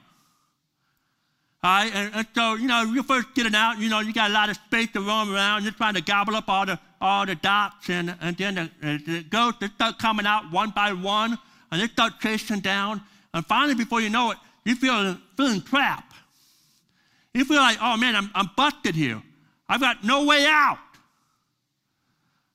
All 1.62 1.84
right, 1.84 1.94
and, 1.94 2.16
and, 2.16 2.28
so, 2.34 2.56
you 2.56 2.70
know, 2.70 2.84
you 2.84 3.04
first 3.04 3.36
get 3.36 3.46
it 3.46 3.54
out, 3.54 3.80
you 3.80 3.90
know, 3.90 4.00
you 4.00 4.14
got 4.14 4.32
a 4.32 4.34
lot 4.34 4.50
of 4.50 4.56
space 4.56 4.90
to 4.94 5.02
roam 5.02 5.36
around. 5.36 5.64
You're 5.64 5.74
trying 5.74 5.96
to 5.96 6.02
gobble 6.02 6.34
up 6.34 6.48
all 6.48 6.66
the, 6.66 6.80
all 7.02 7.26
the 7.26 7.36
dots, 7.36 7.90
and, 7.90 8.16
and 8.22 8.38
then 8.38 8.56
the, 8.56 8.98
the 9.06 9.24
ghosts 9.24 9.66
start 9.76 10.00
coming 10.00 10.26
out 10.26 10.50
one 10.54 10.70
by 10.70 10.94
one, 10.94 11.38
and 11.70 11.82
they 11.82 11.88
start 11.88 12.14
chasing 12.22 12.62
down. 12.62 13.02
And 13.34 13.46
finally, 13.46 13.76
before 13.76 14.00
you 14.00 14.10
know 14.10 14.32
it, 14.32 14.38
you 14.66 14.76
feel 14.76 15.18
feeling 15.38 15.62
trapped. 15.62 16.16
You 17.34 17.46
feel 17.46 17.58
like, 17.58 17.78
oh 17.82 17.98
man, 17.98 18.16
I'm, 18.16 18.30
I'm 18.34 18.50
busted 18.56 18.96
here. 18.96 19.22
I've 19.68 19.82
got 19.82 20.04
no 20.04 20.26
way 20.26 20.46
out. 20.48 20.80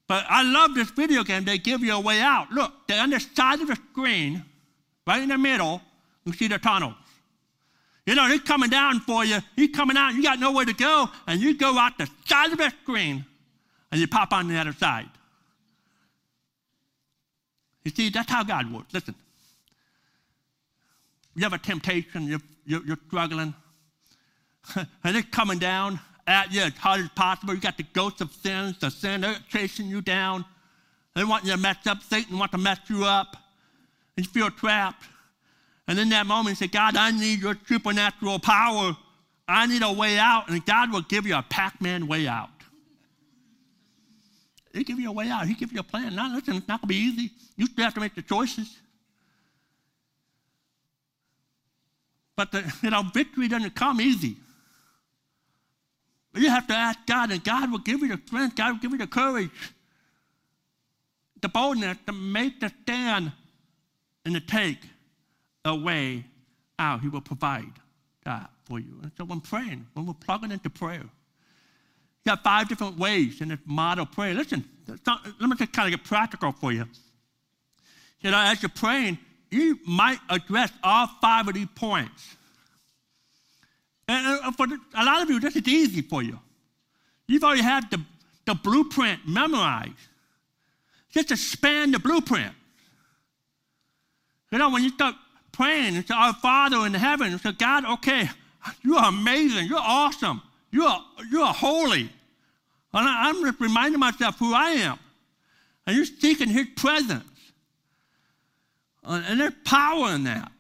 But 0.07 0.27
I 0.29 0.43
love 0.43 0.75
this 0.75 0.91
video 0.91 1.25
game. 1.25 1.45
They 1.45 1.59
give 1.59 1.81
you 1.81 1.95
a 1.95 2.01
way 2.01 2.21
out. 2.21 2.51
Look, 2.51 2.73
they're 2.87 3.03
on 3.03 3.11
the 3.11 3.21
side 3.21 3.61
of 3.61 3.69
the 3.69 3.77
screen, 3.91 4.45
right 5.07 5.23
in 5.23 5.29
the 5.31 5.39
middle, 5.39 5.81
you 6.25 6.33
see 6.33 6.49
the 6.49 6.59
tunnel. 6.59 6.95
You 8.07 8.15
know, 8.15 8.29
he's 8.29 8.43
coming 8.43 8.69
down 8.69 9.01
for 9.01 9.25
you. 9.25 9.39
He's 9.57 9.71
coming 9.71 9.97
out. 9.97 10.15
You 10.15 10.23
got 10.23 10.39
nowhere 10.39 10.67
to 10.67 10.75
go. 10.75 11.09
And 11.27 11.41
you 11.41 11.57
go 11.57 11.79
out 11.79 11.97
the 11.97 12.09
side 12.27 12.53
of 12.53 12.59
the 12.59 12.71
screen 12.83 13.25
and 13.91 14.01
you 14.01 14.07
pop 14.07 14.33
on 14.33 14.49
the 14.49 14.57
other 14.59 14.73
side. 14.73 15.09
You 17.85 17.91
see, 17.91 18.11
that's 18.11 18.31
how 18.31 18.45
God 18.45 18.71
works. 18.73 18.93
Listen. 18.93 19.15
You 21.35 21.43
have 21.43 21.53
a 21.53 21.59
temptation, 21.59 22.25
you're, 22.25 22.41
you're, 22.65 22.85
you're 22.87 22.99
struggling. 23.07 23.55
and 24.77 25.15
they're 25.15 25.23
coming 25.23 25.59
down 25.59 26.01
at 26.27 26.53
you 26.53 26.63
as 26.63 26.73
hard 26.75 27.01
as 27.01 27.09
possible. 27.11 27.55
You 27.55 27.61
got 27.61 27.77
the 27.77 27.85
ghosts 27.93 28.21
of 28.21 28.33
sins, 28.33 28.79
the 28.79 28.91
sin, 28.91 29.23
they're 29.23 29.37
chasing 29.49 29.87
you 29.87 30.01
down. 30.01 30.45
They 31.15 31.25
want 31.25 31.45
you 31.45 31.53
to 31.53 31.59
mess 31.59 31.87
up. 31.87 32.03
Satan 32.03 32.39
wants 32.39 32.53
to 32.53 32.59
mess 32.59 32.79
you 32.89 33.05
up. 33.05 33.37
And 34.17 34.27
you 34.27 34.33
feel 34.33 34.51
trapped. 34.51 35.05
And 35.87 35.99
in 35.99 36.09
that 36.11 36.27
moment, 36.27 36.61
you 36.61 36.67
say, 36.67 36.71
God, 36.71 36.97
I 36.97 37.11
need 37.11 37.41
your 37.41 37.57
supernatural 37.67 38.39
power. 38.39 38.97
I 39.47 39.67
need 39.67 39.83
a 39.83 39.93
way 39.93 40.19
out. 40.19 40.49
And 40.49 40.65
God 40.65 40.93
will 40.93 41.03
give 41.03 41.27
you 41.27 41.37
a 41.37 41.43
Pac 41.43 41.81
Man 41.81 42.07
way 42.07 42.27
out. 42.27 42.49
He'll 44.73 44.83
give 44.83 44.99
you 44.99 45.09
a 45.09 45.13
way 45.13 45.29
out. 45.29 45.47
He'll 45.47 45.57
give 45.57 45.73
you 45.73 45.81
a 45.81 45.85
plan. 45.85 46.17
Now, 46.17 46.35
listen, 46.35 46.57
it's 46.57 46.67
not 46.67 46.81
going 46.81 46.89
to 46.89 46.95
be 46.95 46.97
easy. 46.97 47.31
You 47.57 47.67
still 47.67 47.85
have 47.85 47.95
to 47.95 48.01
make 48.01 48.15
the 48.15 48.23
choices. 48.23 48.79
But 52.37 52.53
the, 52.53 52.73
you 52.83 52.91
know, 52.91 53.03
victory 53.03 53.49
doesn't 53.49 53.75
come 53.75 54.01
easy. 54.01 54.37
You 56.35 56.51
have 56.51 56.67
to 56.67 56.75
ask 56.75 56.99
God, 57.07 57.31
and 57.31 57.43
God 57.45 57.71
will 57.71 57.79
give 57.79 58.01
you 58.01 58.09
the 58.09 58.21
strength. 58.27 58.57
God 58.57 58.73
will 58.73 58.81
give 58.81 58.91
you 58.91 58.99
the 58.99 59.07
courage, 59.07 59.51
the 61.41 61.49
boldness 61.49 61.99
to 62.07 62.13
make 62.13 62.59
the 62.59 62.73
stand 62.83 63.31
and 64.25 64.35
to 64.35 64.41
take 64.41 64.79
a 65.65 65.75
way 65.75 66.25
out. 66.79 67.03
He 67.03 67.09
will 67.09 67.21
provide 67.21 67.73
that 68.25 68.51
for 68.65 68.81
you. 68.81 68.99
And 69.03 69.13
so 69.17 69.25
when 69.25 69.41
praying, 69.41 69.87
when 69.95 70.07
we're 70.07 70.15
plugging 70.15 70.51
into 70.51 70.71
prayer, 70.71 71.03
you 71.03 72.31
got 72.31 72.43
five 72.43 72.69
different 72.69 72.99
ways 72.99 73.41
in 73.41 73.51
this 73.51 73.59
model 73.65 74.07
prayer. 74.07 74.35
Listen, 74.35 74.65
not, 75.07 75.25
let 75.39 75.49
me 75.49 75.57
just 75.57 75.73
kind 75.73 75.93
of 75.93 76.01
get 76.01 76.09
practical 76.09 76.51
for 76.53 76.73
you. 76.73 76.87
You 78.21 78.31
know, 78.31 78.39
as 78.39 78.63
you're 78.63 78.71
praying, 78.71 79.19
you 79.55 79.79
might 79.87 80.19
address 80.29 80.73
all 80.83 81.07
five 81.21 81.49
of 81.49 81.55
these 81.55 81.69
points. 81.75 82.37
And 84.09 84.27
uh, 84.27 84.49
uh, 84.49 84.53
for 84.53 84.67
a 84.67 85.05
lot 85.05 85.23
of 85.23 85.31
you, 85.31 85.41
this 85.41 85.57
is 85.57 85.67
easy 85.67 86.03
for 86.03 86.23
you. 86.23 86.39
You've 87.27 87.45
already 87.45 87.63
had 87.63 87.91
the, 87.91 88.01
the 88.45 88.55
blueprint 88.55 89.21
memorized. 89.27 89.93
Just 91.11 91.31
expand 91.31 91.95
the 91.95 91.99
blueprint. 91.99 92.53
You 94.51 94.59
know, 94.59 94.71
when 94.71 94.83
you 94.83 94.91
start 94.91 95.15
praying 95.53 95.95
say, 96.03 96.15
Our 96.15 96.35
Father 96.35 96.85
in 96.87 96.95
heaven, 96.95 97.39
say, 97.39 97.53
God, 97.53 97.85
okay, 97.85 98.29
you're 98.83 99.03
amazing, 99.03 99.67
you're 99.67 99.79
awesome, 99.79 100.43
you're, 100.71 100.97
you're 101.31 101.47
holy. 101.47 102.11
And 102.93 103.09
I, 103.09 103.29
I'm 103.29 103.43
just 103.43 103.61
reminding 103.61 104.01
myself 104.01 104.39
who 104.39 104.53
I 104.53 104.71
am. 104.71 104.99
And 105.87 105.97
you're 105.97 106.05
seeking 106.05 106.49
His 106.49 106.67
presence. 106.77 107.25
And 109.05 109.41
there's 109.41 109.55
power 109.65 110.15
in 110.15 110.25
that. 110.25 110.51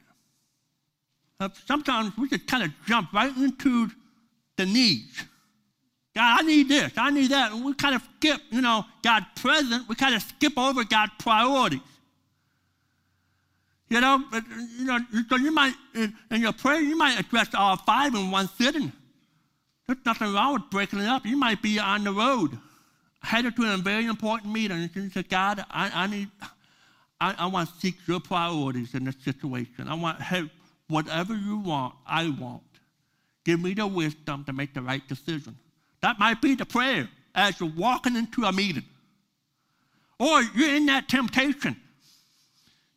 Uh, 1.40 1.48
sometimes 1.66 2.16
we 2.16 2.28
just 2.28 2.46
kind 2.46 2.62
of 2.62 2.70
jump 2.86 3.12
right 3.12 3.34
into 3.36 3.90
the 4.56 4.66
needs. 4.66 5.24
God, 6.14 6.40
I 6.40 6.42
need 6.42 6.68
this, 6.68 6.92
I 6.96 7.10
need 7.10 7.30
that. 7.30 7.52
And 7.52 7.64
we 7.64 7.74
kind 7.74 7.94
of 7.94 8.02
skip, 8.16 8.40
you 8.50 8.60
know, 8.60 8.84
God's 9.02 9.26
present. 9.36 9.88
We 9.88 9.96
kind 9.96 10.14
of 10.14 10.22
skip 10.22 10.56
over 10.56 10.84
God's 10.84 11.12
priorities. 11.18 11.80
You 13.88 14.00
know, 14.00 14.24
but, 14.30 14.44
you 14.78 14.84
know, 14.84 14.98
so 15.28 15.36
you 15.36 15.52
might, 15.52 15.74
in, 15.94 16.14
in 16.30 16.40
your 16.40 16.52
prayer, 16.52 16.80
you 16.80 16.96
might 16.96 17.18
address 17.18 17.48
all 17.54 17.76
five 17.76 18.14
in 18.14 18.30
one 18.30 18.48
sitting. 18.48 18.92
There's 19.86 19.98
nothing 20.06 20.32
wrong 20.32 20.54
with 20.54 20.70
breaking 20.70 21.00
it 21.00 21.06
up. 21.06 21.26
You 21.26 21.36
might 21.36 21.60
be 21.60 21.78
on 21.78 22.04
the 22.04 22.12
road, 22.12 22.58
headed 23.22 23.56
to 23.56 23.74
a 23.74 23.76
very 23.76 24.06
important 24.06 24.52
meeting, 24.52 24.78
and 24.78 24.90
you 24.94 25.10
say, 25.10 25.22
God, 25.22 25.64
I, 25.70 25.90
I 25.92 26.06
need, 26.06 26.28
I, 27.20 27.34
I 27.38 27.46
want 27.46 27.68
to 27.70 27.80
seek 27.80 27.96
your 28.06 28.20
priorities 28.20 28.94
in 28.94 29.04
this 29.04 29.16
situation. 29.24 29.88
I 29.88 29.94
want 29.94 30.20
help 30.20 30.50
whatever 30.88 31.34
you 31.34 31.58
want, 31.58 31.94
I 32.06 32.28
want. 32.28 32.62
Give 33.44 33.60
me 33.60 33.74
the 33.74 33.86
wisdom 33.86 34.44
to 34.44 34.52
make 34.52 34.74
the 34.74 34.82
right 34.82 35.06
decision. 35.08 35.56
That 36.00 36.18
might 36.18 36.40
be 36.40 36.54
the 36.54 36.66
prayer 36.66 37.08
as 37.34 37.60
you're 37.60 37.72
walking 37.76 38.16
into 38.16 38.44
a 38.44 38.52
meeting. 38.52 38.84
Or 40.18 40.42
you're 40.42 40.74
in 40.74 40.86
that 40.86 41.08
temptation. 41.08 41.76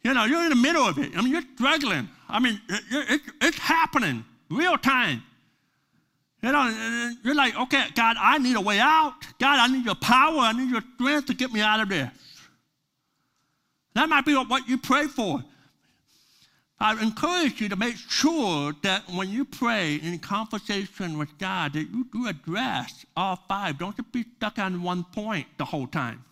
You 0.04 0.14
know, 0.14 0.26
you're 0.26 0.44
in 0.44 0.50
the 0.50 0.56
middle 0.56 0.84
of 0.84 0.98
it. 1.00 1.18
I 1.18 1.22
mean, 1.22 1.32
you're 1.32 1.42
struggling. 1.56 2.08
I 2.30 2.40
mean, 2.40 2.62
it, 2.70 3.22
it's 3.42 3.58
happening 3.58 4.24
real 4.50 4.78
time. 4.78 5.24
You 6.42 6.52
know, 6.52 7.16
you're 7.24 7.36
like, 7.36 7.58
okay, 7.58 7.86
God, 7.96 8.16
I 8.20 8.38
need 8.38 8.56
a 8.56 8.62
way 8.62 8.80
out. 8.80 9.14
God, 9.40 9.60
I 9.60 9.68
need 9.68 9.86
your 9.86 9.96
power. 9.96 10.40
I 10.40 10.54
need 10.54 10.70
your 10.70 10.84
strength 10.96 11.26
to 11.28 11.34
get 11.34 11.52
me 11.52 11.62
out 11.62 11.80
of 11.80 11.90
this. 11.90 12.10
That 13.98 14.10
might 14.10 14.26
be 14.26 14.36
what 14.36 14.70
you 14.70 14.78
pray 14.78 15.08
for. 15.08 15.44
I 16.80 17.02
encourage 17.02 17.60
you 17.60 17.68
to 17.70 17.76
make 17.76 17.96
sure 17.96 18.74
that 18.84 19.10
when 19.10 19.28
you 19.28 19.44
pray 19.44 19.96
in 19.96 20.20
conversation 20.20 21.18
with 21.18 21.36
God, 21.40 21.74
that 21.74 21.90
you 21.90 22.06
do 22.14 22.28
address 22.28 23.08
all 23.16 23.40
five. 23.48 23.80
Don't 23.80 23.98
just 23.98 24.12
be 24.12 24.24
stuck 24.38 24.60
on 24.60 24.84
one 24.84 25.04
point 25.04 25.48
the 25.58 25.66
whole 25.66 25.88
time. 25.88 26.24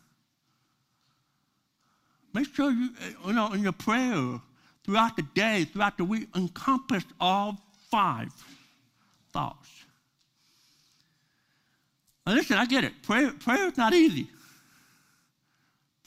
Make 2.35 2.53
sure 2.53 2.69
you, 2.69 2.89
you 3.25 3.33
know, 3.33 3.51
in 3.53 3.63
your 3.63 3.71
prayer 3.71 4.39
throughout 4.83 5.15
the 5.15 5.23
day, 5.33 5.65
throughout 5.65 5.97
the 5.97 6.05
week, 6.05 6.27
encompass 6.35 7.03
all 7.19 7.57
five 7.89 8.31
thoughts. 9.33 9.71
Now 12.27 12.33
listen, 12.35 12.57
I 12.57 12.67
get 12.67 12.83
it. 12.83 13.01
Prayer, 13.01 13.31
prayer 13.31 13.69
is 13.69 13.77
not 13.77 13.91
easy. 13.95 14.29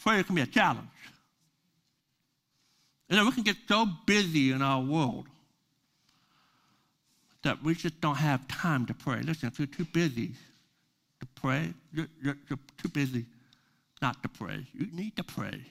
Prayer 0.00 0.22
can 0.22 0.36
be 0.36 0.42
a 0.42 0.46
challenge. 0.46 0.86
Know, 3.10 3.24
we 3.24 3.32
can 3.32 3.42
get 3.42 3.56
so 3.66 3.86
busy 4.06 4.52
in 4.52 4.60
our 4.60 4.82
world 4.82 5.26
that 7.42 7.62
we 7.62 7.74
just 7.74 8.00
don't 8.00 8.16
have 8.16 8.46
time 8.48 8.84
to 8.86 8.94
pray. 8.94 9.22
Listen, 9.22 9.48
if 9.48 9.58
you're 9.58 9.66
too 9.66 9.86
busy 9.86 10.32
to 11.20 11.26
pray, 11.34 11.72
you're, 11.92 12.08
you're, 12.22 12.36
you're 12.48 12.58
too 12.76 12.88
busy 12.88 13.24
not 14.02 14.22
to 14.22 14.28
pray. 14.28 14.66
You 14.74 14.88
need 14.92 15.16
to 15.16 15.24
pray. 15.24 15.62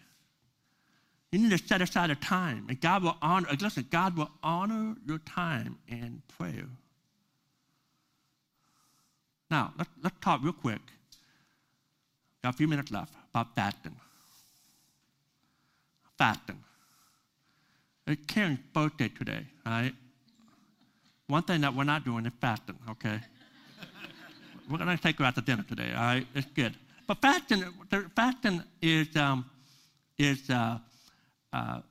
You 1.31 1.39
need 1.39 1.51
to 1.51 1.67
set 1.67 1.81
aside 1.81 2.09
a 2.09 2.15
time, 2.15 2.65
and 2.69 2.79
God 2.79 3.03
will 3.03 3.17
honor. 3.21 3.49
Listen, 3.59 3.85
God 3.91 4.17
will 4.17 4.31
honor 4.41 4.95
your 5.05 5.19
time 5.19 5.77
in 5.87 6.21
prayer. 6.37 6.65
Now, 9.51 9.73
let's, 9.77 9.89
let's 10.01 10.15
talk 10.21 10.41
real 10.43 10.53
quick. 10.53 10.81
Got 12.43 12.53
a 12.53 12.57
few 12.57 12.67
minutes 12.67 12.91
left 12.91 13.13
about 13.31 13.53
fasting. 13.55 13.95
Fasting. 16.17 16.63
It's 18.07 18.25
Karen's 18.25 18.59
birthday 18.73 19.09
today, 19.09 19.45
right? 19.65 19.93
One 21.27 21.43
thing 21.43 21.59
that 21.61 21.75
we're 21.75 21.83
not 21.83 22.05
doing 22.05 22.25
is 22.25 22.31
fasting, 22.39 22.79
okay? 22.89 23.19
we're 24.69 24.77
going 24.77 24.95
to 24.95 25.03
take 25.03 25.19
her 25.19 25.25
out 25.25 25.35
to 25.35 25.41
dinner 25.41 25.65
today, 25.67 25.91
all 25.93 26.03
right? 26.03 26.27
It's 26.33 26.47
good. 26.55 26.73
But 27.05 27.21
fasting, 27.21 27.65
fasting 28.15 28.63
is, 28.81 29.13
um, 29.17 29.45
is 30.17 30.49
uh, 30.49 30.77
uh, 31.51 31.81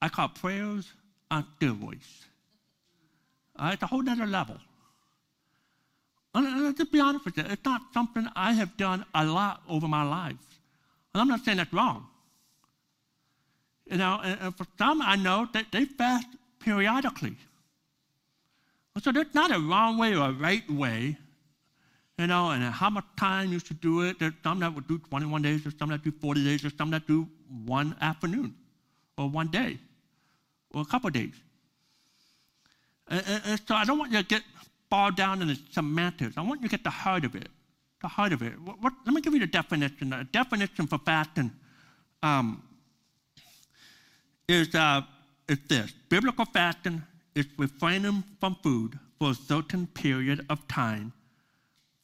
I 0.00 0.08
call 0.08 0.28
prayers 0.28 0.90
on 1.30 1.46
steroids. 1.60 2.24
Right, 3.58 3.74
it's 3.74 3.82
a 3.82 3.86
whole 3.86 4.08
other 4.08 4.26
level. 4.26 4.56
And, 6.34 6.74
to 6.74 6.86
be 6.86 6.98
honest 6.98 7.26
with 7.26 7.36
you, 7.36 7.44
it's 7.46 7.64
not 7.64 7.82
something 7.92 8.26
I 8.34 8.54
have 8.54 8.78
done 8.78 9.04
a 9.14 9.26
lot 9.26 9.62
over 9.68 9.86
my 9.86 10.02
life. 10.02 10.60
And 11.12 11.20
I'm 11.20 11.28
not 11.28 11.44
saying 11.44 11.58
that's 11.58 11.72
wrong. 11.74 12.06
You 13.92 13.98
know, 13.98 14.20
and, 14.24 14.56
for 14.56 14.66
some 14.78 15.02
I 15.02 15.16
know 15.16 15.46
that 15.52 15.66
they 15.70 15.84
fast 15.84 16.26
periodically. 16.58 17.36
So 19.02 19.12
there's 19.12 19.34
not 19.34 19.50
a 19.54 19.60
wrong 19.60 19.98
way 19.98 20.16
or 20.16 20.30
a 20.30 20.32
right 20.32 20.68
way, 20.70 21.18
you 22.16 22.26
know, 22.26 22.52
and 22.52 22.64
how 22.64 22.88
much 22.88 23.04
time 23.18 23.52
you 23.52 23.58
should 23.58 23.82
do 23.82 24.00
it. 24.00 24.18
There's 24.18 24.32
some 24.42 24.60
that 24.60 24.74
would 24.74 24.88
do 24.88 24.98
21 24.98 25.42
days, 25.42 25.62
there's 25.62 25.76
some 25.78 25.90
that 25.90 26.02
do 26.02 26.10
40 26.10 26.42
days, 26.42 26.62
there's 26.62 26.76
some 26.76 26.90
that 26.92 27.06
do 27.06 27.28
one 27.66 27.94
afternoon 28.00 28.54
or 29.18 29.28
one 29.28 29.48
day 29.48 29.78
or 30.70 30.80
a 30.80 30.86
couple 30.86 31.10
days. 31.10 31.34
And, 33.08 33.22
and, 33.26 33.42
and, 33.44 33.60
so 33.68 33.74
I 33.74 33.84
don't 33.84 33.98
want 33.98 34.10
you 34.10 34.18
to 34.18 34.24
get 34.24 34.42
bogged 34.88 35.18
down 35.18 35.42
in 35.42 35.48
the 35.48 35.58
semantics. 35.70 36.38
I 36.38 36.40
want 36.40 36.62
you 36.62 36.68
to 36.68 36.70
get 36.70 36.82
the 36.82 36.90
heart 36.90 37.26
of 37.26 37.34
it. 37.34 37.48
The 38.00 38.08
heart 38.08 38.32
of 38.32 38.40
it. 38.40 38.58
What, 38.58 38.80
what, 38.80 38.94
let 39.04 39.14
me 39.14 39.20
give 39.20 39.34
you 39.34 39.40
the 39.40 39.46
definition. 39.46 40.10
The 40.10 40.26
definition 40.32 40.86
for 40.86 40.96
fasting 40.96 41.50
um, 42.22 42.62
is, 44.52 44.74
uh, 44.74 45.02
is 45.48 45.58
this 45.68 45.92
biblical 46.08 46.44
fasting 46.44 47.02
is 47.34 47.46
refraining 47.56 48.22
from 48.38 48.56
food 48.62 48.98
for 49.18 49.30
a 49.30 49.34
certain 49.34 49.86
period 49.86 50.44
of 50.50 50.66
time 50.68 51.12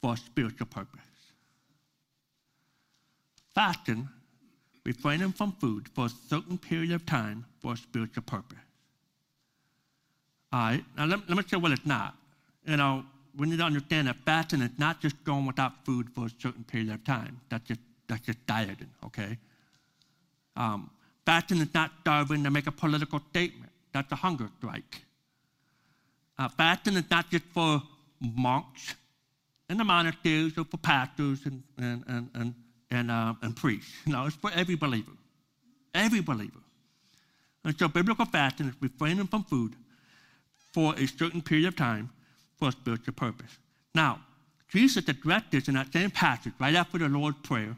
for 0.01 0.17
spiritual 0.17 0.67
purpose. 0.67 1.01
Fasting, 3.53 4.07
refraining 4.85 5.31
from 5.31 5.51
food 5.53 5.87
for 5.89 6.05
a 6.05 6.09
certain 6.09 6.57
period 6.57 6.91
of 6.91 7.05
time 7.05 7.45
for 7.61 7.75
spiritual 7.75 8.23
purpose. 8.23 8.57
All 10.51 10.59
right, 10.59 10.83
now 10.97 11.05
let, 11.05 11.27
let 11.29 11.37
me 11.37 11.43
say 11.47 11.57
what 11.57 11.71
it's 11.71 11.85
not. 11.85 12.15
You 12.65 12.77
know, 12.77 13.03
we 13.37 13.47
need 13.47 13.57
to 13.59 13.63
understand 13.63 14.07
that 14.07 14.15
fasting 14.25 14.61
is 14.61 14.71
not 14.77 15.01
just 15.01 15.23
going 15.23 15.45
without 15.45 15.85
food 15.85 16.09
for 16.15 16.25
a 16.25 16.29
certain 16.39 16.63
period 16.63 16.89
of 16.89 17.03
time. 17.03 17.39
That's 17.49 17.67
just, 17.67 17.81
that's 18.07 18.25
just 18.25 18.43
dieting, 18.47 18.89
okay? 19.05 19.37
Um, 20.55 20.89
Fasting 21.29 21.61
is 21.61 21.71
not 21.75 21.91
starving 22.01 22.43
to 22.43 22.49
make 22.49 22.65
a 22.65 22.71
political 22.71 23.21
statement. 23.29 23.71
That's 23.93 24.11
a 24.11 24.15
hunger 24.15 24.49
strike. 24.57 25.03
Uh, 26.39 26.49
fasting 26.49 26.95
is 26.95 27.03
not 27.11 27.29
just 27.29 27.43
for 27.53 27.83
monks 28.19 28.95
in 29.69 29.77
the 29.77 29.83
monasteries 29.83 30.57
or 30.57 30.63
for 30.63 30.77
pastors 30.77 31.45
and, 31.45 31.61
and, 31.77 32.03
and, 32.07 32.29
and, 32.33 32.55
and, 32.89 33.11
uh, 33.11 33.35
and 33.43 33.55
priests. 33.55 33.93
No, 34.07 34.25
it's 34.25 34.37
for 34.37 34.49
every 34.55 34.73
believer. 34.73 35.11
Every 35.93 36.21
believer. 36.21 36.63
And 37.63 37.77
so 37.77 37.87
biblical 37.87 38.25
fasting 38.25 38.69
is 38.69 38.75
refraining 38.81 39.27
from 39.27 39.43
food 39.43 39.75
for 40.73 40.95
a 40.95 41.05
certain 41.05 41.43
period 41.43 41.67
of 41.67 41.75
time 41.75 42.09
for 42.57 42.69
a 42.69 42.71
spiritual 42.71 43.13
purpose. 43.13 43.59
Now, 43.93 44.19
Jesus 44.67 45.07
addressed 45.07 45.51
this 45.51 45.67
in 45.67 45.75
that 45.75 45.93
same 45.93 46.09
passage 46.09 46.53
right 46.57 46.73
after 46.73 46.97
the 46.97 47.07
Lord's 47.07 47.37
Prayer. 47.43 47.77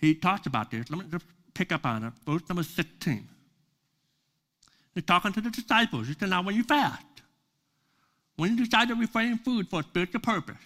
He 0.00 0.14
talks 0.14 0.46
about 0.46 0.70
this. 0.70 0.88
Let 0.88 0.98
me 0.98 1.04
just 1.10 1.26
pick 1.56 1.72
up 1.72 1.86
on 1.86 2.04
it. 2.04 2.12
Verse 2.26 2.42
number 2.48 2.62
16. 2.62 3.28
He's 4.94 5.04
talking 5.04 5.32
to 5.32 5.40
the 5.40 5.50
disciples. 5.50 6.06
He 6.06 6.14
said, 6.14 6.30
Now, 6.30 6.42
when 6.42 6.54
you 6.54 6.62
fast, 6.62 7.04
when 8.36 8.56
you 8.56 8.64
decide 8.64 8.88
to 8.88 8.94
refrain 8.94 9.38
food 9.38 9.68
for 9.68 9.80
a 9.80 9.82
spiritual 9.82 10.20
purpose, 10.20 10.56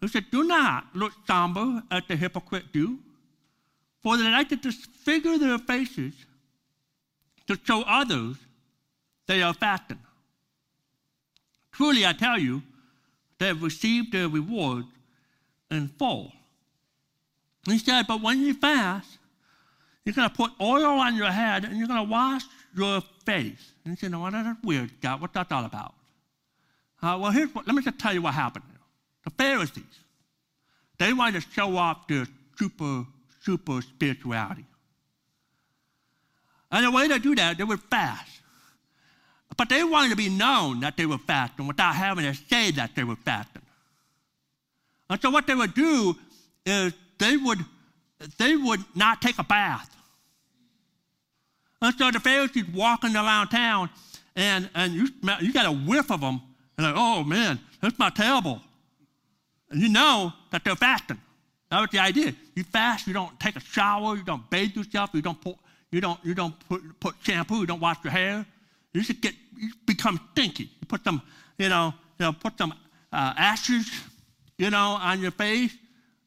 he 0.00 0.08
said, 0.08 0.24
Do 0.30 0.44
not 0.44 0.86
look 0.94 1.12
somber 1.26 1.82
as 1.90 2.02
the 2.08 2.16
hypocrite 2.16 2.72
do, 2.72 2.98
for 4.02 4.16
they 4.16 4.24
like 4.30 4.48
to 4.48 4.56
disfigure 4.56 5.38
their 5.38 5.58
faces 5.58 6.14
to 7.46 7.58
show 7.64 7.82
others 7.82 8.36
they 9.26 9.42
are 9.42 9.54
fasting. 9.54 9.98
Truly, 11.72 12.06
I 12.06 12.12
tell 12.12 12.38
you, 12.38 12.62
they 13.38 13.48
have 13.48 13.62
received 13.62 14.12
their 14.12 14.28
reward 14.28 14.86
in 15.70 15.88
full. 15.98 16.32
He 17.66 17.78
said, 17.78 18.06
But 18.06 18.22
when 18.22 18.40
you 18.40 18.54
fast, 18.54 19.18
you're 20.06 20.14
going 20.14 20.30
to 20.30 20.34
put 20.34 20.52
oil 20.60 21.00
on 21.00 21.16
your 21.16 21.30
head 21.30 21.64
and 21.64 21.76
you're 21.76 21.88
going 21.88 22.02
to 22.02 22.10
wash 22.10 22.44
your 22.76 23.02
face. 23.24 23.72
And 23.84 23.92
you 23.92 23.96
said, 23.96 24.12
No, 24.12 24.30
that's 24.30 24.62
weird, 24.62 24.92
God. 25.00 25.20
What's 25.20 25.34
that 25.34 25.50
all 25.50 25.64
about? 25.64 25.94
Uh, 27.02 27.18
well, 27.20 27.32
here's 27.32 27.52
what, 27.52 27.66
let 27.66 27.74
me 27.74 27.82
just 27.82 27.98
tell 27.98 28.14
you 28.14 28.22
what 28.22 28.32
happened. 28.32 28.64
The 29.24 29.30
Pharisees, 29.30 29.82
they 30.98 31.12
wanted 31.12 31.42
to 31.42 31.50
show 31.50 31.76
off 31.76 32.06
their 32.06 32.26
super, 32.56 33.04
super 33.42 33.82
spirituality. 33.82 34.64
And 36.70 36.86
the 36.86 36.90
way 36.92 37.08
to 37.08 37.18
do 37.18 37.34
that, 37.34 37.58
they 37.58 37.64
would 37.64 37.80
fast. 37.90 38.30
But 39.56 39.68
they 39.68 39.82
wanted 39.82 40.10
to 40.10 40.16
be 40.16 40.28
known 40.28 40.80
that 40.80 40.96
they 40.96 41.06
were 41.06 41.18
fasting 41.18 41.66
without 41.66 41.96
having 41.96 42.24
to 42.24 42.34
say 42.48 42.70
that 42.72 42.94
they 42.94 43.02
were 43.02 43.16
fasting. 43.16 43.62
And 45.10 45.20
so 45.20 45.30
what 45.30 45.48
they 45.48 45.54
would 45.54 45.74
do 45.74 46.14
is 46.64 46.92
they 47.18 47.36
would, 47.36 47.58
they 48.38 48.56
would 48.56 48.84
not 48.94 49.20
take 49.20 49.38
a 49.38 49.44
bath. 49.44 49.95
And 51.82 51.94
so 51.96 52.10
the 52.10 52.20
Pharisees 52.20 52.64
walking 52.72 53.14
around 53.14 53.48
town, 53.48 53.90
and, 54.34 54.68
and 54.74 54.92
you, 54.92 55.08
you 55.40 55.52
got 55.52 55.66
a 55.66 55.72
whiff 55.72 56.10
of 56.10 56.20
them, 56.20 56.40
and 56.76 56.86
like, 56.86 56.94
oh 56.96 57.22
man, 57.22 57.58
that 57.80 57.94
smells 57.94 58.12
terrible. 58.14 58.60
And 59.70 59.80
you 59.80 59.88
know 59.88 60.32
that 60.50 60.64
they're 60.64 60.76
fasting. 60.76 61.20
That 61.70 61.80
was 61.80 61.90
the 61.90 61.98
idea. 61.98 62.34
You 62.54 62.64
fast, 62.64 63.06
you 63.06 63.12
don't 63.12 63.38
take 63.40 63.56
a 63.56 63.60
shower, 63.60 64.16
you 64.16 64.22
don't 64.22 64.48
bathe 64.50 64.76
yourself, 64.76 65.10
you 65.12 65.22
don't 65.22 65.40
put, 65.40 65.56
you 65.90 66.00
don't, 66.00 66.18
you 66.24 66.34
don't 66.34 66.54
put, 66.68 66.82
put 67.00 67.14
shampoo, 67.22 67.56
you 67.56 67.66
don't 67.66 67.80
wash 67.80 67.98
your 68.04 68.12
hair. 68.12 68.46
You 68.92 69.02
just 69.02 69.20
get, 69.20 69.34
you 69.56 69.70
become 69.84 70.20
stinky. 70.32 70.64
You 70.64 70.86
put 70.86 71.04
some, 71.04 71.20
you 71.58 71.68
know, 71.68 71.92
you 72.18 72.26
know 72.26 72.32
put 72.32 72.56
some 72.56 72.72
uh, 73.12 73.34
ashes, 73.36 73.90
you 74.58 74.70
know, 74.70 74.98
on 75.00 75.20
your 75.20 75.32
face, 75.32 75.76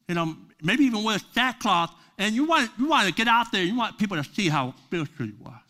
you 0.08 0.14
know, 0.14 0.36
maybe 0.62 0.84
even 0.84 1.02
wear 1.02 1.18
sackcloth, 1.34 1.92
and 2.20 2.34
you 2.34 2.44
want, 2.44 2.70
you 2.78 2.86
want 2.86 3.08
to 3.08 3.14
get 3.14 3.26
out 3.26 3.50
there, 3.50 3.64
you 3.64 3.74
want 3.74 3.98
people 3.98 4.16
to 4.22 4.22
see 4.34 4.50
how 4.50 4.74
spiritual 4.84 5.26
you 5.26 5.38
are. 5.46 5.62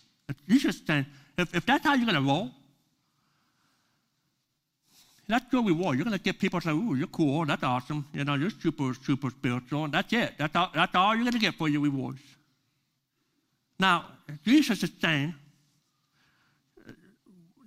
You 0.48 0.58
just 0.58 0.84
saying, 0.84 1.06
if, 1.38 1.54
if 1.54 1.64
that's 1.64 1.84
how 1.84 1.94
you're 1.94 2.04
going 2.04 2.22
to 2.22 2.28
roll, 2.28 2.50
that's 5.28 5.50
your 5.52 5.64
reward. 5.64 5.96
You're 5.96 6.04
going 6.04 6.18
to 6.18 6.22
get 6.22 6.40
people 6.40 6.60
to 6.60 6.66
say, 6.66 6.72
ooh, 6.72 6.96
you're 6.96 7.06
cool, 7.06 7.46
that's 7.46 7.62
awesome, 7.62 8.04
you 8.12 8.24
know, 8.24 8.34
you're 8.34 8.50
super, 8.50 8.92
super 8.94 9.30
spiritual, 9.30 9.84
and 9.84 9.94
that's 9.94 10.12
it. 10.12 10.32
That's 10.38 10.56
all, 10.56 10.70
that's 10.74 10.94
all 10.96 11.14
you're 11.14 11.22
going 11.22 11.34
to 11.34 11.38
get 11.38 11.54
for 11.54 11.68
your 11.68 11.82
rewards. 11.82 12.20
Now, 13.78 14.06
Jesus 14.44 14.82
is 14.82 14.90
saying, 15.00 15.32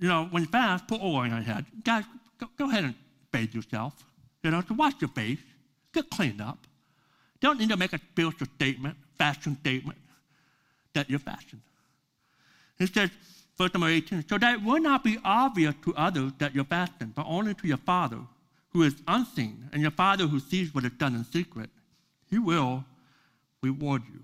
you 0.02 0.10
know, 0.10 0.26
when 0.26 0.44
you 0.44 0.50
fast, 0.50 0.88
put 0.88 1.02
oil 1.02 1.16
on 1.16 1.30
your 1.30 1.40
head. 1.40 1.66
Guys, 1.86 2.04
go, 2.38 2.48
go 2.58 2.70
ahead 2.70 2.84
and 2.84 2.96
bathe 3.32 3.56
yourself. 3.56 3.94
You 4.44 4.52
know, 4.52 4.62
to 4.62 4.74
wash 4.74 4.96
your 5.00 5.10
face, 5.12 5.40
get 5.94 6.10
cleaned 6.10 6.42
up. 6.42 6.60
Don't 7.44 7.60
need 7.60 7.70
to 7.70 7.78
make 7.78 7.92
a 7.92 8.00
spiritual 8.00 8.48
statement, 8.56 8.96
fashion 9.18 9.58
statement, 9.60 9.98
that 10.94 11.10
you're 11.10 11.20
fasting. 11.20 11.62
He 12.80 12.88
says, 12.88 13.10
verse 13.58 13.74
number 13.74 13.90
18, 13.90 14.26
so 14.30 14.38
that 14.38 14.54
it 14.56 14.64
will 14.64 14.80
not 14.80 15.04
be 15.04 15.18
obvious 15.26 15.76
to 15.84 15.94
others 15.96 16.32
that 16.38 16.56
you're 16.56 16.64
fasting, 16.64 17.12
but 17.14 17.26
only 17.28 17.54
to 17.56 17.68
your 17.68 17.78
Father 17.78 18.20
who 18.72 18.84
is 18.84 18.96
unseen, 19.10 19.70
and 19.74 19.82
your 19.82 19.92
Father 19.92 20.26
who 20.26 20.40
sees 20.40 20.74
what 20.74 20.86
is 20.86 20.94
done 20.94 21.16
in 21.16 21.26
secret. 21.26 21.70
He 22.30 22.40
will 22.40 22.86
reward 23.62 24.04
you. 24.12 24.22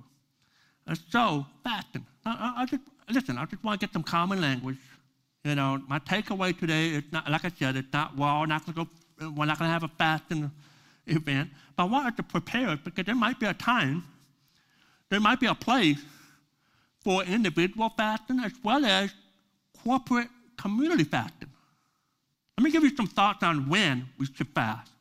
And 0.88 0.98
so, 1.10 1.46
fasting. 1.62 2.06
I, 2.26 2.54
I, 2.58 2.62
I 2.62 2.66
just, 2.66 2.84
listen, 3.12 3.38
I 3.38 3.44
just 3.46 3.62
want 3.66 3.82
to 3.82 3.86
get 3.86 3.92
some 3.92 4.02
common 4.02 4.40
language. 4.40 4.78
You 5.44 5.56
know, 5.56 5.84
my 5.90 6.00
takeaway 6.00 6.58
today 6.58 6.92
is 6.92 7.04
not, 7.12 7.30
like 7.30 7.44
I 7.44 7.52
said, 7.60 7.76
it's 7.76 7.92
not, 7.92 8.16
we're 8.16 8.46
not 8.46 8.66
going 8.66 8.76
to 8.76 8.86
go, 8.86 9.30
we're 9.36 9.46
not 9.46 9.60
going 9.60 9.68
to 9.68 9.74
have 9.74 9.84
a 9.84 9.90
fasting 9.90 10.50
event. 11.10 11.50
But 11.76 11.84
I 11.84 11.86
wanted 11.88 12.18
to 12.18 12.24
prepare 12.24 12.70
it 12.70 12.84
because 12.84 13.06
there 13.06 13.16
might 13.16 13.40
be 13.40 13.46
a 13.46 13.54
time, 13.54 14.04
there 15.10 15.20
might 15.20 15.40
be 15.40 15.48
a 15.48 15.56
place 15.56 16.00
for 17.04 17.24
individual 17.24 17.90
fasting 17.98 18.40
as 18.40 18.52
well 18.64 18.86
as 18.86 19.14
corporate 19.84 20.30
community 20.58 21.04
fasting. 21.04 21.50
Let 22.58 22.64
me 22.64 22.72
give 22.72 22.84
you 22.84 22.96
some 22.96 23.08
thoughts 23.08 23.42
on 23.44 23.70
when 23.70 24.08
we 24.18 24.26
should 24.26 24.50
fast. 24.50 24.92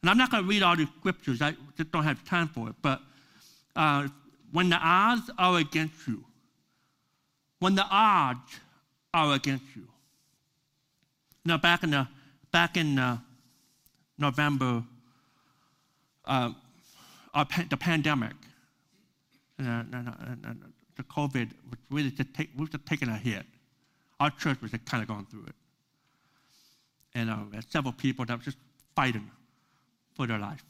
And 0.00 0.08
I'm 0.08 0.16
not 0.16 0.30
going 0.30 0.44
to 0.44 0.48
read 0.48 0.62
all 0.62 0.76
the 0.76 0.88
scriptures, 0.98 1.42
I 1.42 1.54
just 1.76 1.90
don't 1.92 2.04
have 2.04 2.24
time 2.24 2.48
for 2.48 2.68
it. 2.68 2.76
But 2.80 3.00
uh, 3.76 4.08
when 4.52 4.70
the 4.70 4.76
odds 4.76 5.30
are 5.36 5.58
against 5.58 6.06
you, 6.06 6.24
when 7.58 7.74
the 7.74 7.84
odds 7.90 8.60
are 9.12 9.34
against 9.34 9.64
you. 9.74 9.86
Now, 11.44 11.58
back 11.58 11.82
in 11.82 11.90
the 11.90 12.06
back 12.52 12.76
in 12.76 12.98
uh, 12.98 13.18
November, 14.18 14.82
uh, 16.30 17.44
the 17.68 17.76
pandemic, 17.76 18.34
uh, 19.58 19.82
the 20.96 21.02
COVID 21.02 21.50
really 21.90 22.10
just 22.10 22.32
take, 22.32 22.50
was 22.56 22.70
just 22.70 22.86
taking 22.86 23.08
a 23.08 23.16
hit. 23.16 23.44
Our 24.20 24.30
church 24.30 24.62
was 24.62 24.70
kind 24.86 25.02
of 25.02 25.08
going 25.08 25.26
through 25.26 25.46
it, 25.46 25.54
and 27.14 27.30
uh, 27.30 27.60
several 27.68 27.92
people 27.92 28.24
that 28.26 28.38
were 28.38 28.44
just 28.44 28.58
fighting 28.94 29.30
for 30.14 30.26
their 30.26 30.38
life, 30.38 30.64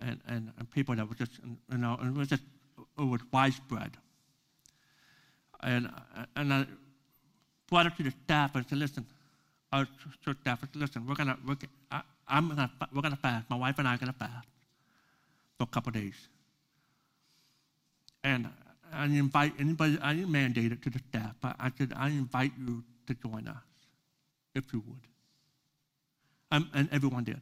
and, 0.00 0.20
and, 0.28 0.52
and 0.58 0.70
people 0.70 0.94
that 0.96 1.08
were 1.08 1.14
just 1.14 1.32
you 1.70 1.78
know 1.78 1.98
it 2.02 2.12
was 2.12 2.28
just 2.28 2.42
it 2.98 3.04
was 3.04 3.20
widespread. 3.32 3.96
And, 5.62 5.90
and 6.36 6.52
I 6.52 6.66
brought 7.70 7.86
it 7.86 7.96
to 7.96 8.02
the 8.02 8.12
staff 8.24 8.54
and 8.54 8.66
said, 8.68 8.76
listen, 8.76 9.06
our 9.72 9.88
church 10.22 10.36
staff 10.42 10.60
said, 10.60 10.68
listen, 10.74 11.06
we're 11.06 11.14
we're, 11.46 11.56
I, 11.90 12.02
I'm 12.28 12.48
gonna, 12.48 12.70
we're 12.92 13.02
gonna 13.02 13.16
fast. 13.16 13.48
My 13.50 13.56
wife 13.56 13.78
and 13.78 13.86
I 13.86 13.94
are 13.94 13.98
gonna 13.98 14.12
fast 14.12 14.48
for 15.58 15.64
a 15.64 15.66
couple 15.66 15.92
days. 15.92 16.14
And 18.22 18.48
I 18.92 19.04
invite 19.06 19.52
anybody, 19.58 19.98
I 20.00 20.14
didn't 20.14 20.32
mandate 20.32 20.72
it 20.72 20.82
to 20.82 20.90
the 20.90 21.00
staff, 21.10 21.34
but 21.40 21.56
I 21.58 21.70
said, 21.76 21.92
I 21.96 22.08
invite 22.08 22.52
you 22.58 22.82
to 23.06 23.14
join 23.14 23.48
us, 23.48 23.56
if 24.54 24.72
you 24.72 24.82
would. 24.86 25.00
Um, 26.50 26.70
and 26.74 26.88
everyone 26.92 27.24
did. 27.24 27.40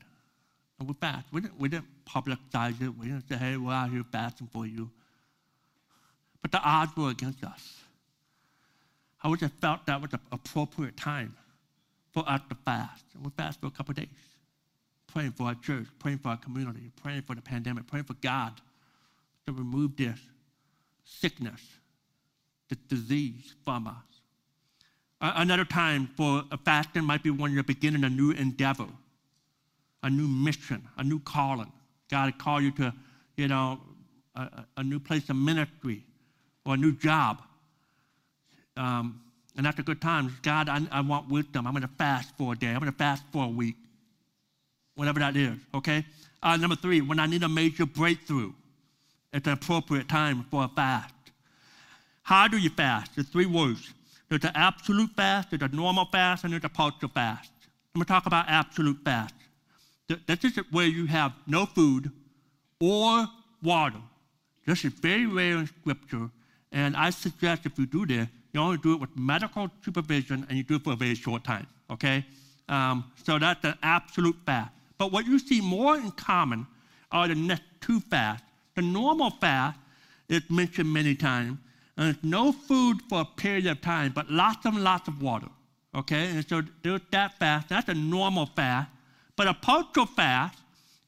And 0.78 0.88
we 0.88 0.94
fast. 0.94 1.26
We 1.32 1.42
didn't, 1.42 1.60
we 1.60 1.68
didn't 1.68 1.86
publicize 2.08 2.80
it. 2.80 2.88
We 2.98 3.06
didn't 3.06 3.28
say, 3.28 3.36
hey, 3.36 3.56
we're 3.56 3.72
out 3.72 3.90
here 3.90 4.04
fasting 4.10 4.48
for 4.52 4.66
you. 4.66 4.90
But 6.40 6.50
the 6.50 6.60
odds 6.60 6.96
were 6.96 7.10
against 7.10 7.44
us. 7.44 7.78
I 9.22 9.28
would 9.28 9.40
have 9.40 9.52
felt 9.60 9.86
that 9.86 10.00
was 10.00 10.12
an 10.12 10.20
appropriate 10.32 10.96
time 10.96 11.36
for 12.12 12.28
us 12.28 12.40
to 12.48 12.56
fast. 12.64 13.04
And 13.14 13.24
we 13.24 13.30
fast 13.36 13.60
for 13.60 13.66
a 13.66 13.70
couple 13.70 13.94
days, 13.94 14.08
praying 15.12 15.32
for 15.32 15.44
our 15.44 15.54
church, 15.54 15.86
praying 15.98 16.18
for 16.18 16.30
our 16.30 16.36
community, 16.36 16.90
praying 17.02 17.22
for 17.22 17.34
the 17.34 17.42
pandemic, 17.42 17.86
praying 17.86 18.04
for 18.04 18.14
God 18.14 18.52
to 19.46 19.52
remove 19.52 19.96
this 19.96 20.18
sickness, 21.04 21.60
this 22.68 22.78
disease 22.88 23.54
from 23.64 23.86
us. 23.86 23.94
Another 25.20 25.64
time 25.64 26.10
for 26.16 26.42
a 26.50 26.58
fasting 26.58 27.04
might 27.04 27.22
be 27.22 27.30
when 27.30 27.52
you're 27.52 27.62
beginning 27.62 28.02
a 28.04 28.10
new 28.10 28.32
endeavor, 28.32 28.88
a 30.02 30.10
new 30.10 30.26
mission, 30.26 30.88
a 30.96 31.04
new 31.04 31.20
calling. 31.20 31.70
God 32.10 32.36
called 32.38 32.64
you 32.64 32.72
to, 32.72 32.92
you 33.36 33.46
know, 33.46 33.78
a, 34.34 34.64
a 34.78 34.82
new 34.82 34.98
place 34.98 35.28
of 35.30 35.36
ministry 35.36 36.04
or 36.66 36.74
a 36.74 36.76
new 36.76 36.92
job 36.92 37.42
um, 38.76 39.20
and 39.56 39.66
after 39.66 39.82
good 39.82 40.00
times, 40.00 40.32
God, 40.42 40.68
I, 40.68 40.80
I 40.90 41.00
want 41.00 41.28
wisdom. 41.28 41.66
I'm 41.66 41.72
going 41.74 41.82
to 41.82 41.94
fast 41.98 42.36
for 42.38 42.54
a 42.54 42.56
day. 42.56 42.68
I'm 42.68 42.80
going 42.80 42.90
to 42.90 42.98
fast 42.98 43.22
for 43.32 43.44
a 43.44 43.48
week. 43.48 43.76
Whatever 44.94 45.20
that 45.20 45.36
is, 45.36 45.56
okay? 45.74 46.04
Uh, 46.42 46.56
number 46.56 46.76
three, 46.76 47.00
when 47.00 47.18
I 47.18 47.26
need 47.26 47.42
a 47.42 47.48
major 47.48 47.86
breakthrough, 47.86 48.52
it's 49.32 49.46
an 49.46 49.54
appropriate 49.54 50.08
time 50.08 50.44
for 50.50 50.64
a 50.64 50.68
fast. 50.68 51.14
How 52.22 52.46
do 52.48 52.58
you 52.58 52.70
fast? 52.70 53.14
There's 53.14 53.28
three 53.28 53.46
words. 53.46 53.92
There's 54.28 54.44
an 54.44 54.52
absolute 54.54 55.10
fast, 55.10 55.50
there's 55.50 55.62
a 55.62 55.68
normal 55.68 56.06
fast, 56.06 56.44
and 56.44 56.52
there's 56.52 56.64
a 56.64 56.68
partial 56.68 57.08
fast. 57.08 57.50
I'm 57.94 57.98
going 57.98 58.06
to 58.06 58.08
talk 58.08 58.26
about 58.26 58.46
absolute 58.48 58.98
fast. 59.04 59.34
This 60.26 60.44
is 60.44 60.58
where 60.70 60.86
you 60.86 61.06
have 61.06 61.32
no 61.46 61.66
food 61.66 62.10
or 62.80 63.26
water. 63.62 64.00
This 64.66 64.84
is 64.84 64.92
very 64.94 65.26
rare 65.26 65.58
in 65.58 65.66
Scripture, 65.66 66.30
and 66.70 66.96
I 66.96 67.10
suggest 67.10 67.66
if 67.66 67.78
you 67.78 67.86
do 67.86 68.06
this, 68.06 68.26
you 68.52 68.60
only 68.60 68.78
do 68.78 68.94
it 68.94 69.00
with 69.00 69.16
medical 69.16 69.70
supervision 69.84 70.46
and 70.48 70.56
you 70.56 70.64
do 70.64 70.76
it 70.76 70.84
for 70.84 70.92
a 70.92 70.96
very 70.96 71.14
short 71.14 71.44
time, 71.44 71.66
okay? 71.90 72.24
Um, 72.68 73.04
so 73.24 73.38
that's 73.38 73.64
an 73.64 73.74
absolute 73.82 74.36
fast. 74.46 74.72
But 75.02 75.10
what 75.10 75.26
you 75.26 75.40
see 75.40 75.60
more 75.60 75.96
in 75.96 76.12
common 76.12 76.64
are 77.10 77.26
the 77.26 77.34
next 77.34 77.64
two 77.80 77.98
fasts. 77.98 78.46
The 78.76 78.82
normal 78.82 79.30
fast 79.30 79.76
is 80.28 80.42
mentioned 80.48 80.92
many 80.92 81.16
times, 81.16 81.58
and 81.96 82.10
it's 82.10 82.22
no 82.22 82.52
food 82.52 83.02
for 83.08 83.22
a 83.22 83.24
period 83.24 83.66
of 83.66 83.80
time, 83.80 84.12
but 84.14 84.30
lots 84.30 84.64
and 84.64 84.84
lots 84.84 85.08
of 85.08 85.20
water. 85.20 85.48
Okay, 85.92 86.28
and 86.28 86.48
so 86.48 86.62
there's 86.84 87.00
that 87.10 87.36
fast. 87.36 87.70
That's 87.70 87.88
a 87.88 87.94
normal 87.94 88.46
fast. 88.46 88.90
But 89.34 89.48
a 89.48 89.54
partial 89.54 90.06
fast 90.06 90.60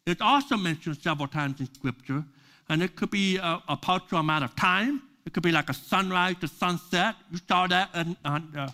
is 0.07 0.17
also 0.21 0.57
mentioned 0.57 0.99
several 1.01 1.29
times 1.29 1.61
in 1.61 1.73
Scripture, 1.73 2.25
and 2.69 2.83
it 2.83 2.97
could 2.97 3.13
be 3.13 3.37
a, 3.37 3.63
a 3.69 3.77
partial 3.77 4.19
amount 4.19 4.43
of 4.43 4.57
time. 4.57 5.03
It 5.25 5.33
could 5.33 5.45
be 5.45 5.53
like 5.53 5.71
a 5.71 5.75
sunrise 5.75 6.35
to 6.41 6.49
sunset. 6.49 7.15
You 7.31 7.39
saw 7.47 7.69
that 7.69 7.91
on, 7.95 8.17
on 8.25 8.73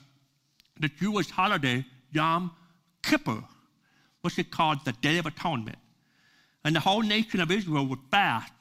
the 0.81 0.89
Jewish 0.89 1.29
holiday, 1.29 1.85
Yom 2.11 2.53
Kippur, 3.03 3.45
which 4.23 4.39
is 4.39 4.47
called 4.51 4.85
the 4.85 4.93
Day 4.93 5.18
of 5.18 5.27
Atonement. 5.27 5.79
And 6.64 6.77
the 6.77 6.81
whole 6.81 7.03
nation 7.03 7.41
of 7.41 7.51
Israel 7.51 7.87
would 7.87 8.01
fast 8.11 8.53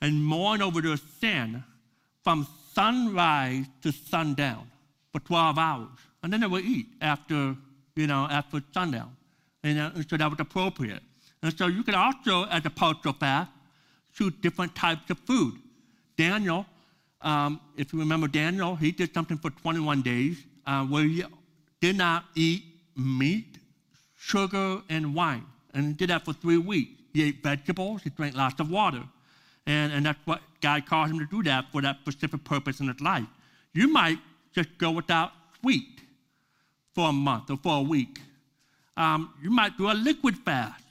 and 0.00 0.24
mourn 0.24 0.62
over 0.62 0.80
their 0.80 0.96
sin 0.96 1.64
from 2.22 2.46
sunrise 2.72 3.66
to 3.82 3.92
sundown 3.92 4.70
for 5.12 5.20
12 5.20 5.58
hours. 5.58 5.98
And 6.22 6.32
then 6.32 6.40
they 6.40 6.46
would 6.46 6.64
eat 6.64 6.86
after, 7.00 7.56
you 7.96 8.06
know, 8.06 8.26
after 8.30 8.62
sundown. 8.72 9.16
And, 9.62 9.78
uh, 9.78 9.90
so 10.08 10.16
that 10.16 10.30
was 10.30 10.38
appropriate. 10.38 11.02
And 11.42 11.56
so 11.56 11.66
you 11.66 11.82
can 11.82 11.94
also, 11.94 12.44
as 12.44 12.64
a 12.64 12.70
partial 12.70 13.12
fast, 13.12 13.50
choose 14.12 14.32
different 14.40 14.74
types 14.74 15.10
of 15.10 15.18
food. 15.20 15.54
Daniel, 16.16 16.66
um, 17.20 17.60
if 17.76 17.92
you 17.92 17.98
remember 17.98 18.28
Daniel, 18.28 18.76
he 18.76 18.92
did 18.92 19.12
something 19.14 19.38
for 19.38 19.50
21 19.50 20.02
days 20.02 20.44
uh, 20.66 20.84
where 20.84 21.04
he 21.04 21.24
did 21.80 21.96
not 21.96 22.24
eat 22.34 22.64
meat, 22.96 23.58
sugar, 24.18 24.82
and 24.90 25.14
wine. 25.14 25.46
And 25.72 25.86
he 25.86 25.92
did 25.94 26.10
that 26.10 26.24
for 26.24 26.32
three 26.34 26.58
weeks. 26.58 27.00
He 27.14 27.22
ate 27.22 27.42
vegetables, 27.42 28.02
he 28.02 28.10
drank 28.10 28.36
lots 28.36 28.60
of 28.60 28.70
water. 28.70 29.02
And, 29.66 29.92
and 29.92 30.06
that's 30.06 30.18
what 30.24 30.40
God 30.60 30.86
called 30.86 31.10
him 31.10 31.18
to 31.18 31.26
do 31.26 31.42
that 31.44 31.66
for 31.72 31.80
that 31.82 31.98
specific 32.00 32.44
purpose 32.44 32.80
in 32.80 32.88
his 32.88 33.00
life. 33.00 33.26
You 33.72 33.88
might 33.88 34.18
just 34.54 34.76
go 34.78 34.90
without 34.90 35.32
sweet 35.60 36.00
for 36.94 37.10
a 37.10 37.12
month 37.12 37.50
or 37.50 37.56
for 37.58 37.78
a 37.78 37.82
week. 37.82 38.20
Um, 38.96 39.32
you 39.42 39.50
might 39.50 39.78
do 39.78 39.90
a 39.90 39.92
liquid 39.92 40.36
fast. 40.38 40.84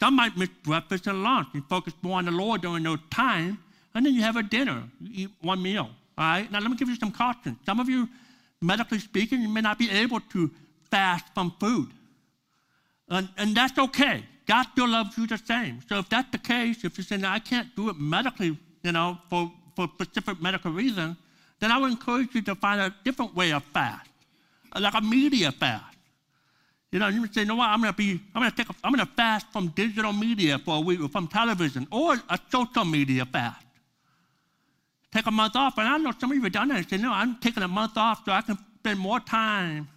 Some 0.00 0.16
might 0.16 0.36
miss 0.36 0.48
breakfast 0.62 1.06
and 1.06 1.22
lunch 1.22 1.48
and 1.54 1.64
focus 1.68 1.94
more 2.02 2.18
on 2.18 2.26
the 2.26 2.30
Lord 2.30 2.62
during 2.62 2.82
those 2.82 2.98
times, 3.10 3.58
and 3.94 4.04
then 4.04 4.14
you 4.14 4.22
have 4.22 4.36
a 4.36 4.42
dinner. 4.42 4.82
You 5.00 5.24
eat 5.24 5.30
one 5.40 5.62
meal. 5.62 5.90
All 6.18 6.24
right? 6.24 6.50
Now, 6.50 6.60
let 6.60 6.70
me 6.70 6.76
give 6.76 6.88
you 6.88 6.96
some 6.96 7.12
caution. 7.12 7.58
Some 7.66 7.80
of 7.80 7.88
you, 7.88 8.08
medically 8.60 8.98
speaking, 8.98 9.40
you 9.42 9.48
may 9.48 9.60
not 9.62 9.78
be 9.78 9.90
able 9.90 10.20
to 10.32 10.50
fast 10.90 11.24
from 11.34 11.54
food. 11.58 11.90
And, 13.08 13.28
and 13.36 13.56
that's 13.56 13.78
okay. 13.78 14.24
God 14.46 14.64
still 14.72 14.88
loves 14.88 15.16
you 15.18 15.26
the 15.26 15.38
same. 15.38 15.80
So 15.88 15.98
if 15.98 16.08
that's 16.08 16.30
the 16.30 16.38
case, 16.38 16.84
if 16.84 16.96
you're 16.96 17.04
saying, 17.04 17.24
I 17.24 17.38
can't 17.38 17.74
do 17.74 17.88
it 17.88 17.96
medically, 17.98 18.58
you 18.82 18.92
know, 18.92 19.18
for, 19.28 19.50
for 19.74 19.88
specific 19.94 20.40
medical 20.40 20.70
reasons, 20.70 21.16
then 21.60 21.72
I 21.72 21.78
would 21.78 21.90
encourage 21.90 22.34
you 22.34 22.42
to 22.42 22.54
find 22.54 22.80
a 22.80 22.94
different 23.04 23.34
way 23.34 23.52
of 23.52 23.62
fast, 23.64 24.08
like 24.78 24.94
a 24.94 25.00
media 25.00 25.52
fast. 25.52 25.96
You 26.92 27.00
know, 27.00 27.08
you 27.08 27.20
would 27.22 27.34
say, 27.34 27.40
you 27.42 27.46
know 27.46 27.56
what, 27.56 27.68
I'm 27.68 27.80
gonna 27.80 27.92
be, 27.92 28.20
I'm 28.34 28.42
gonna 28.42 28.54
take 28.56 28.70
a, 28.70 28.74
I'm 28.84 28.92
gonna 28.92 29.10
fast 29.16 29.46
from 29.52 29.68
digital 29.68 30.12
media 30.12 30.58
for 30.58 30.76
a 30.76 30.80
week 30.80 31.00
or 31.00 31.08
from 31.08 31.26
television 31.26 31.86
or 31.90 32.14
a 32.14 32.38
social 32.50 32.84
media 32.84 33.26
fast. 33.26 33.64
Take 35.12 35.26
a 35.26 35.30
month 35.30 35.56
off, 35.56 35.78
and 35.78 35.88
I 35.88 35.96
know 35.98 36.12
some 36.18 36.30
of 36.30 36.36
you 36.36 36.42
have 36.42 36.52
done 36.52 36.68
that 36.68 36.78
and 36.78 36.88
say, 36.88 36.96
no, 36.98 37.12
I'm 37.12 37.38
taking 37.40 37.62
a 37.62 37.68
month 37.68 37.96
off 37.96 38.24
so 38.24 38.32
I 38.32 38.42
can 38.42 38.58
spend 38.78 39.00
more 39.00 39.20
time 39.20 39.88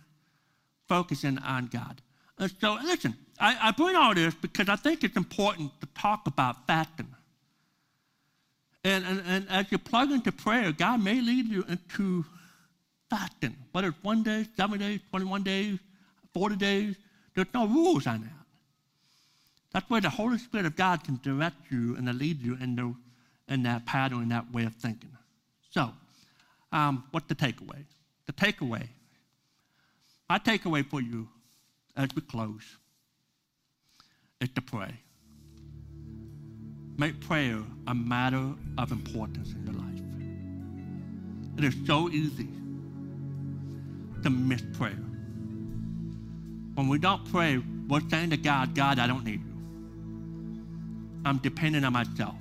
focusing 0.87 1.37
on 1.39 1.67
God. 1.67 2.01
And 2.39 2.51
so, 2.61 2.77
listen, 2.81 3.15
I, 3.39 3.57
I 3.61 3.71
bring 3.71 3.95
all 3.95 4.15
this 4.15 4.33
because 4.33 4.69
I 4.69 4.77
think 4.77 5.03
it's 5.03 5.17
important 5.17 5.71
to 5.81 5.87
talk 5.87 6.25
about 6.25 6.65
fasting. 6.65 7.13
And, 8.85 9.05
and, 9.05 9.23
and 9.27 9.49
as 9.49 9.69
you 9.71 9.77
plug 9.77 10.11
into 10.11 10.31
prayer, 10.31 10.71
God 10.71 11.03
may 11.03 11.19
lead 11.19 11.47
you 11.47 11.65
into 11.67 12.25
fasting, 13.09 13.55
whether 13.73 13.89
it's 13.89 14.03
one 14.03 14.23
day, 14.23 14.45
seven 14.55 14.79
days, 14.79 15.01
21 15.09 15.43
days, 15.43 15.79
40 16.33 16.55
days. 16.55 16.95
There's 17.35 17.47
no 17.53 17.67
rules 17.67 18.07
on 18.07 18.21
that. 18.21 18.29
That's 19.73 19.89
where 19.89 20.01
the 20.01 20.09
Holy 20.09 20.37
Spirit 20.37 20.65
of 20.65 20.75
God 20.77 21.03
can 21.03 21.19
direct 21.21 21.69
you 21.69 21.95
and 21.97 22.11
lead 22.17 22.41
you 22.41 22.57
in, 22.59 22.75
the, 22.75 22.95
in 23.53 23.63
that 23.63 23.85
pattern, 23.85 24.23
in 24.23 24.29
that 24.29 24.51
way 24.51 24.63
of 24.63 24.73
thinking. 24.75 25.11
So, 25.71 25.91
um, 26.71 27.03
what's 27.11 27.27
the 27.27 27.35
takeaway? 27.35 27.83
The 28.25 28.33
takeaway, 28.33 28.87
my 30.29 30.39
takeaway 30.39 30.85
for 30.85 31.01
you 31.01 31.27
as 31.99 32.07
we 32.15 32.21
close 32.21 32.77
is 34.39 34.49
to 34.55 34.61
pray. 34.61 34.93
Make 36.97 37.19
prayer 37.19 37.61
a 37.87 37.93
matter 37.93 38.53
of 38.77 38.93
importance 38.93 39.51
in 39.51 39.65
your 39.65 39.73
life. 39.73 40.01
It 41.57 41.65
is 41.65 41.75
so 41.85 42.09
easy 42.09 42.47
to 44.23 44.29
miss 44.29 44.61
prayer. 44.77 45.03
When 46.75 46.87
we 46.87 46.99
don't 46.99 47.29
pray, 47.33 47.61
we're 47.89 47.99
saying 48.09 48.29
to 48.29 48.37
God, 48.37 48.73
God, 48.75 48.97
I 48.97 49.05
don't 49.05 49.25
need 49.25 49.41
you. 49.41 49.57
I'm 51.25 51.39
dependent 51.39 51.85
on 51.85 51.91
myself. 51.91 52.35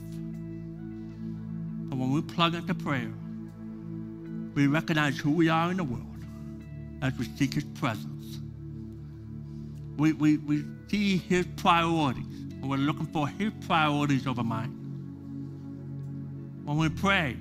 But 1.89 1.99
when 1.99 2.13
we 2.13 2.23
plug 2.23 2.55
into 2.55 2.75
prayer, 2.75 3.11
we 4.55 4.69
recognize 4.69 5.19
who 5.19 5.33
we 5.33 5.49
are 5.49 5.73
in 5.73 5.79
the 5.79 5.85
world 5.85 6.05
as 7.03 7.13
we 7.19 7.25
seek 7.37 7.55
His 7.55 7.65
presence. 7.65 8.18
We, 9.99 10.13
we, 10.13 10.37
we 10.39 10.65
see 10.89 11.19
His 11.19 11.45
priorities, 11.57 12.25
and 12.53 12.71
we're 12.71 12.77
looking 12.77 13.07
for 13.07 13.27
His 13.29 13.53
priorities 13.67 14.27
over 14.27 14.45
mine. 14.45 14.71
When 16.65 16.79
we 16.79 16.89
pray, 16.89 17.37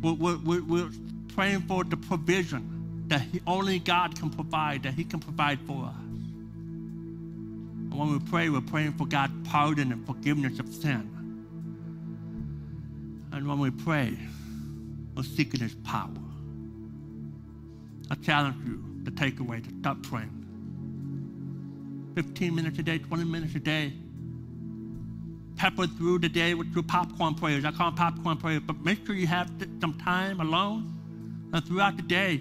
we're, 0.00 0.36
we're, 0.36 0.62
we're 0.62 0.90
praying 1.34 1.60
for 1.62 1.84
the 1.84 1.98
provision 1.98 3.04
that 3.08 3.20
he, 3.20 3.42
only 3.46 3.78
God 3.78 4.18
can 4.18 4.30
provide, 4.30 4.84
that 4.84 4.94
He 4.94 5.04
can 5.04 5.20
provide 5.20 5.60
for 5.66 5.84
us. 5.84 5.94
And 7.90 7.94
when 7.94 8.10
we 8.12 8.18
pray, 8.18 8.48
we're 8.48 8.62
praying 8.62 8.92
for 8.92 9.06
God's 9.06 9.34
pardon 9.48 9.92
and 9.92 10.06
forgiveness 10.06 10.58
of 10.58 10.72
sin. 10.72 11.10
And 13.32 13.46
when 13.46 13.58
we 13.58 13.70
pray, 13.70 14.16
we're 15.14 15.24
seeking 15.24 15.60
His 15.60 15.74
power. 15.84 16.08
I 18.10 18.14
challenge 18.16 18.56
you 18.66 18.82
to 19.04 19.10
take 19.10 19.40
away, 19.40 19.60
to 19.60 19.70
stop 19.80 20.02
praying. 20.02 20.43
15 22.14 22.54
minutes 22.54 22.78
a 22.78 22.82
day, 22.82 22.98
20 22.98 23.24
minutes 23.24 23.54
a 23.54 23.60
day. 23.60 23.92
Pepper 25.56 25.86
through 25.86 26.18
the 26.18 26.28
day 26.28 26.54
with 26.54 26.72
your 26.74 26.82
popcorn 26.82 27.34
prayers. 27.34 27.64
I 27.64 27.70
call 27.70 27.90
them 27.90 27.96
popcorn 27.96 28.36
prayers, 28.36 28.62
but 28.66 28.80
make 28.84 29.06
sure 29.06 29.14
you 29.14 29.26
have 29.26 29.50
some 29.80 29.94
time 29.98 30.40
alone. 30.40 30.92
And 31.52 31.64
throughout 31.64 31.96
the 31.96 32.02
day, 32.02 32.40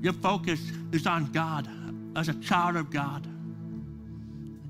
your 0.00 0.12
focus 0.14 0.60
is 0.92 1.06
on 1.06 1.30
God 1.32 1.68
as 2.16 2.28
a 2.28 2.34
child 2.34 2.76
of 2.76 2.90
God. 2.90 3.26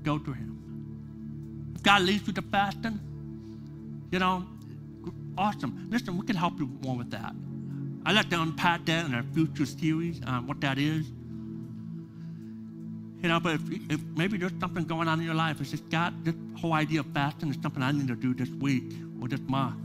Go 0.03 0.17
to 0.17 0.33
Him. 0.33 1.73
If 1.75 1.83
God 1.83 2.01
leads 2.01 2.27
you 2.27 2.33
to 2.33 2.41
fasting, 2.41 2.99
you 4.11 4.19
know, 4.19 4.45
awesome. 5.37 5.87
Listen, 5.89 6.17
we 6.17 6.25
can 6.25 6.35
help 6.35 6.59
you 6.59 6.67
more 6.81 6.97
with 6.97 7.11
that. 7.11 7.33
I'd 8.05 8.15
like 8.15 8.29
to 8.31 8.41
unpack 8.41 8.85
that 8.85 9.05
in 9.05 9.13
our 9.13 9.23
future 9.33 9.65
series 9.65 10.21
on 10.25 10.45
what 10.45 10.59
that 10.61 10.77
is. 10.77 11.05
You 13.23 13.29
know, 13.29 13.39
but 13.39 13.53
if, 13.53 13.61
if, 13.89 14.01
maybe 14.17 14.37
there's 14.37 14.51
something 14.59 14.83
going 14.83 15.07
on 15.07 15.21
in 15.21 15.25
your 15.25 15.33
life, 15.33 15.61
it's 15.61 15.71
just 15.71 15.89
God, 15.89 16.25
this 16.25 16.35
whole 16.59 16.73
idea 16.73 16.99
of 16.99 17.05
fasting 17.13 17.49
is 17.49 17.57
something 17.63 17.81
I 17.81 17.93
need 17.93 18.09
to 18.09 18.15
do 18.15 18.33
this 18.33 18.49
week 18.49 18.91
or 19.21 19.29
this 19.29 19.39
month. 19.47 19.77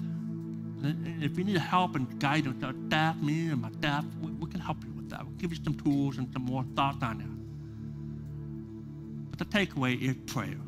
And 0.82 1.22
if 1.22 1.38
you 1.38 1.44
need 1.44 1.56
help 1.56 1.94
and 1.94 2.18
guidance, 2.18 2.64
our 2.64 2.74
staff, 2.88 3.16
me 3.18 3.46
and 3.48 3.62
my 3.62 3.70
staff, 3.70 4.04
we, 4.20 4.32
we 4.32 4.50
can 4.50 4.58
help 4.58 4.78
you 4.84 4.90
with 4.90 5.08
that. 5.10 5.24
We'll 5.24 5.36
give 5.36 5.52
you 5.52 5.58
some 5.62 5.74
tools 5.74 6.18
and 6.18 6.28
some 6.32 6.42
more 6.42 6.64
thoughts 6.74 7.00
on 7.00 7.20
it. 7.20 7.28
But 9.30 9.38
the 9.38 9.44
takeaway 9.56 10.02
is 10.02 10.16
prayer. 10.26 10.58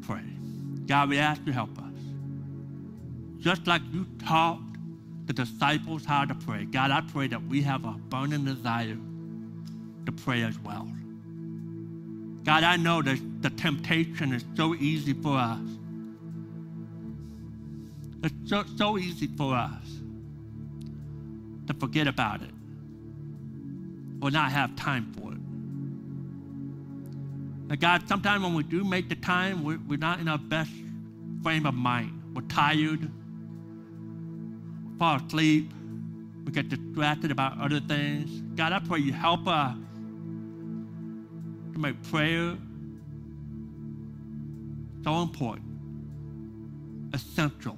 Pray. 0.00 0.24
God, 0.86 1.10
we 1.10 1.18
ask 1.18 1.38
you 1.40 1.48
to 1.48 1.52
help 1.52 1.78
us. 1.78 1.84
Just 3.40 3.66
like 3.66 3.82
you 3.92 4.06
taught 4.26 4.62
the 5.26 5.34
disciples 5.34 6.06
how 6.06 6.24
to 6.24 6.34
pray, 6.34 6.64
God, 6.64 6.90
I 6.90 7.02
pray 7.02 7.28
that 7.28 7.42
we 7.42 7.60
have 7.60 7.84
a 7.84 7.92
burning 8.08 8.46
desire 8.46 8.96
to 10.06 10.12
pray 10.12 10.42
as 10.42 10.58
well. 10.58 10.88
God, 12.44 12.62
I 12.62 12.76
know 12.76 13.00
that 13.02 13.18
the 13.40 13.50
temptation 13.50 14.32
is 14.32 14.44
so 14.54 14.74
easy 14.74 15.14
for 15.14 15.36
us. 15.36 15.60
It's 18.22 18.34
so, 18.50 18.64
so 18.76 18.98
easy 18.98 19.26
for 19.26 19.54
us 19.54 20.00
to 21.66 21.74
forget 21.74 22.06
about 22.06 22.42
it 22.42 22.50
or 24.20 24.30
not 24.30 24.52
have 24.52 24.76
time 24.76 25.12
for 25.16 25.32
it. 25.32 25.38
And 27.70 27.80
God, 27.80 28.06
sometimes 28.08 28.44
when 28.44 28.54
we 28.54 28.62
do 28.62 28.84
make 28.84 29.08
the 29.08 29.14
time, 29.16 29.64
we're, 29.64 29.78
we're 29.88 29.98
not 29.98 30.20
in 30.20 30.28
our 30.28 30.38
best 30.38 30.70
frame 31.42 31.66
of 31.66 31.74
mind. 31.74 32.22
We're 32.34 32.42
tired, 32.42 33.00
we 33.00 34.98
fall 34.98 35.16
asleep, 35.16 35.72
we 36.44 36.52
get 36.52 36.68
distracted 36.68 37.30
about 37.30 37.58
other 37.58 37.80
things. 37.80 38.42
God, 38.54 38.72
I 38.72 38.80
pray 38.80 39.00
you 39.00 39.12
help 39.12 39.46
us 39.48 39.76
make 41.78 42.02
prayer 42.04 42.56
so 45.04 45.22
important, 45.22 45.66
essential, 47.12 47.76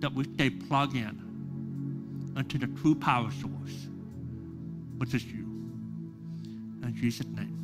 that 0.00 0.12
we 0.12 0.24
stay 0.24 0.50
plugged 0.50 0.94
in 0.94 2.34
into 2.36 2.58
the 2.58 2.68
true 2.80 2.94
power 2.94 3.30
source, 3.30 3.88
which 4.98 5.14
is 5.14 5.24
you. 5.24 5.44
In 6.82 6.94
Jesus' 6.94 7.26
name. 7.26 7.57